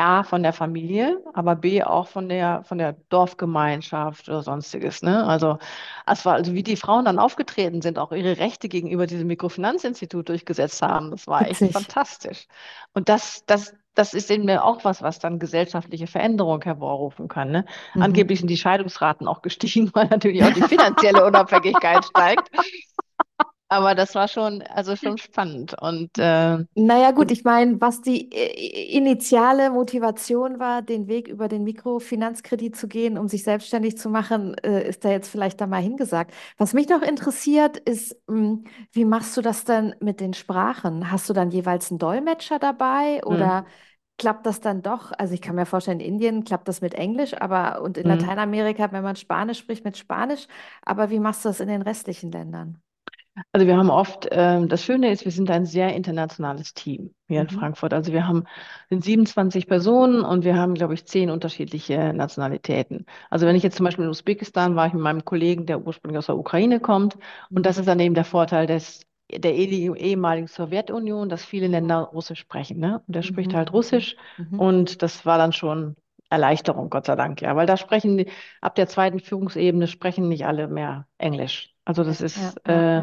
A 0.00 0.24
von 0.24 0.42
der 0.42 0.52
Familie, 0.52 1.22
aber 1.34 1.56
B 1.56 1.82
auch 1.84 2.08
von 2.08 2.28
der 2.28 2.64
von 2.64 2.78
der 2.78 2.94
Dorfgemeinschaft 3.10 4.28
oder 4.28 4.42
sonstiges, 4.42 5.02
ne? 5.02 5.24
Also 5.26 5.58
es 6.06 6.24
war 6.24 6.34
also 6.34 6.54
wie 6.54 6.62
die 6.62 6.76
Frauen 6.76 7.04
dann 7.04 7.18
aufgetreten 7.18 7.82
sind, 7.82 7.98
auch 7.98 8.12
ihre 8.12 8.38
Rechte 8.38 8.68
gegenüber 8.68 9.06
diesem 9.06 9.28
Mikrofinanzinstitut 9.28 10.28
durchgesetzt 10.28 10.82
haben, 10.82 11.10
das 11.10 11.26
war 11.26 11.46
echt 11.48 11.60
Witzig. 11.60 11.72
fantastisch. 11.72 12.46
Und 12.94 13.08
das 13.08 13.44
das 13.46 13.74
das 13.94 14.14
ist 14.14 14.30
eben 14.30 14.48
auch 14.50 14.84
was, 14.84 15.02
was 15.02 15.18
dann 15.18 15.38
gesellschaftliche 15.38 16.06
Veränderung 16.06 16.62
hervorrufen 16.62 17.28
kann, 17.28 17.50
ne? 17.50 17.64
Mhm. 17.94 18.02
Angeblich 18.02 18.38
sind 18.40 18.48
die 18.48 18.56
Scheidungsraten 18.56 19.28
auch 19.28 19.42
gestiegen, 19.42 19.90
weil 19.94 20.06
natürlich 20.06 20.42
auch 20.44 20.52
die 20.52 20.62
finanzielle 20.62 21.24
Unabhängigkeit 21.24 22.04
steigt. 22.04 22.50
Aber 23.70 23.94
das 23.94 24.14
war 24.14 24.28
schon, 24.28 24.62
also 24.62 24.96
schon 24.96 25.16
spannend. 25.18 25.74
Und 25.80 26.18
äh, 26.18 26.58
Naja, 26.76 27.10
gut, 27.10 27.30
ich 27.32 27.42
meine, 27.44 27.80
was 27.80 28.00
die 28.00 28.30
äh, 28.32 28.96
initiale 28.96 29.70
Motivation 29.70 30.60
war, 30.60 30.82
den 30.82 31.08
Weg 31.08 31.26
über 31.28 31.48
den 31.48 31.64
Mikrofinanzkredit 31.64 32.76
zu 32.76 32.86
gehen, 32.88 33.18
um 33.18 33.28
sich 33.28 33.42
selbstständig 33.42 33.98
zu 33.98 34.08
machen, 34.08 34.54
äh, 34.62 34.88
ist 34.88 35.04
da 35.04 35.10
jetzt 35.10 35.28
vielleicht 35.28 35.60
da 35.60 35.66
mal 35.66 35.82
hingesagt. 35.82 36.32
Was 36.58 36.72
mich 36.72 36.88
noch 36.88 37.02
interessiert, 37.02 37.76
ist, 37.76 38.16
mh, 38.28 38.60
wie 38.92 39.04
machst 39.04 39.36
du 39.36 39.42
das 39.42 39.64
denn 39.64 39.94
mit 40.00 40.20
den 40.20 40.32
Sprachen? 40.32 41.10
Hast 41.10 41.28
du 41.28 41.32
dann 41.34 41.50
jeweils 41.50 41.90
einen 41.90 41.98
Dolmetscher 41.98 42.58
dabei 42.60 43.22
hm, 43.28 43.50
oder 43.50 43.66
klappt 44.16 44.46
das 44.46 44.60
dann 44.60 44.80
doch? 44.82 45.12
Also 45.18 45.34
ich 45.34 45.42
kann 45.42 45.56
mir 45.56 45.66
vorstellen, 45.66 46.00
in 46.00 46.14
Indien 46.14 46.44
klappt 46.44 46.68
das 46.68 46.80
mit 46.80 46.94
Englisch, 46.94 47.34
aber 47.34 47.82
und 47.82 47.98
in 47.98 48.06
hm. 48.06 48.06
Lateinamerika, 48.06 48.92
wenn 48.92 49.02
man 49.02 49.16
Spanisch 49.16 49.58
spricht, 49.58 49.84
mit 49.84 49.98
Spanisch. 49.98 50.46
Aber 50.82 51.10
wie 51.10 51.18
machst 51.20 51.44
du 51.44 51.48
das 51.48 51.60
in 51.60 51.68
den 51.68 51.82
restlichen 51.82 52.30
Ländern? 52.32 52.80
Also 53.52 53.66
wir 53.66 53.76
haben 53.76 53.90
oft, 53.90 54.28
ähm, 54.32 54.68
das 54.68 54.84
Schöne 54.84 55.10
ist, 55.12 55.24
wir 55.24 55.32
sind 55.32 55.50
ein 55.50 55.64
sehr 55.64 55.94
internationales 55.94 56.74
Team 56.74 57.14
hier 57.28 57.40
in 57.42 57.48
Mhm. 57.48 57.54
Frankfurt. 57.58 57.92
Also 57.94 58.12
wir 58.12 58.26
haben, 58.26 58.44
sind 58.90 59.04
27 59.04 59.66
Personen 59.68 60.22
und 60.24 60.44
wir 60.44 60.56
haben, 60.56 60.74
glaube 60.74 60.94
ich, 60.94 61.06
zehn 61.06 61.30
unterschiedliche 61.30 62.12
Nationalitäten. 62.12 63.06
Also 63.30 63.46
wenn 63.46 63.56
ich 63.56 63.62
jetzt 63.62 63.76
zum 63.76 63.84
Beispiel 63.84 64.04
in 64.04 64.10
Usbekistan 64.10 64.74
war, 64.76 64.86
ich 64.88 64.92
mit 64.94 65.02
meinem 65.02 65.24
Kollegen, 65.24 65.64
der 65.66 65.80
ursprünglich 65.86 66.18
aus 66.18 66.26
der 66.26 66.36
Ukraine 66.36 66.80
kommt. 66.80 67.16
Und 67.54 67.62
Mhm. 67.62 67.62
das 67.66 67.78
ist 67.78 67.86
dann 67.86 68.00
eben 68.00 68.14
der 68.14 68.24
Vorteil 68.24 68.66
des, 68.66 69.02
der 69.32 69.54
ehemaligen 69.54 69.96
ehemaligen 69.96 70.46
Sowjetunion, 70.48 71.28
dass 71.28 71.44
viele 71.44 71.68
Länder 71.68 71.98
Russisch 72.12 72.40
sprechen, 72.40 72.78
ne? 72.78 73.02
Und 73.06 73.14
der 73.14 73.22
spricht 73.22 73.52
Mhm. 73.52 73.56
halt 73.56 73.68
Mhm. 73.70 73.74
Russisch 73.74 74.16
Mhm. 74.36 74.56
und 74.56 75.02
das 75.02 75.24
war 75.24 75.38
dann 75.38 75.52
schon 75.52 75.96
Erleichterung, 76.30 76.90
Gott 76.90 77.06
sei 77.06 77.16
Dank, 77.16 77.40
ja. 77.42 77.54
Weil 77.56 77.66
da 77.66 77.76
sprechen, 77.76 78.24
ab 78.60 78.74
der 78.74 78.86
zweiten 78.88 79.20
Führungsebene 79.20 79.86
sprechen 79.88 80.28
nicht 80.28 80.46
alle 80.46 80.68
mehr 80.68 81.06
Englisch. 81.18 81.74
Also 81.90 82.04
das 82.04 82.20
ist, 82.20 82.56
äh, 82.68 83.02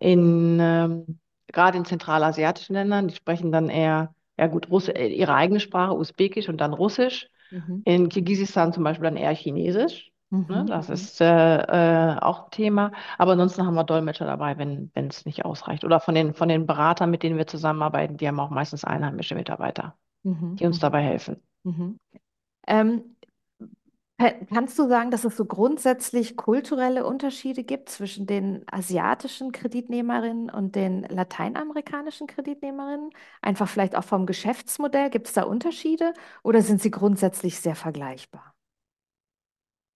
in, 0.00 0.58
ähm, 0.60 1.20
gerade 1.48 1.78
in 1.78 1.84
zentralasiatischen 1.84 2.74
Ländern, 2.74 3.08
die 3.08 3.14
sprechen 3.14 3.52
dann 3.52 3.68
eher, 3.68 4.14
ja 4.38 4.46
gut, 4.48 4.70
Russ 4.70 4.88
äh, 4.88 5.06
ihre 5.08 5.34
eigene 5.34 5.60
Sprache, 5.60 5.94
Usbekisch 5.96 6.48
und 6.48 6.58
dann 6.60 6.72
Russisch. 6.74 7.28
Mhm. 7.50 7.84
In 7.84 8.08
Kirgisistan 8.08 8.72
zum 8.72 8.84
Beispiel 8.84 9.04
dann 9.04 9.16
eher 9.16 9.34
Chinesisch. 9.34 10.10
Ne? 10.48 10.64
Mhm, 10.64 10.66
Das 10.66 10.88
mhm, 10.88 10.90
ist 10.90 11.20
äh, 11.20 11.26
äh, 11.58 12.18
auch 12.20 12.46
ein 12.46 12.50
Thema. 12.50 12.92
Aber 13.18 13.32
ansonsten 13.32 13.66
haben 13.66 13.74
wir 13.74 13.84
Dolmetscher 13.84 14.26
dabei, 14.26 14.58
wenn 14.58 14.90
wenn 14.94 15.08
es 15.08 15.24
nicht 15.26 15.44
ausreicht. 15.44 15.84
Oder 15.84 16.00
von 16.00 16.14
den, 16.14 16.34
von 16.34 16.48
den 16.48 16.66
Beratern, 16.66 17.10
mit 17.10 17.22
denen 17.22 17.36
wir 17.38 17.46
zusammenarbeiten, 17.46 18.16
die 18.16 18.28
haben 18.28 18.40
auch 18.40 18.50
meistens 18.50 18.84
einheimische 18.84 19.34
Mitarbeiter, 19.34 19.96
mhm, 20.24 20.60
die 20.60 20.66
uns 20.66 20.78
mhm, 20.78 20.80
dabei 20.80 21.02
helfen. 21.02 21.42
mhm. 21.64 21.98
Ähm, 22.66 23.13
ka- 24.18 24.32
kannst 24.52 24.78
du 24.78 24.88
sagen, 24.88 25.10
dass 25.10 25.24
es 25.24 25.36
so 25.36 25.44
grundsätzlich 25.44 26.36
kulturelle 26.36 27.04
Unterschiede 27.06 27.64
gibt 27.64 27.88
zwischen 27.88 28.26
den 28.26 28.64
asiatischen 28.70 29.52
Kreditnehmerinnen 29.52 30.50
und 30.50 30.74
den 30.76 31.02
lateinamerikanischen 31.04 32.26
Kreditnehmerinnen? 32.26 33.10
Einfach 33.42 33.68
vielleicht 33.68 33.96
auch 33.96 34.04
vom 34.04 34.26
Geschäftsmodell. 34.26 35.10
Gibt 35.10 35.28
es 35.28 35.32
da 35.34 35.42
Unterschiede 35.44 36.12
oder 36.42 36.62
sind 36.62 36.80
sie 36.82 36.90
grundsätzlich 36.90 37.60
sehr 37.60 37.76
vergleichbar? 37.76 38.54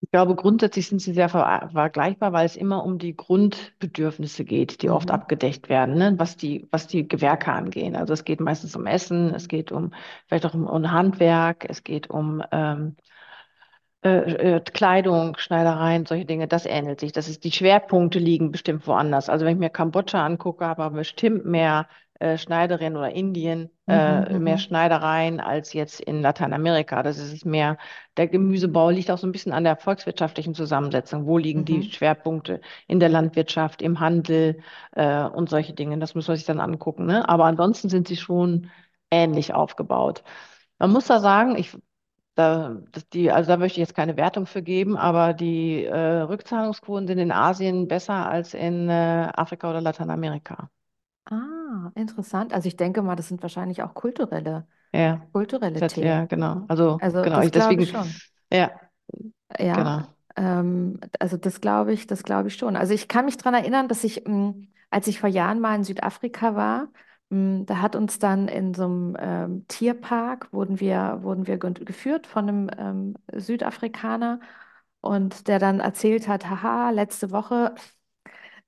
Ich 0.01 0.11
glaube, 0.13 0.37
grundsätzlich 0.37 0.89
sind 0.89 1.01
sie 1.03 1.13
sehr 1.13 1.29
ver 1.29 1.71
vergleichbar, 1.73 2.33
weil 2.33 2.47
es 2.47 2.55
immer 2.57 2.85
um 2.85 2.99
die 2.99 3.17
Grundbedürfnisse 3.17 4.45
geht, 4.45 4.81
die 4.83 4.91
oft 4.91 5.11
Mhm, 5.11 5.11
abgedeckt 5.11 5.69
werden, 5.69 5.97
ne? 5.97 6.15
Was 6.19 6.37
die, 6.37 6.69
was 6.71 6.87
die 6.87 7.07
Gewerke 7.09 7.53
angehen. 7.53 7.97
Also 7.97 8.13
es 8.13 8.25
geht 8.25 8.41
meistens 8.41 8.77
um 8.77 8.87
Essen, 8.87 9.35
es 9.35 9.49
geht 9.49 9.73
um 9.73 9.93
vielleicht 10.29 10.47
auch 10.47 10.55
um, 10.55 10.67
um 10.69 10.91
Handwerk, 10.93 11.67
es 11.69 11.83
geht 11.83 12.11
um 12.11 12.43
ähm, 12.53 12.97
äh, 14.03 14.57
äh, 14.57 14.61
Kleidung, 14.61 15.37
Schneidereien, 15.39 16.07
solche 16.07 16.25
Dinge, 16.25 16.47
das 16.47 16.67
ähnelt 16.67 17.01
sich. 17.01 17.13
Das 17.13 17.29
ist, 17.29 17.43
die 17.45 17.53
Schwerpunkte 17.53 18.19
liegen 18.19 18.53
bestimmt 18.53 18.87
woanders. 18.87 19.29
Also 19.29 19.45
wenn 19.45 19.55
ich 19.55 19.59
mir 19.59 19.71
Kambodscha 19.71 20.25
angucke, 20.25 20.65
habe 20.67 20.85
ich 20.87 20.93
bestimmt 20.93 21.45
mehr 21.47 21.89
äh, 22.21 22.39
Schneiderinnen 22.39 22.97
oder 22.97 23.11
Indien, 23.11 23.71
mhm, 23.87 23.95
äh, 23.95 24.39
mehr 24.39 24.55
mhm, 24.55 24.59
Schneidereien 24.59 25.41
als 25.41 25.73
jetzt 25.73 26.01
in 26.01 26.23
Lateinamerika. 26.23 27.03
Das 27.03 27.19
ist 27.19 27.33
es 27.33 27.45
mehr, 27.45 27.77
der 28.17 28.29
Gemüsebau 28.29 28.91
liegt 28.91 29.11
auch 29.11 29.19
so 29.19 29.27
ein 29.27 29.33
bisschen 29.33 29.53
an 29.53 29.65
der 29.65 29.77
volkswirtschaftlichen 29.77 30.55
Zusammensetzung. 30.55 31.27
Wo 31.27 31.39
liegen 31.39 31.65
die 31.65 31.79
mhm, 31.79 31.83
Schwerpunkte 31.83 32.61
in 32.87 33.01
der 33.01 33.09
Landwirtschaft, 33.09 33.83
im 33.83 34.01
Handel 34.01 34.61
äh, 34.93 35.25
und 35.25 35.49
solche 35.49 35.75
Dinge. 35.75 35.99
Das 35.99 36.15
muss 36.15 36.29
man 36.29 36.37
sich 36.37 36.47
dann 36.47 36.61
angucken. 36.61 37.07
Ne? 37.07 37.29
Aber 37.29 37.45
ansonsten 37.45 37.89
sind 37.89 38.09
sie 38.09 38.17
schon 38.17 38.71
ähnlich 39.11 39.55
aufgebaut. 39.55 40.23
Man 40.79 40.93
muss 40.93 41.07
da 41.07 41.21
sagen, 41.21 41.57
ich 41.57 41.77
da, 42.39 42.77
die, 43.13 43.31
also 43.31 43.49
da 43.49 43.57
möchte 43.57 43.75
ich 43.81 43.87
jetzt 43.89 43.95
keine 43.97 44.17
Wertung 44.17 44.47
für 44.47 44.63
geben, 44.63 44.97
aber 44.97 45.35
die 45.35 45.85
äh, 45.85 45.97
Rückzahlungsquoten 46.23 47.07
sind 47.09 47.19
in 47.19 47.33
Asien 47.33 47.89
besser 47.89 48.29
als 48.29 48.55
in 48.55 48.89
äh, 48.89 49.31
Afrika 49.35 49.71
oder 49.71 49.81
Lateinamerika. 49.81 50.71
Ah, 51.27 51.93
interessant. 51.95 52.53
Also 52.55 52.69
ich 52.69 52.77
denke 52.77 53.03
mal, 53.03 53.15
das 53.17 53.29
sind 53.29 53.43
wahrscheinlich 53.43 53.83
auch 53.83 53.95
kulturelle, 53.95 54.67
Ja, 54.93 55.27
kulturelle 55.33 55.85
das, 55.85 55.99
ja, 56.01 56.25
Themen. 56.25 56.27
genau. 56.27 56.65
Also, 56.69 57.01
Also 57.01 57.23
genau, 57.23 57.41
das 57.41 57.51
ich 57.51 57.53
glaube 57.53 57.81
ich 57.81 57.89
deswegen, 57.91 57.91
schon. 57.91 58.23
ja, 58.53 58.71
Ja, 59.59 59.75
genau. 59.75 60.15
ähm, 60.37 61.01
also 61.21 61.37
das 61.37 61.61
glaube 61.61 61.93
ich, 61.93 62.07
das 62.07 62.23
glaube 62.23 62.49
ich 62.49 62.55
schon. 62.57 62.77
Also 62.77 62.95
ich 62.95 63.09
kann 63.09 63.25
mich 63.25 63.37
daran 63.37 63.55
erinnern, 63.55 63.89
dass 63.89 64.05
ich, 64.05 64.27
ähm, 64.27 64.69
als 64.91 65.07
ich 65.07 65.21
vor 65.21 65.29
Jahren 65.29 65.61
mal 65.61 65.75
in 65.77 65.85
Südafrika 65.85 66.55
war, 66.55 66.89
da 67.31 67.81
hat 67.83 67.97
uns 67.97 68.19
dann 68.19 68.49
in 68.49 68.75
so 68.75 68.85
einem 68.85 69.17
ähm, 69.21 69.67
Tierpark, 69.69 70.53
wurden 70.53 70.81
wir, 70.81 71.19
wurden 71.23 71.47
wir 71.47 71.59
ge- 71.59 71.73
geführt 71.85 72.27
von 72.27 72.49
einem 72.49 72.71
ähm, 72.79 73.15
Südafrikaner 73.35 74.41
und 75.01 75.49
der 75.49 75.59
dann 75.59 75.81
erzählt 75.81 76.29
hat, 76.29 76.49
haha, 76.51 76.91
letzte 76.91 77.31
Woche 77.31 77.75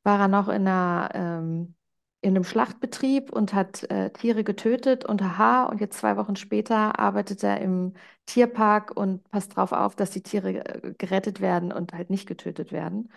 war 0.03 0.20
er 0.20 0.29
noch 0.29 0.49
in 0.49 0.66
einer, 0.66 1.11
ähm, 1.14 1.75
in 2.23 2.31
einem 2.37 2.44
Schlachtbetrieb 2.44 3.33
und 3.33 3.55
hat 3.55 3.85
äh, 3.90 4.11
Tiere 4.12 4.44
getötet 4.44 5.05
und 5.05 5.23
haha, 5.23 5.64
und 5.66 5.81
jetzt 5.81 5.99
zwei 5.99 6.16
Wochen 6.16 6.37
später 6.37 6.99
arbeitet 6.99 7.42
er 7.42 7.61
im 7.61 7.94
Tierpark 8.27 8.96
und 8.96 9.29
passt 9.31 9.53
darauf 9.57 9.73
auf, 9.73 9.96
dass 9.96 10.11
die 10.11 10.23
Tiere 10.23 10.64
äh, 10.85 10.94
gerettet 10.99 11.40
werden 11.40 11.73
und 11.73 11.92
halt 11.92 12.11
nicht 12.11 12.27
getötet 12.29 12.73
werden. 12.73 13.11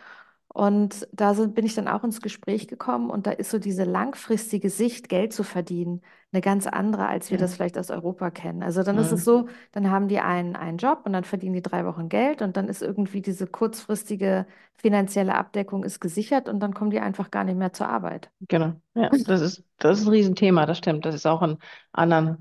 Und 0.53 1.07
da 1.11 1.33
sind, 1.33 1.55
bin 1.55 1.65
ich 1.65 1.73
dann 1.73 1.87
auch 1.87 2.03
ins 2.03 2.21
Gespräch 2.21 2.67
gekommen 2.67 3.09
und 3.09 3.25
da 3.25 3.31
ist 3.31 3.49
so 3.49 3.57
diese 3.59 3.85
langfristige 3.85 4.69
Sicht, 4.69 5.09
Geld 5.09 5.33
zu 5.33 5.43
verdienen, 5.43 6.01
eine 6.31 6.41
ganz 6.41 6.67
andere, 6.67 7.07
als 7.07 7.31
wir 7.31 7.39
das 7.39 7.51
Ja. 7.51 7.55
vielleicht 7.55 7.77
aus 7.77 7.89
Europa 7.89 8.29
kennen. 8.31 8.61
Also 8.63 8.83
dann 8.83 8.97
ist 8.99 9.11
es 9.11 9.23
so, 9.23 9.47
dann 9.71 9.89
haben 9.89 10.07
die 10.07 10.19
einen, 10.19 10.55
einen 10.55 10.77
Job 10.77 11.01
und 11.05 11.13
dann 11.13 11.23
verdienen 11.23 11.53
die 11.55 11.61
drei 11.63 11.85
Wochen 11.85 12.07
Geld 12.07 12.41
und 12.43 12.55
dann 12.55 12.67
ist 12.69 12.83
irgendwie 12.83 13.21
diese 13.21 13.47
kurzfristige 13.47 14.45
finanzielle 14.75 15.35
Abdeckung 15.35 15.83
ist 15.83 15.99
gesichert 15.99 16.47
und 16.49 16.59
dann 16.59 16.73
kommen 16.75 16.91
die 16.91 16.99
einfach 16.99 17.31
gar 17.31 17.43
nicht 17.45 17.57
mehr 17.57 17.73
zur 17.73 17.89
Arbeit. 17.89 18.29
Genau. 18.49 18.73
Ja, 18.93 19.15
das 19.23 19.41
ist, 19.41 19.63
das 19.77 19.99
ist 19.99 20.05
ein 20.05 20.09
Riesenthema, 20.09 20.65
das 20.65 20.77
stimmt. 20.77 21.05
Das 21.05 21.15
ist 21.15 21.25
auch 21.25 21.41
in 21.41 21.57
anderen 21.93 22.39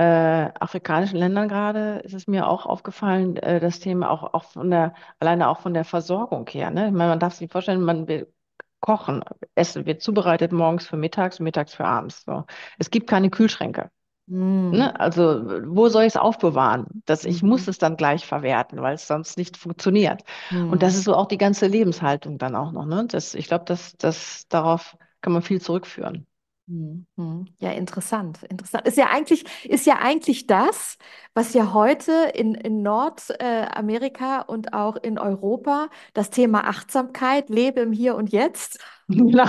äh, 0.00 0.50
afrikanischen 0.60 1.18
Ländern 1.18 1.48
gerade, 1.48 2.00
ist 2.04 2.14
es 2.14 2.26
mir 2.26 2.48
auch 2.48 2.66
aufgefallen, 2.66 3.36
äh, 3.36 3.60
das 3.60 3.80
Thema 3.80 4.10
auch, 4.10 4.34
auch 4.34 4.44
von 4.44 4.70
der, 4.70 4.94
alleine 5.20 5.48
auch 5.48 5.60
von 5.60 5.74
der 5.74 5.84
Versorgung 5.84 6.48
her. 6.48 6.70
Ne? 6.70 6.86
Ich 6.88 6.92
meine, 6.92 7.10
man 7.10 7.20
darf 7.20 7.34
sich 7.34 7.50
vorstellen, 7.50 7.82
man 7.82 8.08
will 8.08 8.32
kochen, 8.80 9.22
Essen 9.54 9.86
wird 9.86 10.02
zubereitet 10.02 10.52
morgens 10.52 10.86
für 10.86 10.96
mittags, 10.96 11.38
mittags 11.40 11.74
für 11.74 11.84
abends. 11.84 12.24
So. 12.24 12.44
Es 12.78 12.90
gibt 12.90 13.08
keine 13.10 13.30
Kühlschränke. 13.30 13.90
Hm. 14.28 14.70
Ne? 14.72 14.98
Also, 15.00 15.22
wo 15.66 15.88
soll 15.88 16.04
ich 16.04 16.10
es 16.14 16.16
aufbewahren? 16.16 16.86
Das, 17.06 17.24
ich 17.24 17.42
muss 17.42 17.66
Mhm. 17.66 17.68
es 17.68 17.78
dann 17.78 17.96
gleich 17.96 18.26
verwerten, 18.26 18.80
weil 18.82 18.94
es 18.94 19.06
sonst 19.08 19.36
nicht 19.36 19.56
funktioniert. 19.56 20.22
Und 20.68 20.82
das 20.82 20.94
ist 20.96 21.04
so 21.04 21.14
auch 21.16 21.26
die 21.26 21.38
ganze 21.38 21.66
Lebenshaltung 21.66 22.38
dann 22.38 22.54
auch 22.56 22.70
noch. 22.72 22.86
Ne? 22.86 23.06
Das, 23.08 23.34
ich 23.34 23.46
glaube, 23.48 23.64
das, 23.66 23.96
das, 23.98 24.46
darauf 24.48 24.96
kann 25.22 25.32
man 25.32 25.42
viel 25.42 25.60
zurückführen. 25.60 26.26
Hm. 26.70 27.04
Hm. 27.16 27.46
Ja, 27.58 27.72
interessant, 27.72 28.44
interessant. 28.44 28.86
Ist 28.86 28.96
ja 28.96 29.08
eigentlich, 29.08 29.44
ist 29.64 29.86
ja 29.86 29.98
eigentlich 30.00 30.46
das, 30.46 30.98
was 31.34 31.52
ja 31.52 31.72
heute 31.72 32.12
in, 32.32 32.54
in 32.54 32.82
Nordamerika 32.82 34.42
und 34.42 34.72
auch 34.72 34.94
in 34.94 35.18
Europa 35.18 35.88
das 36.14 36.30
Thema 36.30 36.68
Achtsamkeit, 36.68 37.48
lebe 37.48 37.80
im 37.80 37.90
Hier 37.92 38.14
und 38.14 38.30
Jetzt, 38.30 38.78
Genau, 39.08 39.46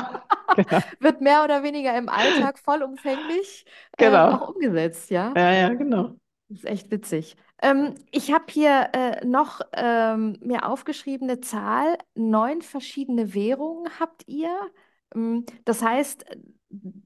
genau, 0.56 0.80
wird 1.00 1.22
mehr 1.22 1.44
oder 1.44 1.62
weniger 1.62 1.96
im 1.96 2.10
Alltag 2.10 2.58
vollumfänglich 2.58 3.66
auch 3.94 3.98
genau. 3.98 4.52
umgesetzt, 4.54 5.12
ja. 5.12 5.32
Ja, 5.38 5.52
ja, 5.52 5.70
genau. 5.76 6.16
Das 6.50 6.58
ist 6.60 6.66
echt 6.66 6.90
witzig. 6.92 7.36
Ähm, 7.62 7.94
ich 8.12 8.34
habe 8.34 8.46
hier 8.50 8.90
äh, 8.94 9.24
noch 9.26 9.62
ähm, 9.74 10.38
mir 10.42 10.68
aufgeschrieben, 10.68 11.30
eine 11.30 11.40
Zahl. 11.40 12.00
Neun 12.16 12.64
verschiedene 12.64 13.36
Währungen 13.36 13.88
habt 14.00 14.28
ihr. 14.28 14.50
Ähm, 15.14 15.46
das 15.66 15.84
heißt, 15.84 16.26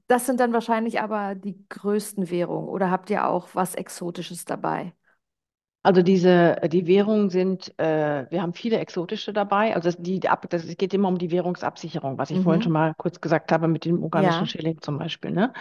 das 0.06 0.26
sind 0.26 0.40
dann 0.40 0.52
wahrscheinlich 0.52 1.00
aber 1.00 1.34
die 1.34 1.56
größten 1.68 2.30
Währungen. 2.30 2.68
Oder 2.68 2.90
habt 2.90 3.10
ihr 3.10 3.26
auch 3.28 3.48
was 3.54 3.74
Exotisches 3.74 4.44
dabei? 4.44 4.92
Also 5.86 6.02
diese, 6.02 6.60
äh, 6.62 6.68
die 6.68 6.88
Währungen 6.88 7.30
sind, 7.30 7.72
äh, 7.78 8.26
wir 8.28 8.42
haben 8.42 8.54
viele 8.54 8.78
exotische 8.80 9.32
dabei. 9.32 9.72
Also 9.76 9.88
das, 9.88 9.96
die, 9.98 10.28
Ab- 10.28 10.46
das, 10.50 10.64
es 10.64 10.76
geht 10.76 10.92
immer 10.92 11.06
um 11.08 11.16
die 11.16 11.30
Währungsabsicherung, 11.30 12.18
was 12.18 12.30
ich 12.30 12.40
vorhin 12.40 12.60
schon 12.60 12.72
Mhm. 12.72 12.72
mal 12.72 12.92
kurz 12.98 13.20
gesagt 13.20 13.52
habe 13.52 13.68
mit 13.68 13.84
dem 13.84 14.02
ugandischen 14.02 14.46
Ja. 14.46 14.48
Schilling 14.48 14.80
zum 14.80 14.98
Beispiel. 14.98 15.30
Ne? 15.30 15.52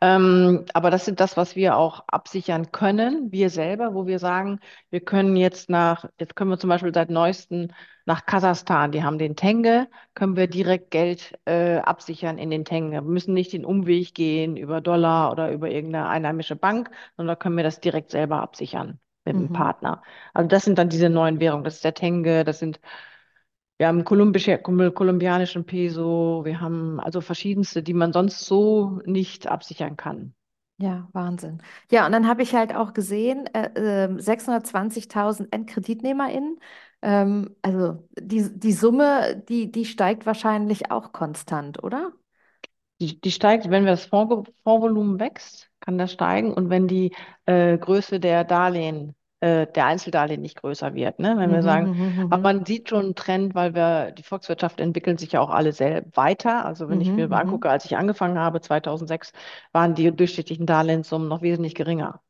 Ähm, 0.00 0.66
aber 0.74 0.90
das 0.90 1.04
sind 1.06 1.20
das, 1.20 1.36
was 1.36 1.56
wir 1.56 1.76
auch 1.76 2.04
absichern 2.08 2.72
können, 2.72 3.32
wir 3.32 3.50
selber, 3.50 3.94
wo 3.94 4.06
wir 4.06 4.18
sagen, 4.18 4.60
wir 4.90 5.00
können 5.00 5.36
jetzt 5.36 5.70
nach, 5.70 6.06
jetzt 6.18 6.36
können 6.36 6.50
wir 6.50 6.58
zum 6.58 6.70
Beispiel 6.70 6.94
seit 6.94 7.10
neuestem 7.10 7.68
nach 8.06 8.26
Kasachstan, 8.26 8.92
die 8.92 9.04
haben 9.04 9.18
den 9.18 9.36
Tenge, 9.36 9.88
können 10.14 10.36
wir 10.36 10.48
direkt 10.48 10.90
Geld 10.90 11.38
äh, 11.46 11.78
absichern 11.78 12.38
in 12.38 12.50
den 12.50 12.64
Tenge. 12.64 12.92
Wir 12.92 13.02
müssen 13.02 13.34
nicht 13.34 13.52
den 13.52 13.64
Umweg 13.66 14.14
gehen 14.14 14.56
über 14.56 14.80
Dollar 14.80 15.32
oder 15.32 15.52
über 15.52 15.70
irgendeine 15.70 16.08
einheimische 16.08 16.56
Bank, 16.56 16.90
sondern 17.16 17.38
können 17.38 17.56
wir 17.58 17.64
das 17.64 17.80
direkt 17.80 18.10
selber 18.10 18.40
absichern 18.42 18.98
mit 19.24 19.34
dem 19.36 19.50
Mhm. 19.50 19.52
Partner. 19.52 20.02
Also 20.34 20.48
das 20.48 20.64
sind 20.64 20.78
dann 20.78 20.88
diese 20.90 21.08
neuen 21.10 21.40
Währungen. 21.40 21.64
Das 21.64 21.76
ist 21.76 21.84
der 21.84 21.94
Tenge, 21.94 22.44
das 22.44 22.58
sind, 22.58 22.80
wir 23.78 23.88
haben 23.88 24.04
kolumbianischen 24.04 25.64
Peso, 25.66 26.42
wir 26.44 26.60
haben 26.60 27.00
also 27.00 27.20
verschiedenste, 27.20 27.82
die 27.82 27.94
man 27.94 28.12
sonst 28.12 28.40
so 28.46 29.00
nicht 29.06 29.48
absichern 29.48 29.96
kann. 29.96 30.34
Ja, 30.78 31.08
Wahnsinn. 31.12 31.62
Ja, 31.90 32.06
und 32.06 32.12
dann 32.12 32.26
habe 32.26 32.42
ich 32.42 32.54
halt 32.54 32.74
auch 32.74 32.94
gesehen, 32.94 33.46
äh, 33.54 34.06
äh, 34.06 34.18
620.000 34.20 35.52
EndkreditnehmerInnen. 35.52 36.58
Ähm, 37.02 37.54
also 37.60 38.08
die, 38.18 38.48
die 38.58 38.72
Summe, 38.72 39.36
die, 39.48 39.70
die 39.70 39.84
steigt 39.84 40.24
wahrscheinlich 40.24 40.90
auch 40.90 41.12
konstant, 41.12 41.82
oder? 41.84 42.12
Die, 43.00 43.20
die 43.20 43.30
steigt, 43.32 43.70
wenn 43.70 43.86
das 43.86 44.04
Fonds, 44.06 44.50
Fondsvolumen 44.62 45.18
wächst, 45.20 45.70
kann 45.80 45.98
das 45.98 46.12
steigen. 46.12 46.52
Und 46.52 46.70
wenn 46.70 46.86
die 46.88 47.14
äh, 47.46 47.78
Größe 47.78 48.20
der 48.20 48.44
Darlehen, 48.44 49.14
äh, 49.40 49.66
der 49.66 49.86
Einzeldarlehen 49.86 50.40
nicht 50.42 50.56
größer 50.60 50.94
wird, 50.94 51.18
ne? 51.18 51.34
Wenn 51.38 51.50
wir 51.50 51.62
Mhm, 51.62 51.62
sagen, 51.62 51.90
mhm, 51.90 52.20
aber 52.28 52.42
mhm, 52.42 52.42
man 52.42 52.66
sieht 52.66 52.90
schon 52.90 53.04
einen 53.06 53.14
Trend, 53.14 53.54
weil 53.54 53.74
wir, 53.74 54.12
die 54.12 54.22
Volkswirtschaft 54.22 54.80
entwickeln 54.80 55.16
sich 55.18 55.32
ja 55.32 55.40
auch 55.40 55.50
alle 55.50 55.72
sehr 55.72 56.04
weiter. 56.14 56.64
Also 56.66 56.88
wenn 56.90 57.00
ich 57.00 57.16
mir 57.16 57.30
angucke, 57.32 57.70
als 57.70 57.86
ich 57.86 57.96
angefangen 57.96 58.38
habe, 58.38 58.60
2006, 58.60 59.32
waren 59.72 59.94
die 59.94 60.14
durchschnittlichen 60.14 60.66
Darlehenssummen 60.66 61.28
noch 61.28 61.40
wesentlich 61.42 61.74
geringer. 61.74 62.20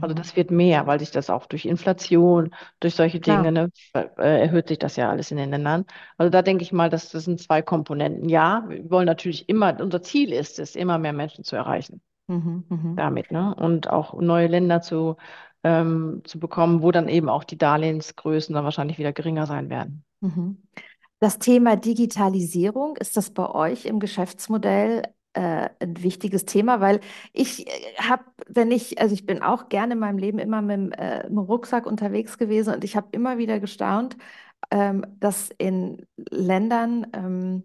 Also 0.00 0.14
mhm. 0.14 0.16
das 0.16 0.34
wird 0.36 0.50
mehr, 0.50 0.86
weil 0.86 0.98
sich 0.98 1.10
das 1.12 1.30
auch 1.30 1.46
durch 1.46 1.64
Inflation, 1.64 2.54
durch 2.80 2.94
solche 2.96 3.20
Dinge, 3.20 3.52
Klar. 3.52 3.52
ne, 3.52 3.70
äh, 3.94 4.40
erhöht 4.42 4.68
sich 4.68 4.78
das 4.78 4.96
ja 4.96 5.10
alles 5.10 5.30
in 5.30 5.36
den 5.36 5.50
Ländern. 5.50 5.86
Also 6.18 6.30
da 6.30 6.42
denke 6.42 6.62
ich 6.64 6.72
mal, 6.72 6.90
dass 6.90 7.10
das 7.10 7.24
sind 7.24 7.40
zwei 7.40 7.62
Komponenten. 7.62 8.28
Ja, 8.28 8.64
wir 8.68 8.90
wollen 8.90 9.06
natürlich 9.06 9.48
immer, 9.48 9.80
unser 9.80 10.02
Ziel 10.02 10.32
ist 10.32 10.58
es, 10.58 10.74
immer 10.76 10.98
mehr 10.98 11.12
Menschen 11.12 11.44
zu 11.44 11.56
erreichen 11.56 12.02
Mhm, 12.28 12.64
mhm, 12.68 12.96
damit, 12.96 13.30
ne? 13.32 13.54
Und 13.56 13.88
auch 13.90 14.14
neue 14.20 14.46
Länder 14.48 14.82
zu, 14.82 15.16
ähm, 15.64 16.22
zu 16.24 16.38
bekommen, 16.40 16.82
wo 16.82 16.90
dann 16.92 17.08
eben 17.08 17.28
auch 17.28 17.44
die 17.44 17.58
Darlehensgrößen 17.58 18.54
dann 18.54 18.64
wahrscheinlich 18.64 18.98
wieder 18.98 19.12
geringer 19.12 19.46
sein 19.46 19.70
werden. 19.70 20.04
mhm. 20.20 20.62
Das 21.20 21.38
Thema 21.38 21.76
Digitalisierung, 21.76 22.96
ist 22.96 23.16
das 23.16 23.30
bei 23.32 23.48
euch 23.48 23.84
im 23.86 24.00
Geschäftsmodell 24.00 25.04
äh, 25.34 25.68
ein 25.80 26.02
wichtiges 26.02 26.44
Thema? 26.44 26.80
Weil 26.80 27.00
ich 27.32 27.66
habe, 27.98 28.24
wenn 28.48 28.70
ich, 28.70 29.00
also 29.00 29.14
ich 29.14 29.26
bin 29.26 29.42
auch 29.42 29.68
gerne 29.68 29.94
in 29.94 29.98
meinem 30.00 30.18
Leben 30.18 30.38
immer 30.38 30.62
mit, 30.62 30.76
dem, 30.76 30.92
äh, 30.92 31.22
mit 31.24 31.30
dem 31.30 31.38
Rucksack 31.38 31.86
unterwegs 31.86 32.38
gewesen 32.38 32.74
und 32.74 32.84
ich 32.84 32.96
habe 32.96 33.08
immer 33.12 33.38
wieder 33.38 33.60
gestaunt, 33.60 34.16
ähm, 34.70 35.04
dass 35.20 35.50
in 35.58 36.06
Ländern 36.30 37.06
ähm, 37.14 37.64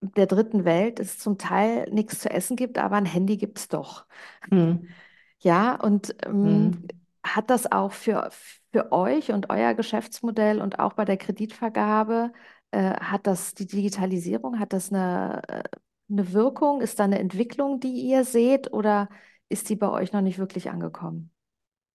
der 0.00 0.26
dritten 0.26 0.64
Welt 0.64 1.00
es 1.00 1.18
zum 1.18 1.38
Teil 1.38 1.88
nichts 1.90 2.20
zu 2.20 2.30
essen 2.30 2.56
gibt, 2.56 2.78
aber 2.78 2.96
ein 2.96 3.06
Handy 3.06 3.36
gibt 3.36 3.58
es 3.58 3.68
doch. 3.68 4.06
Hm. 4.50 4.88
Ja, 5.40 5.74
und 5.76 6.14
ähm, 6.26 6.70
Hm. 6.72 6.88
hat 7.24 7.50
das 7.50 7.70
auch 7.70 7.92
für, 7.92 8.30
für 8.72 8.92
euch 8.92 9.32
und 9.32 9.50
euer 9.50 9.74
Geschäftsmodell 9.74 10.60
und 10.62 10.78
auch 10.78 10.94
bei 10.94 11.04
der 11.04 11.16
Kreditvergabe, 11.18 12.32
äh, 12.70 12.94
hat 13.00 13.26
das 13.26 13.54
die 13.54 13.66
Digitalisierung, 13.66 14.58
hat 14.58 14.72
das 14.72 14.90
eine, 14.92 15.42
äh, 15.48 15.62
eine 16.10 16.32
Wirkung? 16.32 16.80
Ist 16.80 16.98
da 16.98 17.04
eine 17.04 17.18
Entwicklung, 17.18 17.80
die 17.80 17.92
ihr 17.92 18.24
seht 18.24 18.72
oder 18.72 19.08
ist 19.48 19.68
die 19.68 19.76
bei 19.76 19.90
euch 19.90 20.12
noch 20.12 20.20
nicht 20.22 20.38
wirklich 20.38 20.70
angekommen? 20.70 21.30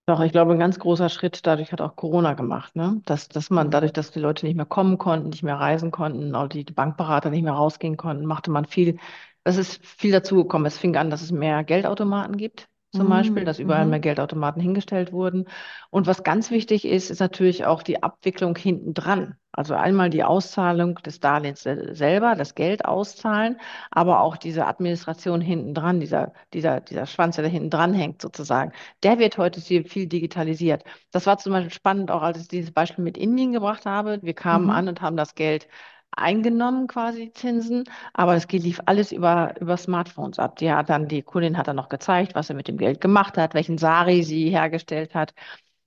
Doch, 0.07 0.22
ich 0.22 0.32
glaube, 0.32 0.53
ein 0.53 0.60
ganz 0.60 0.80
großer 0.80 1.07
Schritt 1.10 1.45
dadurch 1.45 1.72
hat 1.72 1.82
auch 1.82 1.95
Corona 1.95 2.34
gemacht, 2.34 2.76
ne? 2.76 2.99
Dass, 3.05 3.28
dass 3.30 3.51
man 3.51 3.70
dadurch, 3.70 3.93
dass 3.93 4.10
die 4.10 4.20
Leute 4.20 4.45
nicht 4.47 4.55
mehr 4.55 4.66
kommen 4.66 4.97
konnten, 4.97 5.30
nicht 5.30 5.43
mehr 5.43 5.60
reisen 5.60 5.91
konnten, 5.91 6.34
auch 6.34 6.47
die 6.47 6.64
Bankberater 6.64 7.30
nicht 7.30 7.43
mehr 7.43 7.53
rausgehen 7.53 7.95
konnten, 7.95 8.26
machte 8.26 8.49
man 8.49 8.66
viel, 8.66 8.97
es 9.43 9.57
ist 9.57 9.86
viel 9.86 10.12
dazugekommen. 10.12 10.66
Es 10.66 10.80
fing 10.80 10.97
an, 10.97 11.12
dass 11.12 11.22
es 11.22 11.32
mehr 11.32 11.64
Geldautomaten 11.64 12.38
gibt, 12.38 12.68
zum 12.92 13.10
Beispiel, 13.10 13.44
Mhm. 13.44 13.46
dass 13.46 13.60
überall 13.60 13.86
mehr 13.86 14.00
Mhm. 14.00 14.02
Geldautomaten 14.02 14.62
hingestellt 14.62 15.12
wurden. 15.12 15.46
Und 15.90 16.08
was 16.08 16.24
ganz 16.24 16.52
wichtig 16.52 16.86
ist, 16.86 17.10
ist 17.10 17.20
natürlich 17.20 17.66
auch 17.66 17.84
die 17.84 18.04
Abwicklung 18.04 18.56
hinten 18.56 18.94
dran. 18.94 19.36
Also 19.52 19.74
einmal 19.74 20.10
die 20.10 20.24
Auszahlung 20.24 20.96
des 20.96 21.20
Darlehens 21.20 21.64
sel- 21.64 21.96
selber, 21.96 22.36
das 22.36 22.56
Geld 22.56 22.86
auszahlen, 22.86 23.58
aber 23.92 24.22
auch 24.22 24.38
diese 24.38 24.68
Administration 24.68 25.42
hinten 25.42 25.74
dran, 25.74 26.00
dieser, 26.00 26.34
dieser, 26.54 26.82
dieser 26.82 27.06
Schwanz, 27.08 27.36
der 27.36 27.46
da 27.46 27.50
hinten 27.50 27.70
dran 27.72 27.94
hängt 27.94 28.22
sozusagen 28.22 28.72
der 29.04 29.20
wird 29.20 29.38
heute 29.38 29.62
viel 29.62 30.08
digitalisiert. 30.08 30.84
Das 31.12 31.26
war 31.26 31.38
zum 31.38 31.54
Beispiel 31.54 31.72
spannend, 31.74 32.12
auch 32.12 32.22
als 32.22 32.40
ich 32.42 32.48
dieses 32.48 32.72
Beispiel 32.72 33.04
mit 33.04 33.18
Indien 33.18 33.52
gebracht 33.54 33.86
habe. 33.86 34.20
Wir 34.22 34.34
kamen 34.34 34.70
an 34.70 34.88
Mhm. 34.88 34.88
und 34.88 35.02
haben 35.02 35.18
das 35.18 35.36
Geld 35.36 35.68
eingenommen, 36.12 36.88
quasi 36.88 37.32
Zinsen, 37.34 37.84
aber 38.14 38.36
es 38.36 38.47
lief 38.51 38.82
alles 38.86 39.12
über, 39.12 39.53
über 39.60 39.78
Smartphones 39.78 40.39
ab. 40.39 40.57
Die 40.57 40.72
hat 40.72 40.89
dann, 40.89 41.07
die 41.07 41.22
Kundin 41.24 41.57
hat 41.57 41.68
dann 41.68 41.76
noch 41.76 41.89
gezeigt, 41.89 42.36
was 42.36 42.47
sie 42.47 42.53
mit 42.53 42.68
dem 42.68 42.78
Geld 42.78 43.01
gemacht 43.01 43.38
hat, 43.38 43.53
welchen 43.53 43.78
Sari 43.78 44.24
sie 44.24 44.49
hergestellt 44.49 45.16
hat. 45.16 45.34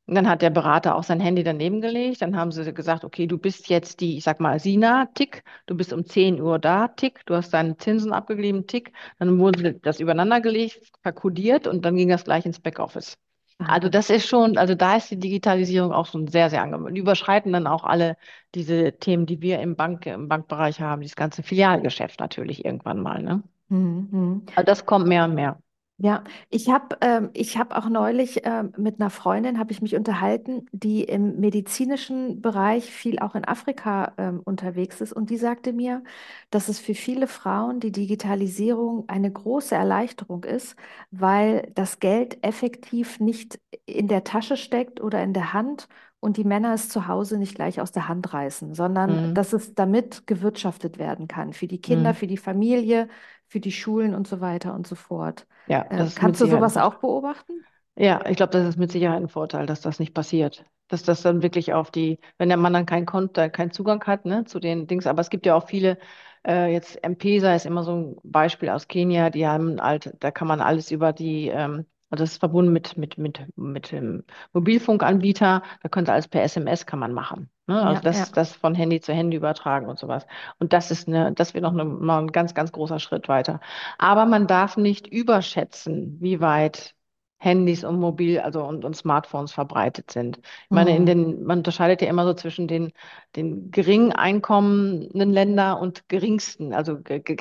Und 0.07 0.15
dann 0.17 0.29
hat 0.29 0.43
der 0.43 0.51
Berater 0.51 0.97
auch 0.97 1.05
sein 1.05 1.21
Handy 1.21 1.45
daneben 1.45 1.81
gelegt. 1.81 2.23
Dann 2.23 2.37
haben 2.37 2.53
sie 2.53 2.73
gesagt, 2.75 3.05
okay, 3.05 3.27
du 3.27 3.39
bist 3.39 3.69
jetzt 3.69 4.01
die, 4.01 4.17
ich 4.19 4.25
sag 4.25 4.41
mal, 4.41 4.59
Sina, 4.59 5.07
Tick. 5.15 5.45
Du 5.67 5.77
bist 5.77 5.93
um 5.93 6.05
10 6.05 6.41
Uhr 6.41 6.59
da, 6.59 6.89
Tick. 6.89 7.25
Du 7.27 7.35
hast 7.37 7.51
deine 7.55 7.77
Zinsen 7.77 8.13
abgegeben, 8.13 8.67
Tick. 8.67 8.93
Dann 9.19 9.39
wurde 9.39 9.75
das 9.75 10.01
übereinander 10.01 10.41
gelegt, 10.41 10.93
verkodiert 11.03 11.67
und 11.67 11.85
dann 11.85 11.97
ging 11.97 12.09
das 12.09 12.25
gleich 12.25 12.45
ins 12.47 12.61
Backoffice. 12.61 13.17
Also 13.59 13.89
das 13.89 14.11
ist 14.11 14.27
schon, 14.27 14.57
also 14.59 14.75
da 14.75 14.97
ist 14.97 15.11
die 15.11 15.19
Digitalisierung 15.19 15.93
auch 15.93 16.07
schon 16.07 16.27
sehr, 16.29 16.51
sehr 16.51 16.63
angekommen. 16.63 16.95
Die 16.95 17.01
überschreiten 17.01 17.53
dann 17.53 17.67
auch 17.67 17.85
alle 17.85 18.17
diese 18.55 18.93
Themen, 18.99 19.27
die 19.27 19.41
wir 19.41 19.61
im 19.61 19.77
Bank, 19.77 20.07
im 20.07 20.29
Bankbereich 20.29 20.81
haben, 20.81 21.03
dieses 21.03 21.17
ganze 21.17 21.43
Filialgeschäft 21.43 22.21
natürlich 22.21 22.65
irgendwann 22.65 23.01
mal, 23.01 23.23
ne? 23.23 23.43
Mhm. 23.69 24.47
Also 24.55 24.67
das 24.67 24.85
kommt 24.85 25.07
mehr 25.07 25.25
und 25.25 25.35
mehr. 25.35 25.59
Ja, 26.05 26.25
ich 26.51 26.69
habe 26.69 26.97
ähm, 27.01 27.31
hab 27.37 27.77
auch 27.77 27.89
neulich 27.89 28.41
ähm, 28.45 28.73
mit 28.77 28.99
einer 29.01 29.09
Freundin, 29.09 29.57
habe 29.61 29.71
ich 29.71 29.81
mich 29.83 29.95
unterhalten, 29.95 30.67
die 30.73 31.05
im 31.05 31.39
medizinischen 31.39 32.41
Bereich 32.43 32.91
viel 32.91 33.21
auch 33.21 33.37
in 33.37 33.45
Afrika 33.45 34.13
ähm, 34.19 34.41
unterwegs 34.45 35.01
ist. 35.01 35.13
Und 35.13 35.31
die 35.31 35.37
sagte 35.37 35.73
mir, 35.73 36.03
dass 36.51 36.69
es 36.69 36.81
für 36.81 36.95
viele 36.97 37.29
Frauen 37.29 37.79
die 37.79 37.93
Digitalisierung 37.93 39.09
eine 39.09 39.31
große 39.31 39.77
Erleichterung 39.77 40.43
ist, 40.43 40.75
weil 41.13 41.71
das 41.77 42.01
Geld 42.01 42.43
effektiv 42.45 43.21
nicht 43.21 43.61
in 43.87 44.09
der 44.09 44.25
Tasche 44.25 44.57
steckt 44.57 45.01
oder 45.01 45.23
in 45.23 45.33
der 45.33 45.53
Hand 45.53 45.87
und 46.23 46.39
die 46.39 46.45
Männer 46.45 46.75
es 46.75 46.89
zu 46.89 47.09
Hause 47.09 47.39
nicht 47.39 47.57
gleich 47.57 47.81
aus 47.83 47.93
der 47.93 48.09
Hand 48.09 48.33
reißen, 48.35 48.75
sondern 48.75 49.21
Mhm. 49.21 49.35
dass 49.35 49.53
es 49.53 49.75
damit 49.75 50.27
gewirtschaftet 50.27 50.99
werden 50.99 51.29
kann, 51.29 51.53
für 51.53 51.69
die 51.69 51.81
Kinder, 51.83 52.15
Mhm. 52.15 52.15
für 52.15 52.29
die 52.29 52.39
Familie, 52.39 53.09
für 53.49 53.61
die 53.61 53.73
Schulen 53.73 54.15
und 54.15 54.29
so 54.29 54.41
weiter 54.41 54.75
und 54.75 54.87
so 54.87 54.95
fort. 54.97 55.47
Ja, 55.67 55.89
Äh, 55.91 56.11
kannst 56.15 56.41
du 56.41 56.47
sowas 56.47 56.77
auch 56.79 56.97
beobachten? 56.97 57.67
Ja, 57.95 58.25
ich 58.27 58.37
glaube, 58.37 58.53
das 58.53 58.67
ist 58.69 58.79
mit 58.79 58.91
Sicherheit 58.91 59.21
ein 59.23 59.29
Vorteil, 59.29 59.67
dass 59.67 59.81
das 59.83 59.99
nicht 59.99 60.15
passiert. 60.15 60.65
Dass 60.89 61.03
das 61.03 61.23
dann 61.23 61.43
wirklich 61.43 61.73
auf 61.73 61.91
die, 61.91 62.19
wenn 62.39 62.49
der 62.49 62.57
Mann 62.59 62.73
dann 62.73 62.87
kein 62.87 63.07
Konto, 63.07 63.49
keinen 63.51 63.71
Zugang 63.71 64.03
hat, 64.05 64.25
ne, 64.25 64.45
zu 64.45 64.61
den 64.61 64.87
Dings. 64.87 65.07
Aber 65.07 65.21
es 65.21 65.31
gibt 65.31 65.47
ja 65.47 65.55
auch 65.55 65.67
viele, 65.69 65.99
äh, 66.47 66.73
jetzt 66.73 67.03
M-Pesa 67.05 67.55
ist 67.55 67.67
immer 67.67 67.83
so 67.85 67.95
ein 67.95 68.17
Beispiel 68.23 68.71
aus 68.71 68.89
Kenia, 68.89 69.31
die 69.31 69.47
haben 69.47 69.81
halt, 69.81 70.15
da 70.21 70.31
kann 70.31 70.49
man 70.49 70.61
alles 70.61 70.91
über 70.91 71.13
die, 71.13 71.49
ähm, 71.49 71.87
also 72.13 72.25
das 72.25 72.33
ist 72.33 72.39
verbunden 72.41 72.73
mit, 72.73 72.97
mit, 72.99 73.19
mit, 73.19 73.41
mit 73.57 73.91
dem 73.91 74.25
Mobilfunkanbieter, 74.53 75.63
da 75.83 75.89
können 75.89 76.07
Sie 76.07 76.13
alles 76.13 76.29
per 76.29 76.43
SMS 76.43 76.87
kann 76.87 76.99
man 76.99 77.13
machen. 77.15 77.51
Ne? 77.67 77.83
Also 77.83 78.03
Ja, 78.03 78.03
das, 78.03 78.19
ja. 78.19 78.27
das 78.35 78.55
von 78.55 78.75
Handy 78.75 79.01
zu 79.01 79.15
Handy 79.15 79.37
übertragen 79.39 79.89
und 79.89 79.99
sowas. 79.99 80.27
Und 80.59 80.73
das 80.75 80.91
ist 80.91 81.09
eine, 81.09 81.33
das 81.33 81.55
wird 81.55 81.63
noch, 81.63 81.73
eine, 81.73 81.85
noch 81.85 82.19
ein 82.19 82.29
ganz, 82.33 82.55
ganz 82.55 82.71
großer 82.73 82.99
Schritt 83.01 83.29
weiter. 83.29 83.61
Aber 83.99 84.27
man 84.27 84.47
darf 84.47 84.77
nicht 84.77 85.07
überschätzen, 85.09 86.19
wie 86.21 86.41
weit 86.41 86.95
Handys 87.43 87.83
und 87.85 87.99
Mobil, 87.99 88.39
also 88.39 88.63
und, 88.65 88.85
und 88.85 88.95
Smartphones 88.97 89.53
verbreitet 89.53 90.11
sind. 90.13 90.39
Ich 90.39 90.71
meine, 90.71 90.95
in 90.95 91.05
Hm. 91.05 91.07
den, 91.07 91.43
man 91.45 91.59
unterscheidet 91.59 92.01
ja 92.03 92.09
immer 92.09 92.25
so 92.25 92.35
zwischen 92.35 92.69
den, 92.69 92.93
den 93.35 93.71
gering 93.73 94.13
einkommenden 94.13 95.33
Ländern 95.33 95.79
und 95.79 96.09
geringsten, 96.09 96.73
also 96.73 96.99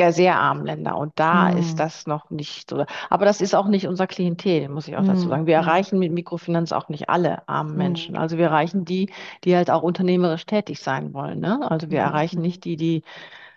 sehr 0.10 0.38
armen 0.40 0.66
Ländern. 0.66 0.96
Und 0.96 1.14
da 1.18 1.48
ist 1.50 1.80
Hm. 1.80 1.80
das 1.80 2.08
noch 2.08 2.30
nicht 2.32 2.70
so. 2.70 2.86
Aber 3.10 3.26
das 3.26 3.42
ist 3.42 3.54
auch 3.54 3.68
nicht 3.68 3.88
unser 3.88 4.08
Klientel, 4.08 4.70
muss 4.70 4.88
ich 4.88 4.98
auch 4.98 5.04
dazu 5.04 5.30
Hm. 5.30 5.30
sagen. 5.30 5.46
Wir 5.46 5.56
Hm. 5.56 5.62
erreichen 5.62 6.00
mit 6.00 6.12
Mikrofinanz 6.12 6.72
auch 6.72 6.90
nicht 6.90 7.10
alle 7.10 7.48
armen. 7.48 7.78
Menschen. 7.78 8.16
Also 8.18 8.38
wir 8.38 8.46
erreichen 8.46 8.86
die, 8.86 9.12
die 9.44 9.56
halt 9.56 9.70
auch 9.70 9.84
unternehmerisch 9.84 10.46
tätig 10.48 10.80
sein 10.80 11.14
wollen. 11.14 11.40
Ne? 11.40 11.70
Also 11.70 11.92
wir 11.92 12.00
Mhm. 12.00 12.06
erreichen 12.06 12.42
Mhm. 12.42 12.42
nicht 12.42 12.66
die, 12.66 12.76
die 12.76 13.04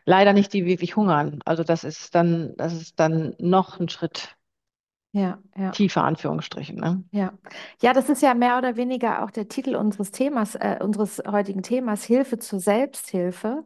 leider 0.05 0.32
nicht 0.32 0.53
die 0.53 0.66
wirklich 0.66 0.97
hungern. 0.97 1.40
Also 1.45 1.64
das 1.64 1.84
ist 1.84 2.14
dann, 2.14 2.55
das 2.57 2.72
ist 2.74 3.01
dann 3.01 3.34
noch 3.38 3.80
ein 3.80 3.88
Schritt 3.88 4.36
Ja, 5.15 5.39
ja. 5.57 5.73
Tiefe 5.73 6.01
Anführungsstrichen, 6.03 6.77
ne? 6.77 7.05
Ja, 7.11 7.33
ja, 7.81 7.93
das 7.93 8.09
ist 8.11 8.23
ja 8.23 8.35
mehr 8.35 8.59
oder 8.59 8.77
weniger 8.77 9.23
auch 9.23 9.31
der 9.31 9.47
Titel 9.49 9.77
unseres 9.77 10.11
Themas, 10.11 10.57
äh, 10.57 10.79
unseres 10.83 11.23
heutigen 11.27 11.62
Themas, 11.62 12.03
Hilfe 12.05 12.39
zur 12.41 12.59
Selbsthilfe. 12.59 13.65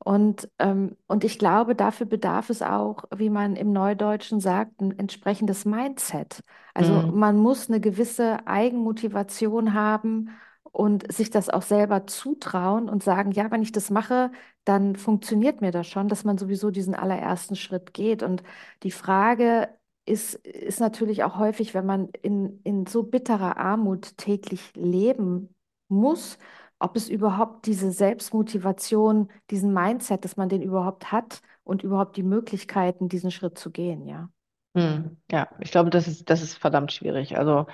Und, 0.00 0.48
ähm, 0.58 0.96
und 1.06 1.22
ich 1.24 1.38
glaube, 1.38 1.74
dafür 1.76 2.06
bedarf 2.06 2.50
es 2.50 2.60
auch, 2.62 3.04
wie 3.16 3.30
man 3.30 3.54
im 3.56 3.72
Neudeutschen 3.72 4.40
sagt, 4.40 4.80
ein 4.80 4.98
entsprechendes 4.98 5.64
Mindset. 5.64 6.40
Also 6.74 7.04
Mhm. 7.04 7.10
man 7.12 7.36
muss 7.36 7.68
eine 7.68 7.80
gewisse 7.80 8.46
Eigenmotivation 8.48 9.74
haben 9.74 10.30
und 10.72 11.10
sich 11.12 11.30
das 11.30 11.48
auch 11.50 11.62
selber 11.62 12.06
zutrauen 12.06 12.88
und 12.88 13.02
sagen, 13.04 13.30
ja, 13.32 13.50
wenn 13.50 13.62
ich 13.62 13.72
das 13.72 13.90
mache, 13.90 14.30
dann 14.64 14.96
funktioniert 14.96 15.60
mir 15.60 15.70
das 15.72 15.86
schon, 15.88 16.08
dass 16.08 16.24
man 16.24 16.38
sowieso 16.38 16.70
diesen 16.70 16.94
allerersten 16.94 17.56
Schritt 17.56 17.94
geht. 17.94 18.22
Und 18.22 18.42
die 18.82 18.90
Frage 18.90 19.68
ist, 20.08 20.34
ist 20.46 20.80
natürlich 20.80 21.24
auch 21.24 21.38
häufig, 21.38 21.74
wenn 21.74 21.86
man 21.86 22.08
in, 22.22 22.60
in 22.64 22.86
so 22.86 23.02
bitterer 23.04 23.56
Armut 23.58 24.16
täglich 24.18 24.72
leben 24.74 25.54
muss, 25.88 26.38
ob 26.78 26.96
es 26.96 27.08
überhaupt 27.08 27.66
diese 27.66 27.92
Selbstmotivation, 27.92 29.30
diesen 29.50 29.72
Mindset, 29.74 30.24
dass 30.24 30.36
man 30.36 30.48
den 30.48 30.62
überhaupt 30.62 31.12
hat 31.12 31.42
und 31.64 31.82
überhaupt 31.82 32.16
die 32.16 32.22
Möglichkeiten, 32.22 33.08
diesen 33.08 33.30
Schritt 33.30 33.58
zu 33.58 33.70
gehen, 33.70 34.06
ja. 34.06 34.30
Mhm. 34.74 35.16
Ja, 35.30 35.48
ich 35.60 35.70
glaube, 35.70 35.90
das 35.90 36.06
ist, 36.06 36.28
das 36.30 36.42
ist 36.42 36.56
verdammt 36.58 36.92
schwierig. 36.92 37.36
Also 37.38 37.66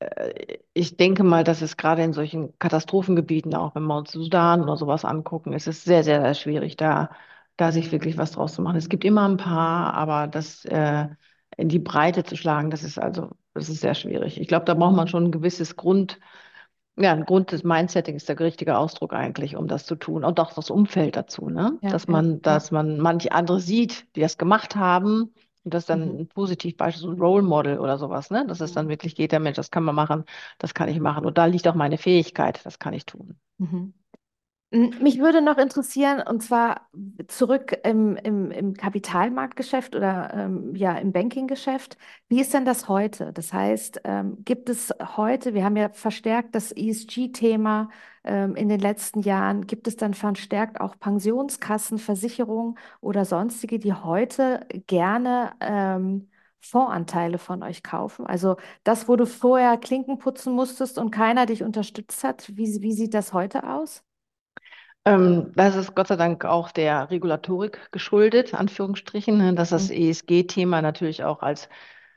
äh, 0.00 0.58
ich 0.74 0.96
denke 0.96 1.24
mal, 1.24 1.44
dass 1.44 1.62
es 1.62 1.76
gerade 1.76 2.02
in 2.04 2.12
solchen 2.12 2.58
Katastrophengebieten, 2.58 3.54
auch 3.54 3.74
wenn 3.74 3.84
wir 3.84 3.96
uns 3.98 4.12
Sudan 4.12 4.62
oder 4.62 4.76
sowas 4.76 5.04
angucken, 5.04 5.52
ist 5.54 5.68
es 5.68 5.84
sehr, 5.84 6.04
sehr, 6.04 6.22
sehr 6.22 6.34
schwierig, 6.34 6.76
da, 6.76 7.10
da 7.56 7.72
sich 7.72 7.92
wirklich 7.92 8.18
was 8.18 8.32
draus 8.32 8.54
zu 8.54 8.62
machen. 8.62 8.76
Es 8.76 8.88
gibt 8.88 9.04
immer 9.04 9.28
ein 9.28 9.36
paar, 9.38 9.94
aber 9.94 10.28
das 10.28 10.64
äh, 10.66 11.08
in 11.56 11.68
die 11.68 11.78
Breite 11.78 12.24
zu 12.24 12.36
schlagen, 12.36 12.70
das 12.70 12.82
ist 12.84 12.98
also, 12.98 13.30
das 13.54 13.68
ist 13.68 13.80
sehr 13.80 13.94
schwierig. 13.94 14.40
Ich 14.40 14.48
glaube, 14.48 14.64
da 14.66 14.74
braucht 14.74 14.96
man 14.96 15.08
schon 15.08 15.24
ein 15.26 15.32
gewisses 15.32 15.76
Grund, 15.76 16.18
ja, 16.96 17.12
ein 17.12 17.24
Grund 17.24 17.52
des 17.52 17.64
Mindsetting 17.64 18.16
ist 18.16 18.28
der 18.28 18.38
richtige 18.40 18.76
Ausdruck 18.76 19.12
eigentlich, 19.12 19.56
um 19.56 19.68
das 19.68 19.86
zu 19.86 19.96
tun. 19.96 20.24
Und 20.24 20.38
auch 20.40 20.52
das 20.52 20.70
Umfeld 20.70 21.16
dazu, 21.16 21.48
ne? 21.48 21.78
Ja, 21.82 21.90
Dass 21.90 22.08
man, 22.08 22.34
ja. 22.34 22.42
dass 22.42 22.70
man 22.70 22.98
manche 23.00 23.32
andere 23.32 23.60
sieht, 23.60 24.06
die 24.16 24.20
das 24.20 24.38
gemacht 24.38 24.76
haben. 24.76 25.32
Und 25.64 25.74
das 25.74 25.86
dann 25.86 26.00
Mhm. 26.00 26.20
ein 26.22 26.28
Positivbeispiel, 26.28 27.02
so 27.02 27.10
ein 27.10 27.20
Role 27.20 27.42
Model 27.42 27.78
oder 27.78 27.98
sowas, 27.98 28.30
ne? 28.30 28.46
Dass 28.46 28.60
es 28.60 28.72
dann 28.72 28.88
wirklich 28.88 29.14
geht, 29.14 29.32
der 29.32 29.40
Mensch, 29.40 29.56
das 29.56 29.70
kann 29.70 29.84
man 29.84 29.94
machen, 29.94 30.24
das 30.58 30.74
kann 30.74 30.88
ich 30.88 31.00
machen. 31.00 31.26
Und 31.26 31.38
da 31.38 31.44
liegt 31.46 31.68
auch 31.68 31.74
meine 31.74 31.98
Fähigkeit, 31.98 32.60
das 32.64 32.78
kann 32.78 32.94
ich 32.94 33.04
tun. 33.06 33.38
Mhm. 33.58 33.92
Mich 34.72 35.18
würde 35.18 35.42
noch 35.42 35.58
interessieren, 35.58 36.22
und 36.24 36.44
zwar 36.44 36.88
zurück 37.26 37.76
im, 37.82 38.14
im, 38.16 38.52
im 38.52 38.74
Kapitalmarktgeschäft 38.74 39.96
oder 39.96 40.32
ähm, 40.32 40.76
ja 40.76 40.96
im 40.96 41.10
Bankinggeschäft. 41.10 41.98
Wie 42.28 42.40
ist 42.40 42.54
denn 42.54 42.64
das 42.64 42.88
heute? 42.88 43.32
Das 43.32 43.52
heißt, 43.52 44.02
ähm, 44.04 44.44
gibt 44.44 44.68
es 44.68 44.94
heute, 45.16 45.54
wir 45.54 45.64
haben 45.64 45.76
ja 45.76 45.88
verstärkt 45.88 46.54
das 46.54 46.70
ESG-Thema 46.70 47.88
ähm, 48.22 48.54
in 48.54 48.68
den 48.68 48.78
letzten 48.78 49.22
Jahren, 49.22 49.66
gibt 49.66 49.88
es 49.88 49.96
dann 49.96 50.14
verstärkt 50.14 50.80
auch 50.80 50.96
Pensionskassen, 51.00 51.98
Versicherungen 51.98 52.78
oder 53.00 53.24
sonstige, 53.24 53.80
die 53.80 53.92
heute 53.92 54.64
gerne 54.86 55.50
ähm, 55.58 56.28
Fondsanteile 56.60 57.38
von 57.38 57.64
euch 57.64 57.82
kaufen? 57.82 58.24
Also 58.24 58.56
das, 58.84 59.08
wo 59.08 59.16
du 59.16 59.26
vorher 59.26 59.76
Klinken 59.78 60.18
putzen 60.18 60.52
musstest 60.52 60.96
und 60.96 61.10
keiner 61.10 61.46
dich 61.46 61.64
unterstützt 61.64 62.22
hat, 62.22 62.56
wie, 62.56 62.80
wie 62.82 62.92
sieht 62.92 63.14
das 63.14 63.32
heute 63.32 63.68
aus? 63.68 64.04
Ähm, 65.04 65.52
das 65.56 65.76
ist 65.76 65.94
Gott 65.94 66.08
sei 66.08 66.16
Dank 66.16 66.44
auch 66.44 66.70
der 66.70 67.10
Regulatorik 67.10 67.90
geschuldet, 67.92 68.54
Anführungsstrichen, 68.54 69.38
ne, 69.38 69.54
dass 69.54 69.70
das 69.70 69.88
Mhm. 69.88 69.94
ESG-Thema 69.96 70.82
natürlich 70.82 71.24
auch 71.24 71.42
als, 71.42 71.68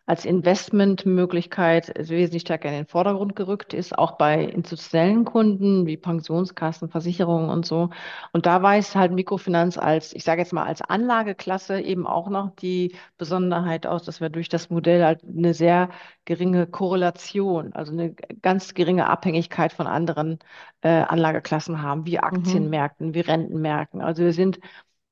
als 0.05 0.25
Investmentmöglichkeit 0.25 1.93
wesentlich 1.97 2.41
stärker 2.41 2.67
in 2.69 2.75
den 2.75 2.87
Vordergrund 2.87 3.35
gerückt 3.37 3.73
ist, 3.73 3.97
auch 3.97 4.13
bei 4.17 4.43
institutionellen 4.43 5.23
Kunden 5.25 5.85
wie 5.85 5.95
Pensionskassen, 5.97 6.89
Versicherungen 6.89 7.49
und 7.49 7.65
so. 7.65 7.89
Und 8.33 8.45
da 8.45 8.61
weist 8.61 8.95
halt 8.95 9.11
Mikrofinanz 9.13 9.77
als, 9.77 10.13
ich 10.13 10.23
sage 10.23 10.41
jetzt 10.41 10.51
mal, 10.53 10.65
als 10.65 10.81
Anlageklasse 10.81 11.79
eben 11.79 12.05
auch 12.07 12.29
noch 12.29 12.55
die 12.55 12.95
Besonderheit 13.17 13.87
aus, 13.87 14.03
dass 14.03 14.19
wir 14.21 14.29
durch 14.29 14.49
das 14.49 14.69
Modell 14.69 15.03
halt 15.05 15.23
eine 15.23 15.53
sehr 15.53 15.89
geringe 16.25 16.67
Korrelation, 16.67 17.73
also 17.73 17.91
eine 17.93 18.13
ganz 18.41 18.73
geringe 18.73 19.09
Abhängigkeit 19.09 19.73
von 19.73 19.87
anderen 19.87 20.39
äh, 20.81 20.89
Anlageklassen 20.89 21.81
haben, 21.81 22.05
wie 22.05 22.19
Mhm. 22.31 22.73
Aktienmärkten, 22.73 23.13
wie 23.13 23.21
Rentenmärkten. 23.21 24.01
Also 24.01 24.23
wir 24.23 24.33
sind, 24.33 24.59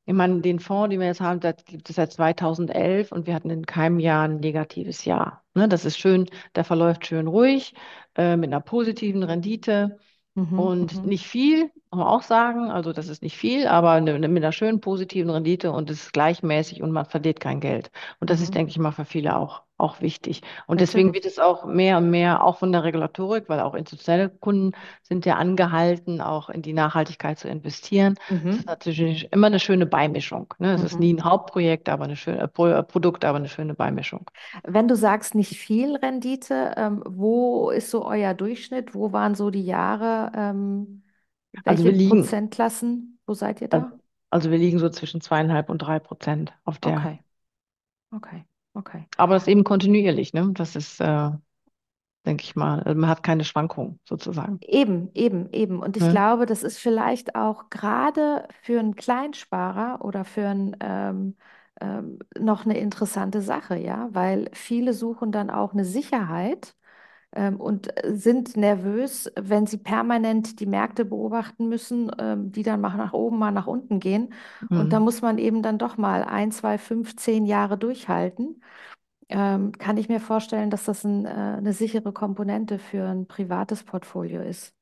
ich 0.05 0.13
meine, 0.13 0.41
den 0.41 0.59
Fonds, 0.59 0.89
den 0.91 0.99
wir 0.99 1.07
jetzt 1.07 1.21
haben, 1.21 1.39
das 1.39 1.55
gibt 1.65 1.89
es 1.89 1.95
seit 1.95 2.11
2011 2.11 3.11
und 3.11 3.27
wir 3.27 3.33
hatten 3.35 3.49
in 3.49 3.65
keinem 3.65 3.99
Jahr 3.99 4.25
ein 4.27 4.39
negatives 4.39 5.05
Jahr. 5.05 5.43
Ne, 5.53 5.67
das 5.69 5.85
ist 5.85 5.97
schön, 5.99 6.27
der 6.55 6.63
verläuft 6.63 7.05
schön 7.05 7.27
ruhig, 7.27 7.73
äh, 8.15 8.35
mit 8.37 8.49
einer 8.49 8.61
positiven 8.61 9.23
Rendite. 9.23 9.99
Mhm, 10.33 10.59
Und 10.59 11.03
mhm, 11.03 11.05
nicht 11.05 11.27
viel, 11.27 11.63
muss 11.91 11.99
man 11.99 12.07
auch 12.07 12.21
sagen, 12.23 12.71
also 12.71 12.93
das 12.93 13.07
ist 13.09 13.21
nicht 13.21 13.37
viel, 13.37 13.67
aber 13.67 13.91
eine, 13.91 14.13
eine, 14.13 14.27
mit 14.29 14.43
einer 14.43 14.51
schönen 14.53 14.79
positiven 14.79 15.29
Rendite 15.29 15.71
und 15.71 15.89
es 15.89 16.03
ist 16.03 16.13
gleichmäßig 16.13 16.81
und 16.81 16.91
man 16.91 17.05
verliert 17.05 17.39
kein 17.39 17.59
Geld. 17.59 17.91
Und 18.19 18.29
das 18.29 18.41
ist, 18.41 18.49
mhm. 18.49 18.53
denke 18.53 18.69
ich 18.71 18.79
mal, 18.79 18.91
für 18.91 19.05
viele 19.05 19.35
auch, 19.37 19.63
auch 19.81 20.01
wichtig. 20.01 20.41
Und 20.67 20.81
deswegen 20.81 21.13
wird 21.13 21.25
Natürlich. 21.25 21.25
es 21.25 21.39
auch 21.39 21.65
mehr 21.65 21.97
und 21.97 22.09
mehr, 22.11 22.43
auch 22.43 22.59
von 22.59 22.71
der 22.71 22.83
Regulatorik, 22.83 23.49
weil 23.49 23.59
auch 23.61 23.73
institutionelle 23.75 24.29
Kunden 24.29 24.73
sind 25.03 25.25
ja 25.25 25.35
angehalten, 25.35 26.21
auch 26.21 26.49
in 26.49 26.61
die 26.61 26.73
Nachhaltigkeit 26.73 27.39
zu 27.39 27.47
investieren. 27.49 28.15
Das 28.49 28.59
ist 28.59 28.65
Mhm, 28.65 28.67
natürlich 28.67 29.31
immer 29.33 29.47
eine 29.47 29.59
schöne 29.59 29.85
Beimischung. 29.85 30.53
Ne? 30.59 30.73
Es 30.73 30.83
ist 30.83 30.99
nie 30.99 31.13
mhm. 31.13 31.15
ein 31.15 31.23
Hauptprojekt, 31.23 31.89
aber 31.89 32.05
eine 32.05 32.15
schöne, 32.15 32.39
äh, 32.41 32.43
äh, 32.79 32.83
Produkt, 32.83 33.25
aber 33.25 33.37
eine 33.39 33.49
schöne 33.49 33.73
Beimischung. 33.75 34.29
Wenn 34.63 34.87
du 34.87 34.95
sagst, 34.95 35.35
nicht 35.35 35.57
viel 35.57 35.95
Rendite, 35.95 36.73
ähm, 36.77 37.03
wo 37.05 37.69
ist 37.69 37.89
so 37.91 38.05
euer 38.05 38.33
Durchschnitt? 38.33 38.93
Wo 38.95 39.11
waren 39.13 39.35
so 39.35 39.49
die 39.49 39.63
Jahre? 39.65 40.31
Ähm, 40.35 41.03
Also 41.65 41.85
welche 41.85 41.85
wir 41.85 41.91
liegen, 41.93 42.29
Prozentklassen? 42.29 43.19
Wo 43.25 43.33
seid 43.33 43.61
ihr 43.61 43.67
da? 43.69 43.99
also 44.29 44.49
wir 44.51 44.57
liegen 44.57 44.79
so 44.79 44.89
zwischen 44.89 45.21
zweieinhalb 45.21 45.69
und 45.69 45.77
drei 45.79 45.99
Prozent 45.99 46.53
auf 46.65 46.79
der 46.79 46.99
Okay, 46.99 47.23
okay, 48.13 48.45
okay. 48.75 49.07
Aber 49.17 49.35
das 49.35 49.47
eben 49.47 49.63
kontinuierlich, 49.63 50.33
ne? 50.33 50.49
Das 50.53 50.75
ist, 50.75 50.99
äh, 51.01 51.29
denke 52.25 52.43
ich 52.43 52.55
mal, 52.55 52.81
also 52.83 52.99
man 52.99 53.09
hat 53.09 53.23
keine 53.23 53.43
Schwankung 53.45 53.99
sozusagen. 54.05 54.61
Eben, 54.61 55.09
eben, 55.15 55.49
eben. 55.53 55.79
Und 55.81 55.97
ich 55.97 56.07
Ne? 56.07 56.09
glaube, 56.09 56.45
das 56.45 56.63
ist 56.63 56.77
vielleicht 56.77 57.35
auch 57.35 57.69
gerade 57.69 58.47
für 58.61 58.79
einen 58.79 58.95
Kleinsparer 58.95 60.03
oder 60.05 60.23
für 60.25 60.47
einen 60.47 60.75
ähm, 60.79 61.37
ähm, 61.79 62.19
noch 62.39 62.65
eine 62.65 62.77
interessante 62.77 63.41
Sache, 63.41 63.77
ja, 63.77 64.09
weil 64.11 64.49
viele 64.53 64.93
suchen 64.93 65.31
dann 65.31 65.49
auch 65.49 65.73
eine 65.73 65.85
Sicherheit 65.85 66.75
und 67.57 67.95
äh, 68.05 68.15
sind 68.15 68.57
nervös, 68.57 69.31
wenn 69.39 69.65
sie 69.67 69.77
permanent 69.77 70.59
die 70.59 70.65
Märkte 70.65 71.05
beobachten 71.05 71.69
müssen, 71.69 72.11
ähm, 72.19 72.51
die 72.51 72.63
dann 72.63 72.81
mal 72.81 72.95
nach 72.97 73.13
oben, 73.13 73.39
mal 73.39 73.51
nach 73.51 73.67
unten 73.67 73.99
gehen. 73.99 74.33
Und 74.73 74.93
da 74.93 74.99
Mhm. 74.99 75.01
muss 75.01 75.21
man 75.21 75.37
eben 75.37 75.61
dann 75.63 75.77
doch 75.77 75.97
mal 75.97 76.23
ein, 76.23 76.51
zwei, 76.51 76.77
fünf, 76.77 77.15
zehn 77.15 77.45
Jahre 77.45 77.77
durchhalten. 77.77 78.61
Ähm, 79.29 79.71
kann 79.73 79.97
ich 79.97 80.09
mir 80.09 80.19
vorstellen, 80.21 80.69
dass 80.71 80.85
das 80.85 81.03
ein, 81.05 81.25
äh, 81.25 81.29
eine 81.29 81.73
sichere 81.73 82.13
Komponente 82.13 82.79
für 82.79 83.05
ein 83.09 83.27
privates 83.27 83.83
Portfolio 83.83 84.41
ist. 84.43 84.73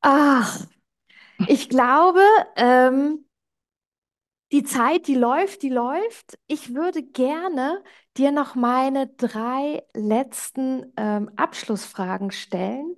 Ach, 0.00 0.66
ich 1.46 1.68
glaube, 1.70 2.20
ähm, 2.56 3.24
die 4.52 4.62
Zeit, 4.64 5.06
die 5.08 5.14
läuft, 5.14 5.62
die 5.62 5.68
läuft. 5.70 6.38
Ich 6.46 6.74
würde 6.74 7.02
gerne 7.02 7.82
dir 8.16 8.32
noch 8.32 8.54
meine 8.54 9.08
drei 9.08 9.82
letzten 9.94 10.92
ähm, 10.96 11.30
Abschlussfragen 11.36 12.30
stellen. 12.30 12.96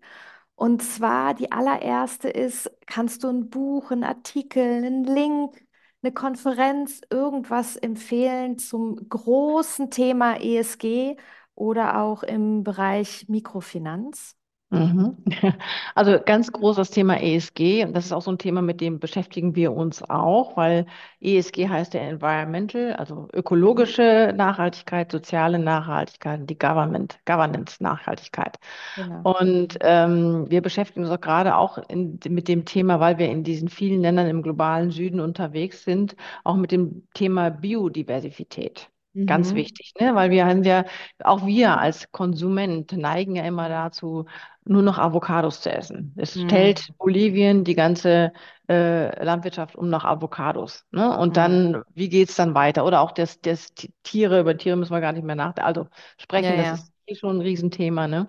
Und 0.57 0.83
zwar 0.83 1.35
die 1.35 1.53
allererste 1.53 2.29
ist, 2.29 2.71
kannst 2.87 3.25
du 3.25 3.29
ein 3.29 3.51
Buch, 3.51 3.91
einen 3.91 4.05
Artikel, 4.05 4.63
einen 4.63 5.05
Link, 5.05 5.65
eine 6.03 6.13
Konferenz, 6.13 7.01
irgendwas 7.11 7.77
empfehlen 7.77 8.59
zum 8.59 8.97
großen 9.09 9.91
Thema 9.91 10.37
ESG 10.41 11.17
oder 11.55 12.01
auch 12.01 12.23
im 12.23 12.63
Bereich 12.65 13.27
Mikrofinanz? 13.29 14.37
Mhm. 14.71 15.17
Also 15.95 16.19
ganz 16.25 16.51
groß 16.51 16.77
das 16.77 16.91
Thema 16.91 17.21
ESG 17.21 17.85
und 17.85 17.95
das 17.97 18.07
ist 18.07 18.13
auch 18.13 18.23
so 18.23 18.33
ein 18.33 18.39
Thema, 18.39 18.63
mit 18.63 18.81
dem 18.81 18.99
beschäftigen 18.99 19.55
wir 19.55 19.73
uns 19.73 20.03
auch, 20.03 20.57
weil 20.57 20.87
ESG 21.21 21.69
heißt 21.69 21.95
ja 21.95 22.01
Environmental, 22.01 22.95
also 22.95 23.29
ökologische 23.33 24.33
Nachhaltigkeit, 24.37 25.13
soziale 25.13 25.59
Nachhaltigkeit, 25.59 26.41
und 26.41 26.51
die 26.51 26.59
Government, 26.59 27.19
Governance-Nachhaltigkeit. 27.27 28.57
Genau. 28.97 29.39
Und 29.39 29.79
ähm, 29.81 30.51
wir 30.51 30.63
beschäftigen 30.63 31.05
uns 31.05 31.11
auch 31.11 31.21
gerade 31.21 31.57
auch 31.57 31.79
in, 31.89 32.19
mit 32.29 32.49
dem 32.49 32.65
Thema, 32.65 33.01
weil 33.01 33.19
wir 33.19 33.31
in 33.31 33.45
diesen 33.45 33.69
vielen 33.69 34.01
Ländern 34.01 34.27
im 34.29 34.43
globalen 34.43 34.91
Süden 34.91 35.21
unterwegs 35.21 35.85
sind, 35.85 36.17
auch 36.43 36.57
mit 36.57 36.73
dem 36.73 37.07
Thema 37.15 37.51
Biodiversität. 37.51 38.91
Ganz 39.27 39.55
Mhm. 39.55 39.55
wichtig, 39.55 39.93
ne? 40.01 40.15
Weil 40.15 40.31
wir 40.31 40.45
haben 40.47 40.65
ja, 40.65 40.85
auch 41.25 41.47
wir 41.47 41.79
als 41.79 42.13
Konsument 42.13 42.93
neigen 42.93 43.37
ja 43.37 43.45
immer 43.45 43.71
dazu, 43.71 44.27
nur 44.67 44.83
noch 44.83 44.99
Avocados 44.99 45.63
zu 45.63 45.73
essen. 45.73 46.13
Es 46.17 46.43
stellt 46.43 46.85
Mhm. 46.85 46.95
Bolivien 46.99 47.65
die 47.65 47.75
ganze 47.75 48.33
äh, 48.69 49.25
Landwirtschaft 49.25 49.77
um 49.77 49.89
nach 49.91 50.05
Avocados, 50.05 50.85
ne? 50.91 51.17
Und 51.19 51.37
Mhm. 51.37 51.39
dann, 51.39 51.83
wie 51.95 52.11
geht's 52.11 52.37
dann 52.37 52.55
weiter? 52.55 52.85
Oder 52.85 53.01
auch 53.01 53.13
das, 53.13 53.41
das 53.41 53.73
Ti- 53.75 53.95
Tiere, 54.03 54.41
über 54.41 54.57
Tiere 54.59 54.77
müssen 54.77 54.93
wir 54.93 55.01
gar 55.01 55.13
nicht 55.13 55.25
mehr 55.25 55.37
nach, 55.37 55.55
also 55.57 55.89
Ja, 56.35 56.51
sprechen, 56.51 56.57
das 56.57 56.71
ja. 56.71 56.73
ist 56.73 56.93
schon 57.15 57.39
ein 57.39 57.41
Riesenthema, 57.43 58.09
ne? 58.09 58.27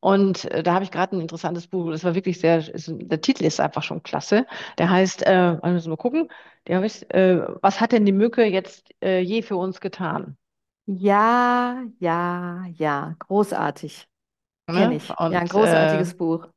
Und 0.00 0.46
äh, 0.46 0.62
da 0.62 0.74
habe 0.74 0.84
ich 0.84 0.90
gerade 0.90 1.16
ein 1.16 1.20
interessantes 1.22 1.66
Buch, 1.68 1.90
das 1.90 2.04
war 2.04 2.14
wirklich 2.14 2.40
sehr, 2.40 2.58
ist, 2.74 2.88
der 2.92 3.20
Titel 3.20 3.44
ist 3.44 3.60
einfach 3.60 3.82
schon 3.82 4.02
klasse. 4.02 4.46
Der 4.78 4.90
heißt, 4.90 5.22
äh, 5.26 5.58
wir 5.62 5.72
müssen 5.72 5.90
mal 5.90 5.96
gucken, 5.96 6.28
der 6.68 6.80
heißt, 6.80 7.12
äh, 7.14 7.40
was 7.62 7.80
hat 7.80 7.92
denn 7.92 8.06
die 8.06 8.12
Mücke 8.12 8.44
jetzt 8.44 8.90
äh, 9.02 9.20
je 9.20 9.42
für 9.42 9.56
uns 9.56 9.80
getan? 9.80 10.36
Ja, 10.86 11.84
ja, 12.00 12.66
ja. 12.74 13.14
Großartig. 13.20 14.08
Kenne 14.72 14.96
Ne? 14.96 14.96
ich. 14.96 15.16
Ja, 15.28 15.40
ein 15.40 15.48
Und 15.48 15.54
äh, 15.56 16.06
großartiges 16.06 16.16
Buch. 16.16 16.48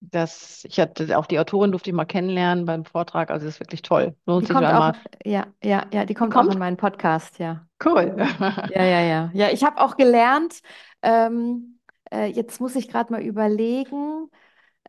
Das, 0.00 0.64
ich 0.64 0.80
hatte 0.80 1.18
auch 1.18 1.26
die 1.26 1.38
Autorin 1.38 1.72
durfte 1.72 1.90
ich 1.90 1.96
mal 1.96 2.04
kennenlernen 2.06 2.64
beim 2.66 2.84
Vortrag, 2.84 3.30
also 3.30 3.46
das 3.46 3.56
ist 3.56 3.60
wirklich 3.60 3.82
toll. 3.82 4.16
Lohnt 4.26 4.46
Die 4.46 4.48
sich 4.48 4.64
kommt 4.64 4.72
auch, 4.72 4.92
ja, 5.24 5.46
ja, 5.62 5.86
ja, 5.92 6.04
die 6.04 6.14
Die 6.20 6.28
kommt 6.28 6.36
auch 6.36 6.48
in 6.50 6.58
kommt? 6.58 6.58
meinen 6.58 6.76
Podcast, 6.76 7.38
ja. 7.38 7.66
Cool. 7.78 8.14
Ja, 8.68 8.84
ja, 8.84 9.00
ja. 9.00 9.30
Ja, 9.34 9.50
ich 9.50 9.64
habe 9.64 9.80
auch 9.80 9.96
gelernt, 9.96 10.60
ähm, 11.02 11.80
äh, 12.12 12.26
jetzt 12.26 12.60
muss 12.60 12.76
ich 12.76 12.88
gerade 12.88 13.12
mal 13.12 13.22
überlegen, 13.22 14.30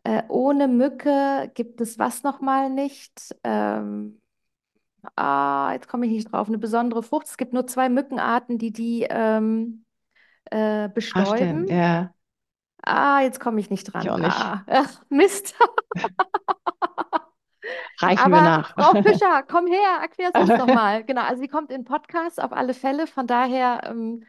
äh, 0.04 0.22
ohne 0.28 0.68
Mücke 0.68 1.50
gibt 1.54 1.80
es 1.80 1.98
was 1.98 2.22
nochmal 2.24 2.70
nicht? 2.70 3.36
Ähm, 3.44 4.20
ah, 5.16 5.72
jetzt 5.74 5.88
komme 5.88 6.06
ich 6.06 6.12
nicht 6.12 6.32
drauf. 6.32 6.48
Eine 6.48 6.58
besondere 6.58 7.02
Frucht. 7.02 7.26
Es 7.28 7.36
gibt 7.38 7.52
nur 7.54 7.66
zwei 7.66 7.88
Mückenarten, 7.88 8.58
die 8.58 8.72
die 8.72 9.06
ähm, 9.10 9.84
äh, 10.46 10.88
Ah, 11.10 11.24
stimmt, 11.24 11.68
bestäuben. 11.68 11.70
ja, 11.70 12.14
Ah, 12.82 13.20
jetzt 13.22 13.40
komme 13.40 13.60
ich 13.60 13.70
nicht 13.70 13.88
ich 13.92 13.92
dran. 13.92 14.08
auch 14.08 14.18
nicht. 14.18 14.38
Ah, 14.38 14.62
ach, 14.66 15.00
Mist. 15.08 15.54
Reichen 17.98 18.30
wir 18.30 18.30
Aber 18.30 18.42
nach. 18.42 18.74
Frau 18.74 19.02
Fischer, 19.02 19.42
komm 19.48 19.66
her, 19.66 19.98
erklär's 20.00 20.36
uns 20.36 20.56
doch 20.56 20.68
mal. 20.68 21.04
Genau, 21.04 21.22
also 21.22 21.40
sie 21.42 21.48
kommt 21.48 21.70
in 21.70 21.84
Podcast 21.84 22.40
auf 22.42 22.52
alle 22.52 22.74
Fälle. 22.74 23.06
Von 23.06 23.26
daher, 23.26 23.80
ähm, 23.84 24.24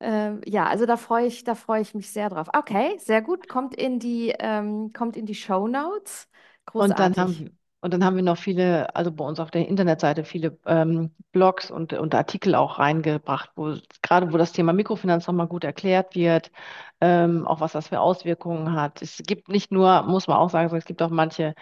ähm, 0.00 0.40
ja, 0.46 0.66
also 0.66 0.86
da 0.86 0.96
freue 0.96 1.26
ich, 1.26 1.44
da 1.44 1.54
freue 1.54 1.82
ich 1.82 1.94
mich 1.94 2.10
sehr 2.12 2.30
drauf. 2.30 2.48
Okay, 2.54 2.96
sehr 2.98 3.22
gut. 3.22 3.48
Kommt 3.48 3.74
in 3.74 3.98
die, 3.98 4.34
ähm, 4.38 4.92
kommt 4.92 5.16
in 5.16 5.26
die 5.26 5.34
Shownotes. 5.34 6.28
Und 6.76 6.98
dann 6.98 7.12
Großartig. 7.12 7.16
haben, 7.16 7.58
und 7.80 7.92
dann 7.94 8.04
haben 8.04 8.16
wir 8.16 8.22
noch 8.22 8.38
viele, 8.38 8.94
also 8.96 9.10
bei 9.12 9.24
uns 9.24 9.40
auf 9.40 9.50
der 9.50 9.68
Internetseite 9.68 10.24
viele 10.24 10.58
ähm, 10.66 11.10
Blogs 11.32 11.70
und, 11.70 11.92
und 11.92 12.14
Artikel 12.14 12.54
auch 12.54 12.78
reingebracht, 12.78 13.50
wo 13.56 13.74
gerade 14.02 14.32
wo 14.32 14.36
das 14.38 14.52
Thema 14.52 14.72
Mikrofinanz 14.72 15.26
nochmal 15.26 15.48
gut 15.48 15.64
erklärt 15.64 16.14
wird, 16.14 16.50
ähm, 17.02 17.46
auch 17.48 17.60
was 17.60 17.72
das 17.74 17.88
für 17.88 18.00
Auswirkungen 18.00 18.74
hat. 18.74 19.02
Es 19.02 19.22
gibt 19.26 19.50
nicht 19.50 19.72
nur, 19.72 20.04
muss 20.04 20.28
man 20.28 20.38
auch 20.38 20.50
sagen, 20.50 20.74
es 20.76 20.86
gibt 20.86 21.02
auch 21.02 21.10
manche, 21.10 21.54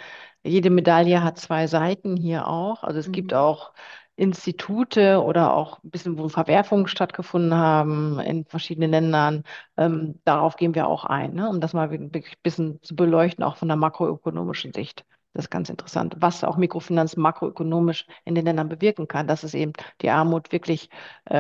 jede 0.45 0.70
Medaille 0.70 1.22
hat 1.24 1.38
zwei 1.38 1.66
Seiten 1.66 2.16
hier 2.16 2.47
auch. 2.49 2.82
Also 2.84 2.99
es 3.01 3.12
gibt 3.12 3.32
Mhm. 3.32 3.36
auch 3.38 3.72
Institute 4.16 5.22
oder 5.22 5.55
auch 5.55 5.82
ein 5.82 5.91
bisschen, 5.91 6.18
wo 6.18 6.28
Verwerfungen 6.28 6.86
stattgefunden 6.88 7.55
haben 7.55 8.20
in 8.20 8.45
verschiedenen 8.45 8.91
Ländern. 8.91 9.45
Ähm, 9.76 10.20
darauf 10.24 10.57
gehen 10.57 10.74
wir 10.74 10.88
auch 10.88 11.05
ein, 11.05 11.34
ne, 11.34 11.49
um 11.49 11.61
das 11.61 11.72
mal 11.72 11.91
wirklich 11.91 12.26
ein 12.34 12.43
bisschen 12.43 12.82
zu 12.82 12.95
beleuchten, 12.97 13.45
auch 13.45 13.57
von 13.57 13.68
der 13.68 13.76
makroökonomischen 13.78 14.72
Sicht. 14.74 15.05
Das 15.32 15.45
ist 15.47 15.51
ganz 15.51 15.70
interessant, 15.70 16.16
was 16.18 16.45
auch 16.45 16.57
Mikrofinanz 16.57 17.16
makroökonomisch 17.16 18.07
in 18.24 18.34
den 18.34 18.45
Ländern 18.45 18.68
bewirken 18.68 19.07
kann, 19.09 19.28
dass 19.28 19.45
es 19.45 19.55
eben 19.55 19.72
die 20.03 20.11
Armut 20.11 20.51
wirklich 20.53 20.91
äh, 21.30 21.36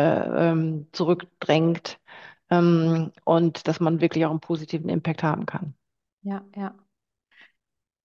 ähm, 0.50 0.86
zurückdrängt 0.92 1.98
ähm, 2.50 3.12
und 3.24 3.66
dass 3.68 3.80
man 3.80 4.00
wirklich 4.00 4.26
auch 4.26 4.30
einen 4.30 4.40
positiven 4.40 4.88
Impact 4.88 5.22
haben 5.22 5.46
kann. 5.46 5.74
Ja, 6.22 6.44
ja. 6.56 6.74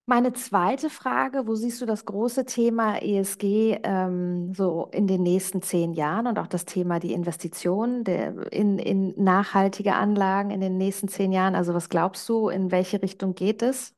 Meine 0.07 0.33
zweite 0.33 0.91
Frage, 0.91 1.47
wo 1.47 1.55
siehst 1.55 1.81
du 1.81 1.87
das 1.87 2.05
große 2.05 2.45
Thema 2.45 3.01
ESG 3.01 3.79
ähm, 3.81 4.53
so 4.53 4.87
in 4.91 5.07
den 5.07 5.23
nächsten 5.23 5.63
zehn 5.63 5.93
Jahren 5.93 6.27
und 6.27 6.37
auch 6.37 6.45
das 6.45 6.65
Thema 6.65 6.99
die 6.99 7.11
Investitionen 7.11 8.03
der, 8.03 8.53
in, 8.53 8.77
in 8.77 9.15
nachhaltige 9.17 9.95
Anlagen 9.95 10.51
in 10.51 10.61
den 10.61 10.77
nächsten 10.77 11.07
zehn 11.07 11.31
Jahren? 11.31 11.55
Also 11.55 11.73
was 11.73 11.89
glaubst 11.89 12.29
du, 12.29 12.49
in 12.49 12.69
welche 12.69 13.01
Richtung 13.01 13.33
geht 13.33 13.63
es? 13.63 13.95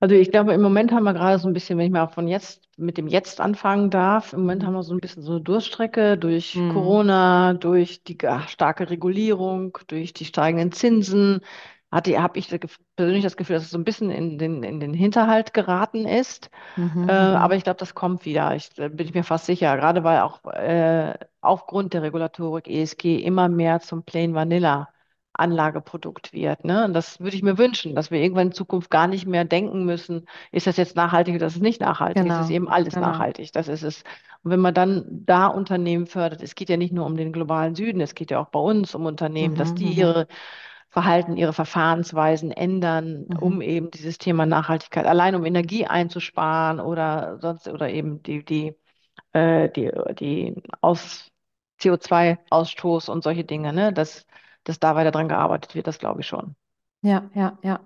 Also 0.00 0.14
ich 0.14 0.30
glaube, 0.30 0.54
im 0.54 0.62
Moment 0.62 0.92
haben 0.92 1.04
wir 1.04 1.12
gerade 1.12 1.38
so 1.38 1.46
ein 1.48 1.52
bisschen, 1.52 1.78
wenn 1.78 1.86
ich 1.86 1.92
mal 1.92 2.06
von 2.08 2.26
jetzt 2.26 2.62
mit 2.78 2.96
dem 2.96 3.06
Jetzt 3.06 3.38
anfangen 3.40 3.90
darf, 3.90 4.32
im 4.32 4.40
Moment 4.40 4.64
haben 4.64 4.72
Mhm. 4.72 4.74
wir 4.74 4.82
so 4.82 4.94
ein 4.94 5.00
bisschen 5.00 5.22
so 5.22 5.32
eine 5.32 5.40
Durststrecke 5.42 6.16
durch 6.16 6.64
Mhm. 6.64 6.68
Corona, 6.68 7.52
durch 7.54 8.02
die 8.04 8.16
ga- 8.16 8.46
starke 8.48 8.88
Regulierung, 8.88 9.76
durch 9.88 10.14
die 10.14 10.24
steigenden 10.24 10.72
Zinsen. 10.72 11.40
Hatte, 11.92 12.18
habe 12.22 12.38
ich 12.38 12.48
da 12.48 12.56
gef- 12.56 12.78
persönlich 12.96 13.24
das 13.24 13.36
Gefühl, 13.36 13.56
dass 13.56 13.64
es 13.64 13.70
so 13.70 13.78
ein 13.78 13.84
bisschen 13.84 14.10
in 14.10 14.38
den, 14.38 14.62
in 14.62 14.80
den 14.80 14.94
Hinterhalt 14.94 15.52
geraten 15.52 16.06
ist. 16.06 16.50
Äh, 17.06 17.12
Mhm. 17.12 17.12
aber 17.12 17.54
Mhm. 17.54 17.56
ich 17.56 17.64
glaube, 17.64 17.78
das 17.78 17.94
kommt 17.94 18.24
wieder. 18.24 18.54
Ich, 18.56 18.70
da 18.74 18.88
bin 18.88 19.06
ich 19.06 19.14
mir 19.14 19.24
fast 19.24 19.46
sicher. 19.46 19.76
Gerade 19.76 20.04
weil 20.04 20.20
auch 20.20 20.44
äh, 20.46 21.14
aufgrund 21.40 21.94
der 21.94 22.02
Regulatorik 22.02 22.68
ESG 22.68 23.18
immer 23.18 23.48
mehr 23.48 23.80
zum 23.80 24.04
Plain 24.04 24.34
Vanilla 24.34 24.88
Anlageprodukt 25.32 26.32
wird. 26.32 26.64
Ne? 26.64 26.84
Und 26.84 26.94
das 26.94 27.20
würde 27.20 27.36
ich 27.36 27.42
mir 27.42 27.58
wünschen, 27.58 27.94
dass 27.94 28.10
wir 28.10 28.20
irgendwann 28.20 28.48
in 28.48 28.52
Zukunft 28.52 28.90
gar 28.90 29.06
nicht 29.06 29.26
mehr 29.26 29.44
denken 29.44 29.84
müssen, 29.84 30.26
ist 30.52 30.66
das 30.66 30.76
jetzt 30.76 30.96
nachhaltig 30.96 31.34
oder 31.36 31.46
ist 31.46 31.56
es 31.56 31.62
nicht 31.62 31.80
nachhaltig? 31.80 32.26
Es 32.26 32.38
ist 32.38 32.48
Genau, 32.48 32.50
eben 32.50 32.68
alles 32.68 32.96
genau. 32.96 32.98
nachhaltig. 32.98 33.52
Das 33.52 33.68
ist 33.68 33.82
es. 33.82 34.02
Und 34.42 34.50
wenn 34.52 34.60
man 34.60 34.74
dann 34.74 35.04
da 35.26 35.46
Unternehmen 35.46 36.06
fördert, 36.06 36.42
es 36.42 36.54
geht 36.54 36.68
ja 36.68 36.76
nicht 36.76 36.92
nur 36.92 37.06
um 37.06 37.16
den 37.16 37.32
globalen 37.32 37.74
Süden, 37.74 38.00
es 38.00 38.14
geht 38.14 38.30
ja 38.30 38.40
auch 38.40 38.48
bei 38.50 38.60
uns 38.60 38.94
um 38.94 39.06
Unternehmen, 39.06 39.54
dass 39.54 39.74
Mhm. 39.74 39.74
die 39.74 39.92
Mhm. 39.92 39.94
ihre 39.94 40.26
Verhalten, 40.90 41.36
ihre 41.36 41.52
Verfahrensweisen 41.52 42.50
ändern, 42.50 43.26
um 43.36 43.60
Mhm. 43.60 43.62
eben 43.62 43.90
dieses 43.90 44.18
Thema 44.18 44.46
Nachhaltigkeit, 44.46 45.06
allein 45.06 45.34
um 45.36 45.44
Energie 45.44 45.86
einzusparen 45.86 46.80
oder 46.80 47.38
sonst 47.40 47.68
oder 47.68 47.90
eben 47.90 48.22
die, 48.22 48.44
die, 48.44 48.74
äh, 49.32 49.70
die, 49.70 49.90
die 50.18 50.56
aus 50.80 51.30
CO2-Ausstoß 51.78 53.08
und 53.10 53.22
solche 53.24 53.44
Dinge, 53.44 53.72
ne? 53.72 53.92
Dass, 53.92 54.26
dass 54.70 54.80
da 54.80 54.94
weiter 54.94 55.10
dran 55.10 55.28
gearbeitet 55.28 55.74
wird, 55.74 55.86
das 55.86 55.98
glaube 55.98 56.20
ich 56.20 56.26
schon. 56.26 56.54
Ja, 57.02 57.30
ja, 57.34 57.58
ja. 57.62 57.80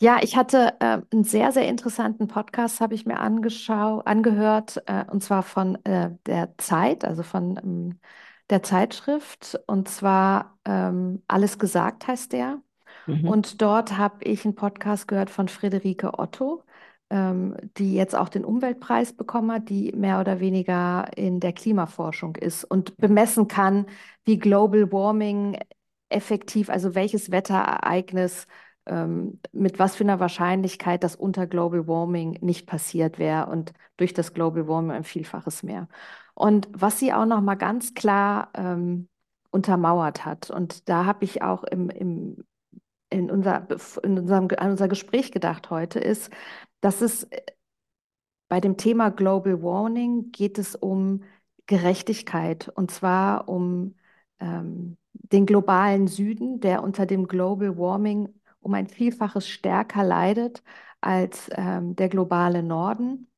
Ja, 0.00 0.18
ich 0.20 0.36
hatte 0.36 0.74
äh, 0.80 1.00
einen 1.12 1.22
sehr, 1.22 1.52
sehr 1.52 1.68
interessanten 1.68 2.26
Podcast, 2.26 2.80
habe 2.80 2.94
ich 2.94 3.06
mir 3.06 3.20
angeschau 3.20 4.00
angehört, 4.00 4.82
äh, 4.86 5.04
und 5.08 5.22
zwar 5.22 5.44
von 5.44 5.76
äh, 5.84 6.10
der 6.26 6.58
Zeit, 6.58 7.04
also 7.04 7.22
von 7.22 7.56
ähm, 7.62 8.00
der 8.50 8.64
Zeitschrift, 8.64 9.60
und 9.68 9.88
zwar 9.88 10.58
ähm, 10.64 11.22
Alles 11.28 11.58
gesagt 11.60 12.08
heißt 12.08 12.32
der. 12.32 12.60
Mhm. 13.06 13.28
Und 13.28 13.62
dort 13.62 13.96
habe 13.96 14.24
ich 14.24 14.44
einen 14.44 14.56
Podcast 14.56 15.06
gehört 15.06 15.30
von 15.30 15.46
Friederike 15.46 16.18
Otto, 16.18 16.64
ähm, 17.10 17.56
die 17.76 17.94
jetzt 17.94 18.16
auch 18.16 18.28
den 18.28 18.44
Umweltpreis 18.44 19.12
bekommen 19.12 19.52
hat, 19.52 19.68
die 19.68 19.92
mehr 19.92 20.18
oder 20.18 20.40
weniger 20.40 21.06
in 21.16 21.38
der 21.38 21.52
Klimaforschung 21.52 22.34
ist 22.34 22.64
und 22.64 22.96
bemessen 22.96 23.46
kann, 23.46 23.86
wie 24.24 24.38
Global 24.38 24.90
Warming 24.90 25.58
effektiv, 26.12 26.70
also 26.70 26.94
welches 26.94 27.30
Wetterereignis 27.30 28.46
ähm, 28.86 29.40
mit 29.52 29.78
was 29.78 29.96
für 29.96 30.04
einer 30.04 30.20
Wahrscheinlichkeit 30.20 31.04
das 31.04 31.16
unter 31.16 31.46
Global 31.46 31.86
Warming 31.86 32.38
nicht 32.40 32.66
passiert 32.66 33.18
wäre 33.18 33.46
und 33.46 33.72
durch 33.96 34.12
das 34.14 34.34
Global 34.34 34.66
Warming 34.68 34.92
ein 34.92 35.04
Vielfaches 35.04 35.62
mehr. 35.62 35.88
Und 36.34 36.68
was 36.72 36.98
sie 36.98 37.12
auch 37.12 37.26
noch 37.26 37.40
mal 37.40 37.54
ganz 37.54 37.94
klar 37.94 38.50
ähm, 38.54 39.08
untermauert 39.50 40.24
hat. 40.24 40.50
Und 40.50 40.88
da 40.88 41.04
habe 41.04 41.24
ich 41.24 41.42
auch 41.42 41.62
im, 41.64 41.90
im 41.90 42.44
in 43.10 43.30
unser, 43.30 43.68
in 44.02 44.18
unserem, 44.18 44.48
an 44.56 44.70
unser 44.70 44.88
Gespräch 44.88 45.32
gedacht 45.32 45.70
heute, 45.70 46.00
ist, 46.00 46.30
dass 46.80 47.02
es 47.02 47.28
bei 48.48 48.60
dem 48.60 48.76
Thema 48.76 49.10
Global 49.10 49.62
Warming 49.62 50.32
geht 50.32 50.58
es 50.58 50.74
um 50.74 51.22
Gerechtigkeit 51.66 52.68
und 52.68 52.90
zwar 52.90 53.48
um 53.48 53.96
ähm, 54.40 54.96
den 55.14 55.46
globalen 55.46 56.06
Süden, 56.08 56.60
der 56.60 56.82
unter 56.82 57.06
dem 57.06 57.26
Global 57.28 57.76
Warming 57.78 58.28
um 58.60 58.74
ein 58.74 58.86
Vielfaches 58.88 59.48
stärker 59.48 60.04
leidet 60.04 60.62
als 61.00 61.50
ähm, 61.54 61.96
der 61.96 62.08
globale 62.08 62.62
Norden 62.62 63.28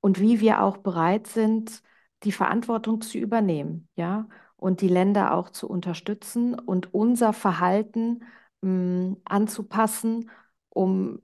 und 0.00 0.20
wie 0.20 0.40
wir 0.40 0.62
auch 0.62 0.78
bereit 0.78 1.26
sind, 1.26 1.82
die 2.22 2.32
Verantwortung 2.32 3.00
zu 3.00 3.18
übernehmen, 3.18 3.88
ja, 3.96 4.28
und 4.56 4.80
die 4.80 4.88
Länder 4.88 5.34
auch 5.34 5.50
zu 5.50 5.68
unterstützen 5.68 6.58
und 6.58 6.94
unser 6.94 7.32
Verhalten 7.32 8.24
mh, 8.62 9.16
anzupassen, 9.24 10.30
um 10.70 11.20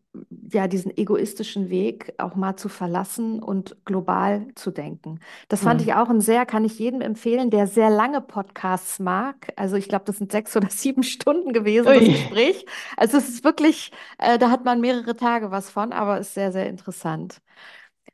ja 0.53 0.69
diesen 0.69 0.97
egoistischen 0.97 1.71
Weg 1.71 2.13
auch 2.19 2.35
mal 2.37 2.57
zu 2.57 2.69
verlassen 2.69 3.43
und 3.43 3.77
global 3.87 4.47
zu 4.55 4.71
denken. 4.71 5.21
Das 5.49 5.63
fand 5.63 5.81
ich 5.83 5.93
Mhm. 5.93 5.95
auch 5.95 6.11
ein 6.11 6.21
sehr, 6.21 6.45
kann 6.47 6.65
ich 6.65 6.79
jedem 6.79 7.01
empfehlen, 7.01 7.51
der 7.51 7.67
sehr 7.67 7.91
lange 7.91 8.21
Podcasts 8.21 8.99
mag. 8.99 9.53
Also 9.57 9.77
ich 9.77 9.89
glaube, 9.89 10.05
das 10.07 10.19
sind 10.19 10.31
sechs 10.33 10.57
oder 10.57 10.69
sieben 10.71 11.03
Stunden 11.03 11.53
gewesen, 11.53 11.95
das 11.95 12.11
Ui. 12.11 12.11
Gespräch. 12.11 12.67
Also 12.97 13.19
es 13.19 13.29
ist 13.29 13.45
wirklich, 13.45 13.93
äh, 14.19 14.39
da 14.39 14.51
hat 14.51 14.65
man 14.65 14.81
mehrere 14.81 15.17
Tage 15.17 15.51
was 15.51 15.71
von, 15.71 15.93
aber 15.93 16.19
ist 16.21 16.35
sehr, 16.35 16.53
sehr 16.53 16.69
interessant. 16.69 17.41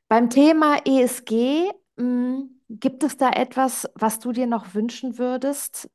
Beim 0.09 0.30
Thema 0.30 0.78
ESG 0.86 1.70
gibt 2.70 3.03
es 3.05 3.16
da 3.16 3.30
etwas, 3.30 3.88
was 3.94 4.18
du 4.20 4.32
dir 4.32 4.46
noch 4.46 4.74
wünschen 4.74 5.18
würdest, 5.18 5.88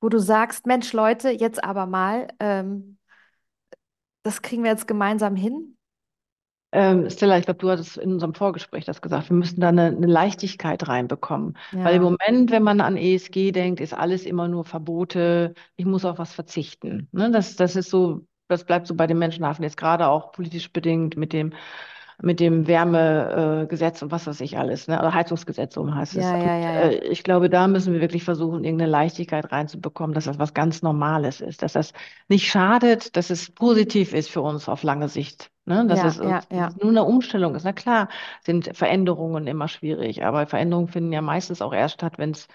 wo 0.00 0.08
du 0.08 0.18
sagst, 0.18 0.66
Mensch, 0.66 0.92
Leute, 0.92 1.30
jetzt 1.30 1.62
aber 1.64 1.86
mal, 1.86 2.28
ähm, 2.40 2.98
das 4.22 4.42
kriegen 4.42 4.64
wir 4.64 4.70
jetzt 4.70 4.88
gemeinsam 4.88 5.36
hin? 5.36 5.76
Ähm, 6.74 7.10
Stella, 7.10 7.36
ich 7.38 7.44
glaube, 7.44 7.58
du 7.58 7.70
hattest 7.70 7.98
in 7.98 8.12
unserem 8.12 8.34
Vorgespräch 8.34 8.86
das 8.86 9.02
gesagt. 9.02 9.28
Wir 9.28 9.36
müssen 9.36 9.60
da 9.60 9.68
eine, 9.68 9.86
eine 9.88 10.06
Leichtigkeit 10.06 10.88
reinbekommen. 10.88 11.58
Weil 11.82 11.96
im 11.96 12.02
Ja, 12.02 12.02
Moment, 12.02 12.50
wenn 12.50 12.62
man 12.62 12.80
an 12.80 12.96
ESG 12.96 13.52
denkt, 13.52 13.80
ist 13.80 13.92
alles 13.92 14.24
immer 14.24 14.48
nur 14.48 14.64
Verbote. 14.64 15.54
Ich 15.76 15.84
muss 15.84 16.04
auf 16.06 16.18
was 16.18 16.32
verzichten. 16.32 17.08
Ne? 17.12 17.30
Das, 17.30 17.56
das 17.56 17.76
ist 17.76 17.90
so, 17.90 18.26
das 18.48 18.64
bleibt 18.64 18.86
so 18.86 18.94
bei 18.94 19.06
den 19.06 19.18
Menschen 19.18 19.44
haften. 19.44 19.64
Jetzt 19.64 19.76
gerade 19.76 20.08
auch 20.08 20.32
politisch 20.32 20.72
bedingt 20.72 21.16
mit 21.16 21.32
dem 21.34 21.52
mit 22.22 22.40
dem 22.40 22.66
Wärmegesetz 22.66 24.02
und 24.02 24.10
was 24.10 24.26
weiß 24.26 24.40
ich 24.40 24.56
alles, 24.58 24.88
ne? 24.88 24.98
Oder 24.98 25.12
Heizungsgesetz, 25.14 25.74
so 25.74 25.92
heißt 25.94 26.16
es. 26.16 26.32
ja, 26.32 26.36
ja, 26.36 26.56
ja, 26.56 26.72
äh, 26.80 26.96
ich 27.08 27.22
glaube, 27.24 27.50
da 27.50 27.68
müssen 27.68 27.92
wir 27.92 28.00
wirklich 28.00 28.24
versuchen, 28.24 28.64
irgendeine 28.64 28.90
Leichtigkeit 28.90 29.50
reinzubekommen, 29.52 30.14
dass 30.14 30.24
das 30.24 30.38
was 30.38 30.54
ganz 30.54 30.82
Normales 30.82 31.40
ist, 31.40 31.62
dass 31.62 31.72
das 31.74 31.92
nicht 32.28 32.48
schadet, 32.50 33.16
dass 33.16 33.30
es 33.30 33.50
positiv 33.50 34.12
ist 34.14 34.30
für 34.30 34.40
uns 34.42 34.68
auf 34.68 34.82
lange 34.82 35.08
Sicht. 35.08 35.50
Ne? 35.64 35.86
Dass 35.86 36.02
es, 36.02 36.18
ja, 36.18 36.20
uns- 36.20 36.48
dass 36.54 36.74
nur 36.76 36.90
eine 36.90 37.04
Umstellung 37.04 37.54
ist. 37.54 37.64
Na 37.64 37.72
klar, 37.72 38.08
sind 38.44 38.76
Veränderungen 38.76 39.46
immer 39.46 39.68
schwierig, 39.68 40.24
aber 40.24 40.46
Veränderungen 40.46 40.88
finden 40.88 41.12
ja 41.12 41.22
meistens 41.22 41.62
auch 41.62 41.72
erst 41.74 41.94
statt, 41.94 42.14
wenn 42.18 42.30
es 42.32 42.48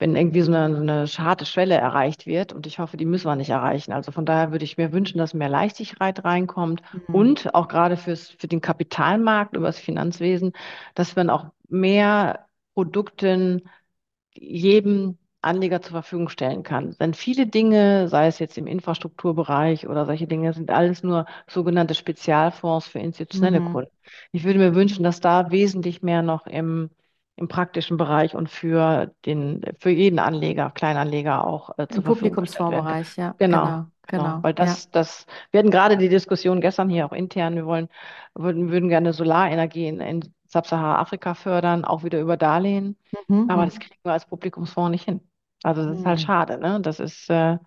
wenn 0.00 0.16
irgendwie 0.16 0.42
so 0.42 0.52
eine, 0.52 0.74
so 0.76 0.82
eine 0.82 1.06
harte 1.28 1.46
Schwelle 1.46 1.76
erreicht 1.76 2.26
wird. 2.26 2.52
Und 2.54 2.66
ich 2.66 2.80
hoffe, 2.80 2.98
die 2.98 3.06
müssen 3.06 3.28
wir 3.28 3.36
nicht 3.36 3.50
erreichen. 3.50 3.92
Also 3.92 4.12
von 4.12 4.26
daher 4.26 4.52
würde 4.52 4.64
ich 4.66 4.78
mir 4.78 4.92
wünschen, 4.92 5.18
dass 5.18 5.34
mehr 5.34 5.50
Leichtigkeit 5.50 6.24
reinkommt 6.24 6.82
Mhm. 6.92 7.10
und 7.12 7.54
auch 7.54 7.68
gerade 7.68 7.96
fürs, 7.98 8.30
für 8.30 8.48
den 8.48 8.62
Kapitalmarkt 8.62 9.56
über 9.56 9.68
das 9.68 9.80
Finanzwesen, 9.80 10.52
dass 10.96 11.16
man 11.16 11.30
auch 11.30 11.46
mehr 11.68 12.46
Produkten 12.74 13.62
jedem 14.34 15.18
Anleger 15.42 15.80
zur 15.82 15.92
Verfügung 15.92 16.28
stellen 16.28 16.62
kann. 16.62 16.96
Denn 17.00 17.14
viele 17.14 17.46
Dinge, 17.46 18.08
sei 18.08 18.26
es 18.26 18.38
jetzt 18.38 18.58
im 18.58 18.66
Infrastrukturbereich 18.66 19.88
oder 19.88 20.04
solche 20.06 20.26
Dinge, 20.26 20.52
sind 20.52 20.70
alles 20.70 21.02
nur 21.02 21.26
sogenannte 21.48 21.94
Spezialfonds 21.94 22.86
für 22.88 22.98
institutionelle 22.98 23.60
Mhm. 23.60 23.62
Kunden. 23.62 23.90
Ich 24.32 24.44
würde 24.44 24.58
mir 24.58 24.74
wünschen, 24.74 25.02
dass 25.02 25.20
da 25.20 25.50
wesentlich 25.50 26.02
mehr 26.02 26.22
noch 26.22 26.46
im, 26.46 26.90
im 27.36 27.48
praktischen 27.48 27.96
Bereich 27.96 28.34
und 28.34 28.48
für 28.50 29.14
den, 29.26 29.62
für 29.78 29.90
jeden 29.90 30.18
Anleger, 30.18 30.70
Kleinanleger 30.70 31.44
auch 31.46 31.78
äh, 31.78 31.86
kann. 31.86 32.02
Publikumsfondsbereich, 32.02 33.16
ja, 33.16 33.34
Genau, 33.38 33.60
genau, 33.62 33.86
genau. 34.06 34.34
genau, 34.34 34.42
Weil 34.42 34.54
ja. 34.58 34.64
das, 34.64 34.90
das, 34.90 35.26
wir 35.50 35.60
hatten 35.60 35.70
gerade 35.70 35.96
die 35.96 36.08
Diskussion 36.08 36.60
gestern 36.60 36.90
hier 36.90 37.06
auch 37.06 37.12
intern, 37.12 37.56
wir 37.56 37.66
wollen, 37.66 37.88
würden, 38.34 38.70
würden 38.70 38.88
gerne 38.88 39.12
Solarenergie 39.12 39.86
in, 39.88 40.00
in 40.00 40.34
Sub-Sahara-Afrika 40.46 41.34
fördern, 41.34 41.84
auch 41.84 42.04
wieder 42.04 42.20
über 42.20 42.36
Darlehen. 42.36 42.96
Mhm. 43.12 43.36
Aber 43.46 43.64
das 43.64 43.74
Mhm. 43.76 43.80
kriegen 43.80 44.00
wir 44.04 44.12
als 44.12 44.26
Publikumsfonds 44.26 44.90
nicht 44.90 45.04
hin. 45.04 45.20
Also 45.62 45.84
das 45.86 45.98
ist 46.00 46.06
halt 46.06 46.20
Mhm. 46.20 46.24
schade, 46.26 46.58
ne? 46.58 46.80
Das 46.80 47.00
ist, 47.00 47.28
äh, 47.30 47.58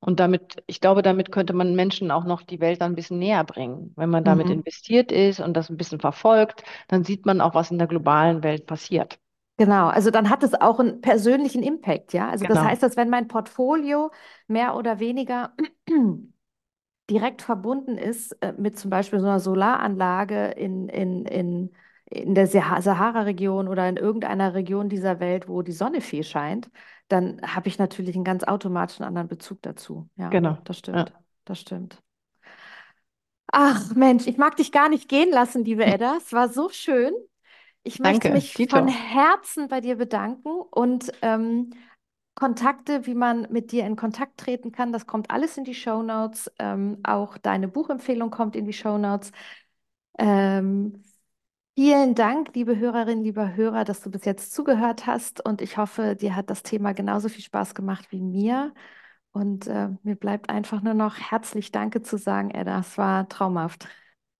und 0.00 0.20
damit, 0.20 0.62
ich 0.66 0.80
glaube, 0.80 1.02
damit 1.02 1.30
könnte 1.32 1.52
man 1.52 1.74
Menschen 1.74 2.10
auch 2.10 2.24
noch 2.24 2.42
die 2.42 2.60
Welt 2.60 2.80
dann 2.80 2.92
ein 2.92 2.94
bisschen 2.96 3.18
näher 3.18 3.44
bringen. 3.44 3.92
Wenn 3.96 4.10
man 4.10 4.24
damit 4.24 4.50
Mhm. 4.50 4.50
investiert 4.50 5.12
ist 5.12 5.40
und 5.40 5.54
das 5.54 5.70
ein 5.70 5.76
bisschen 5.76 6.00
verfolgt, 6.00 6.62
dann 6.88 7.04
sieht 7.04 7.26
man 7.26 7.40
auch, 7.40 7.54
was 7.54 7.70
in 7.70 7.78
der 7.78 7.86
globalen 7.88 8.42
Welt 8.42 8.66
passiert. 8.66 9.18
Genau, 9.58 9.88
also 9.88 10.10
dann 10.10 10.30
hat 10.30 10.42
es 10.42 10.54
auch 10.54 10.80
einen 10.80 11.02
persönlichen 11.02 11.62
Impact, 11.62 12.14
ja. 12.14 12.30
Also 12.30 12.46
das 12.46 12.62
Genau, 12.62 12.64
heißt, 12.64 12.82
dass 12.82 12.96
wenn 12.96 13.10
mein 13.10 13.28
Portfolio 13.28 14.10
mehr 14.46 14.74
oder 14.74 15.00
weniger 15.00 15.54
direkt 17.10 17.42
verbunden 17.42 17.98
ist 17.98 18.32
äh, 18.42 18.52
mit 18.56 18.78
zum 18.78 18.90
Beispiel 18.90 19.20
so 19.20 19.26
einer 19.26 19.40
Solaranlage 19.40 20.48
in, 20.52 20.88
in, 20.88 21.24
in, 21.26 21.72
in 22.10 22.34
der 22.34 22.46
Sah- 22.48 22.82
Sahara-Region 22.82 23.68
oder 23.68 23.88
in 23.88 23.96
irgendeiner 23.96 24.54
Region 24.54 24.88
dieser 24.88 25.20
Welt, 25.20 25.48
wo 25.48 25.62
die 25.62 25.72
Sonne 25.72 26.00
viel 26.02 26.24
scheint, 26.24 26.70
dann 27.08 27.40
habe 27.42 27.68
ich 27.68 27.78
natürlich 27.78 28.14
einen 28.16 28.24
ganz 28.24 28.44
automatischen 28.44 29.04
anderen 29.04 29.28
Bezug 29.28 29.62
dazu. 29.62 30.08
Ja, 30.16 30.40
genau. 30.40 30.58
das 30.64 30.78
Ja. 30.92 31.06
stimmt, 31.06 31.14
das 31.44 31.60
stimmt. 31.60 32.02
Ach 33.52 33.94
Mensch, 33.94 34.26
ich 34.26 34.36
mag 34.38 34.56
dich 34.56 34.70
gar 34.72 34.88
nicht 34.88 35.08
gehen 35.08 35.30
lassen, 35.30 35.64
liebe 35.64 35.84
Edda. 35.84 36.16
Es 36.18 36.32
war 36.32 36.48
so 36.48 36.68
schön. 36.68 37.12
Ich 37.82 37.98
möchte 38.00 38.28
Danke, 38.28 38.30
mich 38.30 38.60
von 38.68 38.86
Dito. 38.86 38.88
Herzen 38.88 39.68
bei 39.68 39.80
dir 39.80 39.96
bedanken 39.96 40.50
und 40.70 41.12
ähm, 41.22 41.70
Kontakte, 42.34 43.06
wie 43.06 43.14
man 43.14 43.48
mit 43.50 43.72
dir 43.72 43.86
in 43.86 43.96
Kontakt 43.96 44.38
treten 44.38 44.72
kann, 44.72 44.92
das 44.92 45.06
kommt 45.06 45.30
alles 45.30 45.56
in 45.58 45.64
die 45.64 45.74
Shownotes. 45.74 46.50
Ähm, 46.58 47.00
auch 47.04 47.38
deine 47.38 47.68
Buchempfehlung 47.68 48.30
kommt 48.30 48.56
in 48.56 48.66
die 48.66 48.72
Shownotes. 48.72 49.32
Ähm, 50.18 51.02
vielen 51.80 52.14
Dank, 52.14 52.54
liebe 52.54 52.76
Hörerinnen, 52.76 53.24
lieber 53.24 53.56
Hörer, 53.56 53.84
dass 53.84 54.02
du 54.02 54.10
bis 54.10 54.26
jetzt 54.26 54.52
zugehört 54.52 55.06
hast 55.06 55.42
und 55.42 55.62
ich 55.62 55.78
hoffe, 55.78 56.14
dir 56.14 56.36
hat 56.36 56.50
das 56.50 56.62
Thema 56.62 56.92
genauso 56.92 57.30
viel 57.30 57.42
Spaß 57.42 57.74
gemacht 57.74 58.08
wie 58.10 58.20
mir. 58.20 58.74
Und 59.32 59.66
äh, 59.66 59.88
mir 60.02 60.14
bleibt 60.14 60.50
einfach 60.50 60.82
nur 60.82 60.92
noch 60.92 61.16
herzlich 61.16 61.72
Danke 61.72 62.02
zu 62.02 62.18
sagen, 62.18 62.50
Edda. 62.50 62.80
Es 62.80 62.98
war 62.98 63.30
traumhaft. 63.30 63.88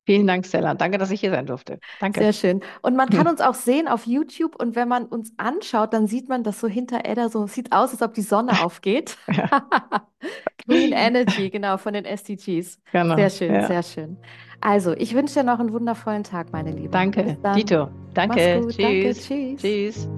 Vielen 0.04 0.26
Dank, 0.26 0.44
Stella. 0.44 0.74
Danke, 0.74 0.98
dass 0.98 1.10
ich 1.10 1.20
hier 1.20 1.30
sein 1.30 1.46
durfte. 1.46 1.78
Danke. 1.98 2.20
Sehr 2.20 2.34
schön. 2.34 2.60
Und 2.82 2.94
man 2.94 3.08
kann 3.08 3.26
uns 3.28 3.40
auch 3.40 3.54
sehen 3.54 3.88
auf 3.88 4.06
YouTube 4.06 4.56
und 4.60 4.76
wenn 4.76 4.88
man 4.88 5.06
uns 5.06 5.32
anschaut, 5.38 5.94
dann 5.94 6.08
sieht 6.08 6.28
man, 6.28 6.42
dass 6.42 6.60
so 6.60 6.68
hinter 6.68 7.06
Edda 7.06 7.30
so 7.30 7.44
es 7.44 7.54
sieht 7.54 7.72
aus, 7.72 7.92
als 7.92 8.02
ob 8.02 8.12
die 8.12 8.20
Sonne 8.20 8.52
aufgeht. 8.62 9.16
Ja, 9.32 9.66
Clean 10.70 10.92
Energy, 10.94 11.50
genau, 11.50 11.76
von 11.76 11.92
den 11.94 12.04
SDGs. 12.04 12.78
Sehr 12.92 13.02
genau. 13.02 13.28
schön, 13.28 13.54
Ja. 13.54 13.66
sehr 13.66 13.82
schön. 13.82 14.16
Also, 14.60 14.92
ich 14.92 15.14
wünsche 15.14 15.34
dir 15.40 15.44
noch 15.44 15.58
einen 15.58 15.72
wundervollen 15.72 16.22
Tag, 16.22 16.52
meine 16.52 16.70
Liebe. 16.70 16.90
Danke. 16.90 17.36
Dito. 17.56 17.88
Danke. 18.14 18.60
gut. 18.60 18.78
Danke. 18.78 19.12
Tschüss. 19.14 19.26
Tschüss. 19.26 19.60
Tschüss. 19.62 20.08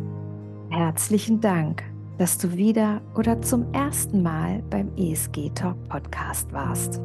Herzlichen 0.70 1.40
Dank, 1.40 1.82
dass 2.18 2.38
du 2.38 2.56
wieder 2.56 3.00
oder 3.14 3.40
zum 3.42 3.72
ersten 3.72 4.22
Mal 4.22 4.62
beim 4.70 4.90
ESG 4.96 5.50
Talk 5.54 5.76
Podcast 5.88 6.52
warst. 6.52 7.00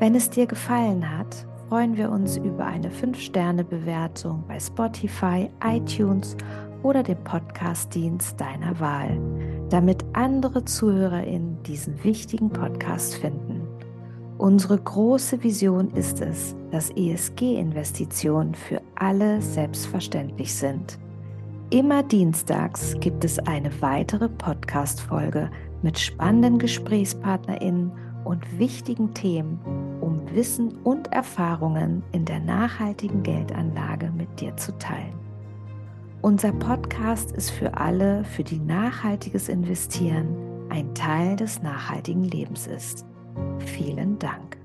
Wenn 0.00 0.14
es 0.14 0.30
dir 0.30 0.46
gefallen 0.46 1.04
hat, 1.18 1.46
freuen 1.68 1.96
wir 1.96 2.10
uns 2.10 2.36
über 2.38 2.64
eine 2.64 2.88
5-Sterne-Bewertung 2.88 4.42
bei 4.48 4.58
Spotify, 4.58 5.50
iTunes 5.62 6.36
oder 6.82 7.02
dem 7.02 7.22
Podcast-Dienst 7.24 8.40
deiner 8.40 8.78
Wahl, 8.80 9.18
damit 9.70 10.04
andere 10.12 10.64
ZuhörerInnen 10.64 11.62
diesen 11.62 12.02
wichtigen 12.04 12.50
Podcast 12.50 13.16
finden. 13.16 13.62
Unsere 14.38 14.78
große 14.78 15.42
Vision 15.42 15.90
ist 15.94 16.20
es, 16.20 16.54
dass 16.70 16.90
ESG-Investitionen 16.90 18.54
für 18.54 18.80
alle 18.94 19.42
selbstverständlich 19.42 20.54
sind. 20.54 20.98
Immer 21.70 22.02
dienstags 22.02 22.94
gibt 23.00 23.24
es 23.24 23.38
eine 23.40 23.70
weitere 23.82 24.28
Podcast-Folge 24.28 25.50
mit 25.82 25.98
spannenden 25.98 26.58
GesprächspartnerInnen 26.58 27.92
und 28.24 28.58
wichtigen 28.58 29.12
Themen, 29.12 29.58
um 30.00 30.20
Wissen 30.32 30.76
und 30.84 31.12
Erfahrungen 31.12 32.02
in 32.12 32.24
der 32.24 32.40
nachhaltigen 32.40 33.22
Geldanlage 33.22 34.10
mit 34.16 34.40
dir 34.40 34.56
zu 34.56 34.72
teilen. 34.78 35.27
Unser 36.28 36.52
Podcast 36.52 37.32
ist 37.32 37.48
für 37.48 37.78
alle, 37.78 38.22
für 38.22 38.44
die 38.44 38.58
nachhaltiges 38.58 39.48
Investieren 39.48 40.36
ein 40.68 40.94
Teil 40.94 41.36
des 41.36 41.62
nachhaltigen 41.62 42.22
Lebens 42.22 42.66
ist. 42.66 43.06
Vielen 43.60 44.18
Dank. 44.18 44.57